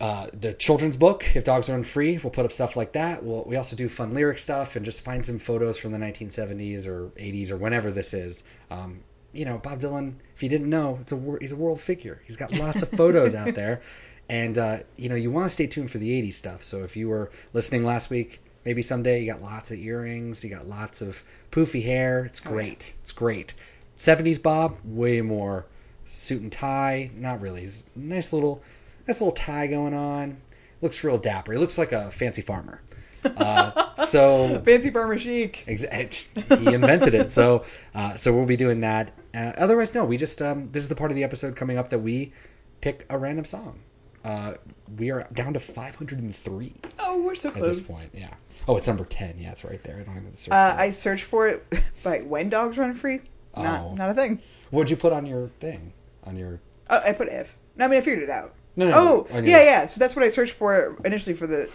uh, 0.00 0.26
the 0.32 0.54
children's 0.54 0.96
book, 0.96 1.36
If 1.36 1.44
Dogs 1.44 1.70
Run 1.70 1.84
Free. 1.84 2.18
We'll 2.18 2.32
put 2.32 2.44
up 2.44 2.50
stuff 2.50 2.74
like 2.74 2.94
that. 2.94 3.22
We'll, 3.22 3.44
we 3.44 3.54
also 3.54 3.76
do 3.76 3.88
fun 3.88 4.12
lyric 4.12 4.38
stuff 4.38 4.74
and 4.74 4.84
just 4.84 5.04
find 5.04 5.24
some 5.24 5.38
photos 5.38 5.78
from 5.78 5.92
the 5.92 5.98
1970s 5.98 6.84
or 6.88 7.10
80s 7.10 7.52
or 7.52 7.56
whenever 7.56 7.92
this 7.92 8.12
is. 8.12 8.42
Um, 8.72 9.04
you 9.32 9.44
know, 9.44 9.58
Bob 9.58 9.80
Dylan, 9.80 10.14
if 10.34 10.42
you 10.42 10.48
didn't 10.48 10.70
know, 10.70 10.98
it's 11.00 11.12
a 11.12 11.36
he's 11.40 11.52
a 11.52 11.56
world 11.56 11.80
figure. 11.80 12.22
He's 12.26 12.36
got 12.36 12.52
lots 12.52 12.82
of 12.82 12.88
photos 12.90 13.34
out 13.34 13.54
there. 13.54 13.82
And, 14.30 14.58
uh, 14.58 14.78
you 14.96 15.08
know, 15.08 15.14
you 15.14 15.30
want 15.30 15.46
to 15.46 15.50
stay 15.50 15.66
tuned 15.66 15.90
for 15.90 15.96
the 15.96 16.10
80s 16.22 16.34
stuff. 16.34 16.62
So 16.62 16.84
if 16.84 16.96
you 16.96 17.08
were 17.08 17.30
listening 17.54 17.82
last 17.82 18.10
week, 18.10 18.42
maybe 18.64 18.82
someday 18.82 19.22
you 19.22 19.32
got 19.32 19.40
lots 19.40 19.70
of 19.70 19.78
earrings, 19.78 20.44
you 20.44 20.50
got 20.50 20.66
lots 20.66 21.00
of 21.00 21.24
poofy 21.50 21.84
hair. 21.84 22.26
It's 22.26 22.40
great. 22.40 22.92
It's 23.00 23.12
great. 23.12 23.54
70s 23.96 24.42
Bob, 24.42 24.76
way 24.84 25.22
more 25.22 25.64
suit 26.04 26.42
and 26.42 26.52
tie. 26.52 27.10
Not 27.14 27.40
really. 27.40 27.62
He's 27.62 27.84
nice 27.96 28.32
little, 28.32 28.62
nice 29.06 29.20
little 29.20 29.32
tie 29.32 29.66
going 29.66 29.94
on. 29.94 30.42
Looks 30.82 31.02
real 31.02 31.18
dapper. 31.18 31.52
He 31.52 31.58
looks 31.58 31.78
like 31.78 31.92
a 31.92 32.10
fancy 32.10 32.42
farmer. 32.42 32.82
Uh, 33.24 33.96
so 33.96 34.60
Fancy 34.64 34.90
farmer 34.90 35.18
chic. 35.18 35.64
Exa- 35.66 36.58
he 36.66 36.74
invented 36.74 37.14
it. 37.14 37.30
So, 37.32 37.64
uh, 37.94 38.14
so 38.14 38.34
we'll 38.34 38.46
be 38.46 38.56
doing 38.56 38.80
that. 38.80 39.12
Uh, 39.34 39.52
otherwise, 39.58 39.94
no. 39.94 40.04
We 40.04 40.16
just 40.16 40.40
um, 40.42 40.68
this 40.68 40.82
is 40.82 40.88
the 40.88 40.94
part 40.96 41.10
of 41.10 41.16
the 41.16 41.24
episode 41.24 41.56
coming 41.56 41.78
up 41.78 41.88
that 41.90 41.98
we 42.00 42.32
pick 42.80 43.04
a 43.10 43.18
random 43.18 43.44
song. 43.44 43.80
Uh, 44.24 44.54
we 44.96 45.10
are 45.10 45.26
down 45.32 45.52
to 45.54 45.60
503 45.60 46.74
Oh, 46.98 47.22
we're 47.22 47.34
so 47.34 47.50
close 47.50 47.78
at 47.80 47.86
this 47.86 47.96
point. 47.98 48.10
Yeah. 48.12 48.34
Oh, 48.66 48.76
it's 48.76 48.86
number 48.86 49.04
10. 49.04 49.36
Yeah, 49.38 49.52
it's 49.52 49.64
right 49.64 49.82
there. 49.84 49.96
I 50.00 50.02
don't 50.02 50.14
have 50.14 50.30
to 50.30 50.36
search. 50.36 50.52
Uh, 50.52 50.70
for 50.74 50.76
it. 50.76 50.82
I 50.82 50.90
searched 50.90 51.24
for 51.24 51.48
it 51.48 51.64
by 52.02 52.18
when 52.20 52.50
dogs 52.50 52.76
run 52.78 52.94
free. 52.94 53.20
Not 53.56 53.80
Oh. 53.84 53.94
not 53.94 54.10
a 54.10 54.14
thing. 54.14 54.42
What'd 54.70 54.90
you 54.90 54.96
put 54.96 55.12
on 55.12 55.24
your 55.26 55.48
thing? 55.60 55.92
On 56.24 56.36
your 56.36 56.60
Oh, 56.90 57.00
I 57.04 57.12
put 57.12 57.28
if. 57.28 57.56
No, 57.76 57.84
I 57.86 57.88
mean 57.88 57.98
I 57.98 58.02
figured 58.02 58.22
it 58.24 58.30
out. 58.30 58.54
No, 58.76 58.88
no, 58.90 59.26
Oh, 59.30 59.34
no, 59.34 59.38
yeah, 59.40 59.62
yeah. 59.62 59.86
So 59.86 59.98
that's 59.98 60.14
what 60.14 60.24
I 60.24 60.28
searched 60.28 60.52
for 60.54 60.96
initially 61.04 61.34
for 61.34 61.46
the 61.46 61.68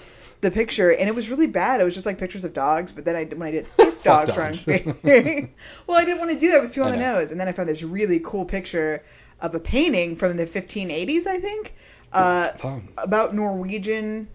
the 0.43 0.51
picture, 0.51 0.91
and 0.91 1.09
it 1.09 1.15
was 1.15 1.31
really 1.31 1.47
bad. 1.47 1.81
It 1.81 1.83
was 1.83 1.95
just 1.95 2.05
like 2.05 2.19
pictures 2.19 2.45
of 2.45 2.53
dogs. 2.53 2.91
But 2.91 3.05
then 3.05 3.15
I 3.15 3.25
when 3.25 3.47
I 3.47 3.51
did 3.51 3.67
dogs, 4.03 4.29
dogs. 4.29 4.67
well, 4.67 5.97
I 5.97 6.05
didn't 6.05 6.19
want 6.19 6.31
to 6.31 6.39
do 6.39 6.51
that. 6.51 6.57
It 6.57 6.61
was 6.61 6.73
too 6.73 6.83
on 6.83 6.91
the 6.91 6.97
nose. 6.97 7.31
And 7.31 7.39
then 7.39 7.47
I 7.47 7.51
found 7.51 7.67
this 7.67 7.81
really 7.81 8.19
cool 8.23 8.45
picture 8.45 9.03
of 9.41 9.55
a 9.55 9.59
painting 9.59 10.15
from 10.15 10.37
the 10.37 10.45
1580s, 10.45 11.25
I 11.25 11.39
think, 11.39 11.73
uh, 12.13 12.51
about 12.97 13.33
Norwegian 13.33 14.27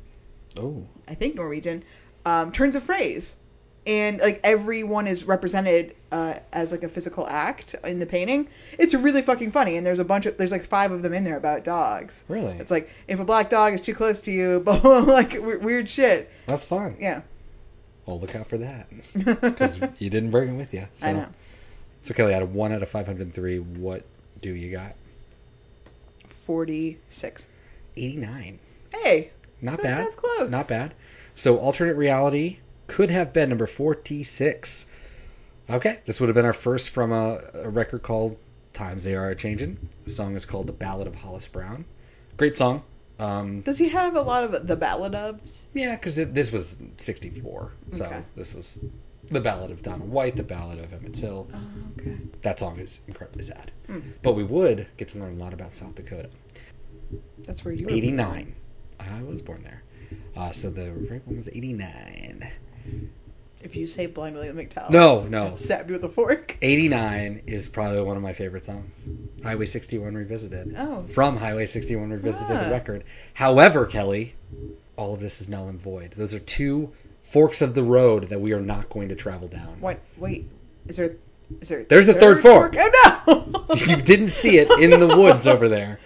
Oh. 0.58 0.86
I 1.06 1.14
think 1.14 1.34
Norwegian, 1.34 1.84
um, 2.24 2.52
turns 2.52 2.76
a 2.76 2.80
phrase, 2.80 3.36
and 3.88 4.20
like 4.20 4.38
everyone 4.44 5.07
is 5.09 5.24
represented 5.24 5.96
uh, 6.12 6.35
as 6.53 6.70
like 6.70 6.83
a 6.85 6.88
physical 6.88 7.27
act 7.27 7.74
in 7.85 7.98
the 7.98 8.07
painting. 8.07 8.48
It's 8.79 8.94
really 8.94 9.22
fucking 9.22 9.51
funny, 9.51 9.77
and 9.77 9.85
there's 9.85 9.98
a 9.98 10.05
bunch 10.05 10.27
of 10.27 10.37
there's 10.37 10.53
like 10.53 10.62
five 10.62 10.92
of 10.92 11.03
them 11.03 11.12
in 11.14 11.24
there 11.24 11.37
about 11.38 11.64
dogs. 11.64 12.24
Really? 12.29 12.53
It's 12.59 12.70
like 12.70 12.90
if 13.09 13.18
a 13.18 13.24
black 13.24 13.51
dog 13.51 13.72
is 13.72 13.81
too 13.81 13.94
close 13.94 14.20
to 14.22 14.31
you, 14.31 14.61
blah, 14.64 14.77
like 14.77 15.33
we- 15.33 15.57
weird 15.57 15.88
shit. 15.88 16.31
That's 16.46 16.64
fun. 16.64 16.96
Yeah, 17.01 17.22
Well, 18.07 18.20
look 18.20 18.37
out 18.37 18.46
for 18.46 18.59
that. 18.59 18.88
Because 19.40 19.81
you 19.98 20.11
didn't 20.11 20.31
bring 20.31 20.51
it 20.51 20.57
with 20.57 20.72
you. 20.74 20.87
So. 20.94 21.09
I 21.09 21.12
know. 21.14 21.29
So, 22.03 22.14
Kelly, 22.14 22.33
out 22.33 22.42
of 22.42 22.55
1 22.55 22.72
out 22.72 22.83
of 22.83 22.88
503, 22.88 23.59
what 23.59 24.05
do 24.40 24.55
you 24.55 24.70
got? 24.70 24.94
Forty 26.27 26.98
six. 27.09 27.48
89. 27.96 28.59
Hey, 28.94 29.31
Not 29.61 29.79
that- 29.79 29.83
bad. 29.83 29.98
That's 30.07 30.16
close. 30.16 30.51
Not 30.53 30.68
bad. 30.68 30.94
So, 31.35 31.59
alternate 31.59 31.96
reality 31.96 32.59
could 32.88 33.11
have 33.11 33.33
been 33.33 33.51
number 33.51 33.66
46. 33.68 34.90
Okay. 35.70 36.01
This 36.07 36.20
would 36.20 36.29
have 36.29 36.35
been 36.35 36.44
our 36.46 36.53
first 36.53 36.90
from 36.90 37.12
a, 37.12 37.40
a 37.55 37.68
record 37.68 38.03
called 38.03 38.37
Times 38.72 39.05
They 39.05 39.14
Are 39.14 39.31
a 39.31 39.37
Changing. 39.37 39.88
The 40.05 40.11
song 40.11 40.35
is 40.35 40.44
called 40.44 40.66
The 40.66 40.72
Ballad 40.72 41.07
of 41.07 41.16
Hollis 41.16 41.46
Brown. 41.48 41.85
Great 42.37 42.57
song. 42.57 42.83
Um, 43.18 43.61
Does 43.62 43.79
he 43.79 43.88
have 43.88 44.14
a 44.14 44.22
lot 44.22 44.44
of 44.44 44.66
the 44.68 44.77
ballad 44.77 45.12
dubs? 45.12 45.66
yeah, 45.74 45.96
because 45.96 46.14
this 46.16 46.53
was 46.53 46.79
64. 46.98 47.72
So, 47.92 48.05
Okay. 48.05 48.22
this 48.37 48.55
was 48.55 48.79
the 49.31 49.40
Ballad 49.40 49.70
of 49.72 49.83
Donald 49.83 50.09
White, 50.11 50.37
the 50.37 50.44
Ballad 50.44 50.79
of 50.79 50.92
Emmett 50.92 51.14
Till. 51.14 51.48
Oh, 51.53 51.61
okay. 51.98 52.16
That 52.42 52.59
song 52.61 52.79
is 52.79 53.01
incredibly 53.09 53.42
sad. 53.42 53.72
Hmm. 53.88 53.98
But 54.22 54.33
we 54.35 54.44
would 54.44 54.87
get 54.96 55.09
to 55.09 55.18
learn 55.18 55.33
a 55.33 55.42
lot 55.42 55.53
about 55.53 55.74
South 55.74 55.96
Dakota. 55.96 56.31
That's 57.44 57.64
where 57.64 57.74
you 57.74 57.87
were. 57.87 57.92
89. 57.92 58.55
I 59.01 59.22
was 59.22 59.42
born 59.42 59.64
there. 59.64 59.83
Uh, 60.37 60.53
so 60.53 60.70
the 60.70 60.92
right 60.92 61.27
one 61.27 61.37
was 61.37 61.48
89. 61.48 62.51
If 63.62 63.74
you 63.74 63.87
say 63.88 64.07
blind 64.07 64.37
William 64.37 64.57
McDowell, 64.57 64.90
No, 64.90 65.22
no. 65.24 65.42
I'll 65.46 65.57
stab 65.57 65.88
you 65.88 65.94
with 65.94 66.05
a 66.05 66.09
fork. 66.09 66.57
89 66.62 67.42
is 67.46 67.68
probably 67.68 68.01
one 68.03 68.16
of 68.16 68.22
my 68.22 68.33
favorite 68.33 68.64
songs. 68.64 69.03
Highway 69.42 69.66
61 69.66 70.14
Revisited. 70.14 70.74
Oh. 70.79 71.03
From 71.03 71.38
Highway 71.38 71.66
61 71.66 72.11
Revisited, 72.11 72.57
Ah. 72.57 72.64
the 72.64 72.70
record. 72.70 73.03
However, 73.35 73.85
Kelly, 73.85 74.37
all 74.96 75.12
of 75.14 75.20
this 75.20 75.40
is 75.40 75.48
null 75.48 75.68
and 75.68 75.81
void. 75.81 76.12
Those 76.12 76.35
are 76.35 76.38
two 76.38 76.92
forks 77.24 77.61
of 77.61 77.74
the 77.74 77.83
road 77.83 78.29
that 78.29 78.40
we 78.40 78.53
are 78.53 78.61
not 78.61 78.88
going 78.90 79.09
to 79.09 79.16
travel 79.16 79.49
down. 79.49 79.80
Wait, 79.80 79.99
wait. 80.16 80.49
Is 80.86 80.97
there? 80.97 81.16
Is 81.61 81.68
there? 81.68 81.82
There's 81.84 82.09
a 82.09 82.14
third 82.14 82.41
fork. 82.41 82.74
Oh 82.78 83.53
no! 83.66 83.74
you 83.86 83.97
didn't 83.97 84.28
see 84.28 84.59
it 84.59 84.70
in 84.80 84.99
the 85.01 85.16
woods 85.16 85.47
over 85.47 85.68
there. 85.68 85.99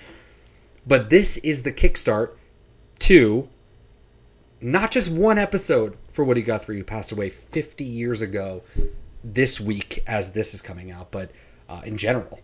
But 0.87 1.11
this 1.11 1.37
is 1.39 1.63
the 1.63 1.73
kickstart 1.73 2.31
to 3.01 3.49
not 4.63 4.91
just 4.91 5.11
one 5.11 5.39
episode 5.39 5.97
for 6.13 6.25
Woody 6.25 6.43
Guthrie, 6.43 6.79
who 6.79 6.85
passed 6.85 7.13
away 7.13 7.29
50 7.29 7.85
years 7.85 8.23
ago 8.23 8.63
this 9.25 9.61
week 9.61 10.03
as 10.07 10.33
this 10.33 10.55
is 10.55 10.63
coming 10.63 10.91
out, 10.91 11.11
but 11.11 11.31
uh, 11.69 11.83
in 11.85 11.97
general. 11.97 12.41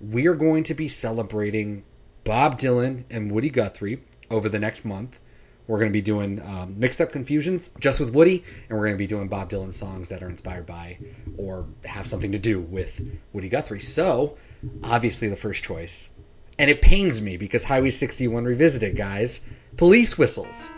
We 0.00 0.26
are 0.28 0.34
going 0.34 0.62
to 0.64 0.74
be 0.74 0.86
celebrating 0.86 1.82
Bob 2.22 2.58
Dylan 2.58 3.04
and 3.10 3.32
Woody 3.32 3.50
Guthrie 3.50 4.02
over 4.30 4.48
the 4.48 4.58
next 4.58 4.84
month. 4.84 5.20
We're 5.66 5.78
going 5.78 5.90
to 5.90 5.92
be 5.92 6.02
doing 6.02 6.40
um, 6.40 6.78
Mixed 6.78 7.00
Up 7.00 7.12
Confusions 7.12 7.70
just 7.78 8.00
with 8.00 8.14
Woody, 8.14 8.44
and 8.68 8.78
we're 8.78 8.84
going 8.84 8.94
to 8.94 8.98
be 8.98 9.06
doing 9.06 9.28
Bob 9.28 9.50
Dylan 9.50 9.72
songs 9.72 10.08
that 10.08 10.22
are 10.22 10.28
inspired 10.28 10.66
by 10.66 10.98
or 11.36 11.66
have 11.84 12.06
something 12.06 12.32
to 12.32 12.38
do 12.38 12.60
with 12.60 13.02
Woody 13.32 13.48
Guthrie. 13.48 13.80
So, 13.80 14.38
obviously, 14.82 15.28
the 15.28 15.36
first 15.36 15.62
choice. 15.62 16.10
And 16.58 16.70
it 16.70 16.82
pains 16.82 17.20
me 17.20 17.36
because 17.36 17.64
Highway 17.64 17.90
61 17.90 18.44
Revisited, 18.44 18.96
guys. 18.96 19.46
Police 19.76 20.18
whistles. 20.18 20.70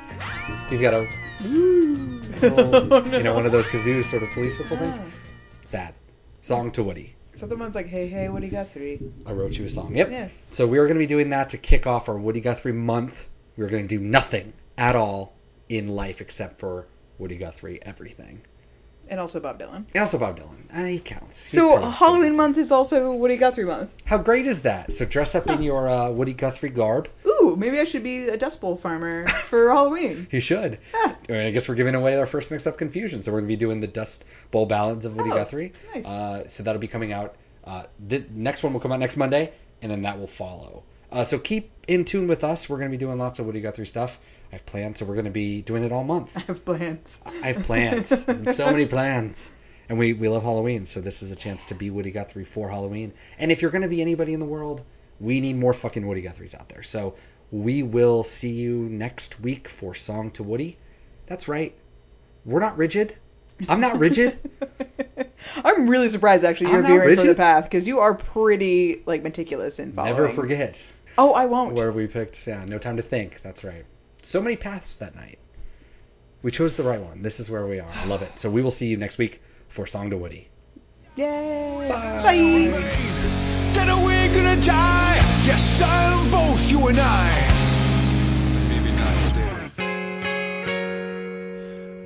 He's 0.68 0.80
got 0.80 0.94
a. 0.94 1.08
little, 2.42 2.92
oh, 2.94 3.04
You 3.16 3.22
know, 3.22 3.34
one 3.34 3.46
of 3.46 3.52
those 3.52 3.66
kazoo 3.66 4.04
sort 4.04 4.22
of 4.22 4.30
police 4.30 4.58
whistle 4.58 4.76
things. 4.76 5.00
Sad. 5.64 5.94
Song 6.42 6.70
to 6.72 6.82
Woody. 6.82 7.14
So 7.34 7.46
the 7.46 7.56
one's 7.56 7.74
like, 7.74 7.86
hey, 7.86 8.08
hey, 8.08 8.28
what 8.28 8.40
do 8.40 8.46
you 8.46 8.52
got 8.52 8.70
three? 8.70 9.00
I 9.24 9.32
wrote 9.32 9.56
you 9.56 9.64
a 9.64 9.70
song. 9.70 9.96
Yep. 9.96 10.10
Yeah. 10.10 10.28
So 10.50 10.66
we 10.66 10.78
are 10.78 10.84
going 10.84 10.96
to 10.96 11.00
be 11.00 11.06
doing 11.06 11.30
that 11.30 11.48
to 11.50 11.58
kick 11.58 11.86
off 11.86 12.08
our 12.08 12.18
Woody 12.18 12.40
Guthrie 12.40 12.72
month. 12.72 13.28
We're 13.56 13.68
going 13.68 13.86
to 13.86 13.96
do 13.98 14.02
nothing 14.02 14.52
at 14.76 14.96
all 14.96 15.34
in 15.68 15.88
life 15.88 16.20
except 16.20 16.58
for 16.58 16.88
Woody 17.18 17.36
Guthrie, 17.38 17.78
everything. 17.82 18.42
And 19.10 19.18
also 19.18 19.40
Bob 19.40 19.58
Dylan. 19.58 19.84
And 19.92 19.96
also 20.00 20.18
Bob 20.18 20.38
Dylan. 20.38 20.56
Uh, 20.72 20.84
he 20.84 21.00
counts. 21.00 21.50
He's 21.50 21.60
So 21.60 21.78
Halloween 21.90 22.36
month 22.36 22.56
is 22.56 22.70
also 22.70 23.12
Woody 23.12 23.36
Guthrie 23.36 23.64
month. 23.64 23.92
How 24.04 24.18
great 24.18 24.46
is 24.46 24.62
that? 24.62 24.92
So 24.92 25.04
dress 25.04 25.34
up 25.34 25.48
in 25.48 25.62
your 25.62 25.88
uh, 25.88 26.10
Woody 26.10 26.32
Guthrie 26.32 26.68
garb. 26.70 27.08
Ooh, 27.26 27.56
maybe 27.58 27.80
I 27.80 27.84
should 27.84 28.04
be 28.04 28.28
a 28.28 28.36
Dust 28.36 28.60
Bowl 28.60 28.76
farmer 28.76 29.26
for 29.26 29.68
Halloween. 29.70 30.28
You 30.32 30.38
should. 30.40 30.78
I 31.28 31.50
guess 31.50 31.68
we're 31.68 31.74
giving 31.74 31.96
away 31.96 32.16
our 32.18 32.26
first 32.26 32.52
mix 32.52 32.66
up 32.68 32.78
confusion. 32.78 33.20
So 33.24 33.32
we're 33.32 33.38
going 33.40 33.48
to 33.48 33.52
be 33.56 33.58
doing 33.58 33.80
the 33.80 33.88
Dust 33.88 34.24
Bowl 34.52 34.64
ballads 34.66 35.04
of 35.04 35.16
Woody 35.16 35.30
Oh, 35.32 35.34
Guthrie. 35.36 35.72
nice. 35.92 36.06
Uh, 36.06 36.48
so 36.48 36.62
that'll 36.62 36.80
be 36.80 36.86
coming 36.86 37.12
out. 37.12 37.34
Uh, 37.64 37.84
the 37.98 38.24
next 38.30 38.62
one 38.62 38.72
will 38.72 38.80
come 38.80 38.92
out 38.92 39.00
next 39.00 39.16
Monday, 39.16 39.52
and 39.82 39.90
then 39.90 40.02
that 40.02 40.18
will 40.20 40.26
follow. 40.28 40.84
Uh, 41.10 41.24
so 41.24 41.36
keep 41.38 41.72
in 41.88 42.04
tune 42.04 42.28
with 42.28 42.44
us. 42.44 42.68
We're 42.68 42.78
going 42.78 42.90
to 42.92 42.96
be 42.96 43.00
doing 43.00 43.18
lots 43.18 43.40
of 43.40 43.46
Woody 43.46 43.60
Guthrie 43.60 43.86
stuff. 43.86 44.20
I 44.52 44.56
have 44.56 44.66
plans, 44.66 44.98
so 44.98 45.04
we're 45.06 45.14
going 45.14 45.24
to 45.26 45.30
be 45.30 45.62
doing 45.62 45.84
it 45.84 45.92
all 45.92 46.02
month. 46.04 46.36
I 46.36 46.40
have 46.40 46.64
plans. 46.64 47.20
I 47.44 47.48
have 47.52 47.64
plans, 47.64 48.24
so 48.56 48.66
many 48.66 48.84
plans, 48.86 49.52
and 49.88 49.98
we 49.98 50.12
we 50.12 50.28
love 50.28 50.42
Halloween. 50.42 50.84
So 50.86 51.00
this 51.00 51.22
is 51.22 51.30
a 51.30 51.36
chance 51.36 51.64
to 51.66 51.74
be 51.74 51.88
Woody 51.90 52.10
Guthrie 52.10 52.44
for 52.44 52.70
Halloween. 52.70 53.12
And 53.38 53.52
if 53.52 53.62
you're 53.62 53.70
going 53.70 53.82
to 53.82 53.88
be 53.88 54.00
anybody 54.00 54.32
in 54.32 54.40
the 54.40 54.46
world, 54.46 54.82
we 55.20 55.40
need 55.40 55.56
more 55.56 55.72
fucking 55.72 56.06
Woody 56.06 56.22
Guthries 56.22 56.54
out 56.54 56.68
there. 56.68 56.82
So 56.82 57.14
we 57.52 57.82
will 57.82 58.24
see 58.24 58.50
you 58.52 58.88
next 58.88 59.40
week 59.40 59.68
for 59.68 59.94
Song 59.94 60.30
to 60.32 60.42
Woody. 60.42 60.78
That's 61.26 61.46
right. 61.46 61.74
We're 62.44 62.60
not 62.60 62.76
rigid. 62.76 63.16
I'm 63.68 63.80
not 63.80 63.98
rigid. 63.98 64.38
I'm 65.64 65.88
really 65.88 66.08
surprised 66.08 66.44
actually 66.44 66.70
you're 66.70 66.82
veering 66.82 67.16
from 67.16 67.26
the 67.26 67.34
path 67.34 67.64
because 67.64 67.86
you 67.86 67.98
are 67.98 68.14
pretty 68.14 69.02
like 69.06 69.22
meticulous 69.22 69.78
in 69.78 69.92
following. 69.92 70.14
Never 70.14 70.28
forget 70.28 70.92
Oh, 71.18 71.34
I 71.34 71.46
won't. 71.46 71.74
where 71.76 71.92
we 71.92 72.06
picked. 72.06 72.46
Yeah, 72.46 72.64
no 72.64 72.78
time 72.78 72.96
to 72.96 73.02
think. 73.02 73.42
That's 73.42 73.62
right. 73.62 73.84
So 74.22 74.42
many 74.42 74.56
paths 74.56 74.96
that 74.98 75.14
night. 75.14 75.38
We 76.42 76.50
chose 76.50 76.76
the 76.76 76.82
right 76.82 77.00
one. 77.00 77.22
This 77.22 77.40
is 77.40 77.50
where 77.50 77.66
we 77.66 77.80
are. 77.80 77.90
I 77.92 78.06
love 78.06 78.22
it. 78.22 78.38
So 78.38 78.50
we 78.50 78.62
will 78.62 78.70
see 78.70 78.86
you 78.86 78.96
next 78.96 79.18
week 79.18 79.42
for 79.68 79.86
Song 79.86 80.10
to 80.10 80.16
Woody. 80.16 80.48
Yay! 81.16 81.88
Bye. 81.88 82.22
Bye. 82.22 82.70
Then 83.74 84.02
we're 84.02 84.34
gonna 84.34 84.60
die. 84.62 85.16
Yes, 85.44 85.62
son, 85.78 86.30
both 86.30 86.60
you 86.70 86.86
and 86.88 86.98
I. 86.98 87.48
Maybe 88.68 88.92
not 88.92 89.22
today. 89.22 89.50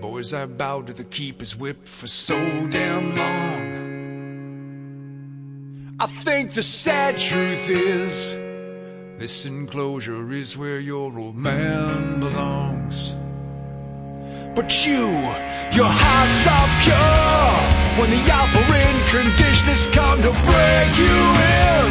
Boys, 0.00 0.32
I 0.34 0.46
bowed 0.46 0.86
to 0.88 0.92
the 0.92 1.04
keeper's 1.04 1.56
whip 1.56 1.86
for 1.86 2.06
so 2.06 2.36
damn 2.68 3.16
long. 3.16 3.84
I 6.00 6.06
think 6.24 6.54
the 6.54 6.62
sad 6.62 7.16
truth 7.18 7.68
is, 7.70 8.36
this 9.18 9.46
enclosure 9.46 10.32
is 10.32 10.56
where 10.56 10.80
your 10.80 11.18
old 11.18 11.36
man 11.36 12.20
belongs. 12.20 13.14
But 14.54 14.86
you, 14.86 15.06
your 15.72 15.90
hearts 15.90 16.46
are 16.46 16.68
pure 16.82 17.54
when 18.00 18.10
the 18.10 18.22
operant 18.30 18.98
conditioners 19.08 19.86
come 19.88 20.22
to 20.22 20.30
break 20.30 20.92
you 20.98 21.18
in. 21.62 21.90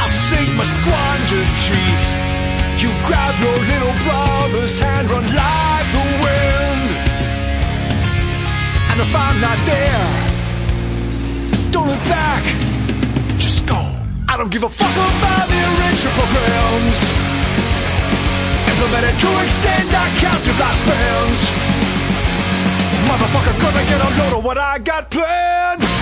I 0.00 0.06
sink 0.28 0.50
my 0.56 0.64
squandered 0.64 1.52
teeth. 1.64 2.06
You 2.82 2.90
grab 3.06 3.34
your 3.44 3.58
little 3.72 3.94
brother's 4.04 4.78
hand, 4.78 5.10
run 5.10 5.24
like 5.24 5.88
the 5.96 6.04
wind. 6.24 6.88
And 8.90 9.00
if 9.00 9.14
I'm 9.14 9.40
not 9.40 9.58
there, 9.66 10.08
don't 11.72 11.88
look 11.88 12.04
back. 12.04 12.83
I 14.34 14.36
don't 14.36 14.50
give 14.50 14.64
a 14.64 14.68
fuck 14.68 14.90
about 14.90 15.46
the 15.46 15.54
enrichment 15.54 16.16
programs 16.18 16.98
implemented 18.66 19.14
to 19.20 19.30
extend 19.44 19.94
our 19.94 20.10
captive 20.18 20.56
lifespans. 20.58 21.38
Motherfucker, 23.06 23.54
gonna 23.60 23.84
get 23.86 24.00
a 24.00 24.10
load 24.18 24.38
of 24.38 24.44
what 24.44 24.58
I 24.58 24.80
got 24.80 25.08
planned. 25.08 25.93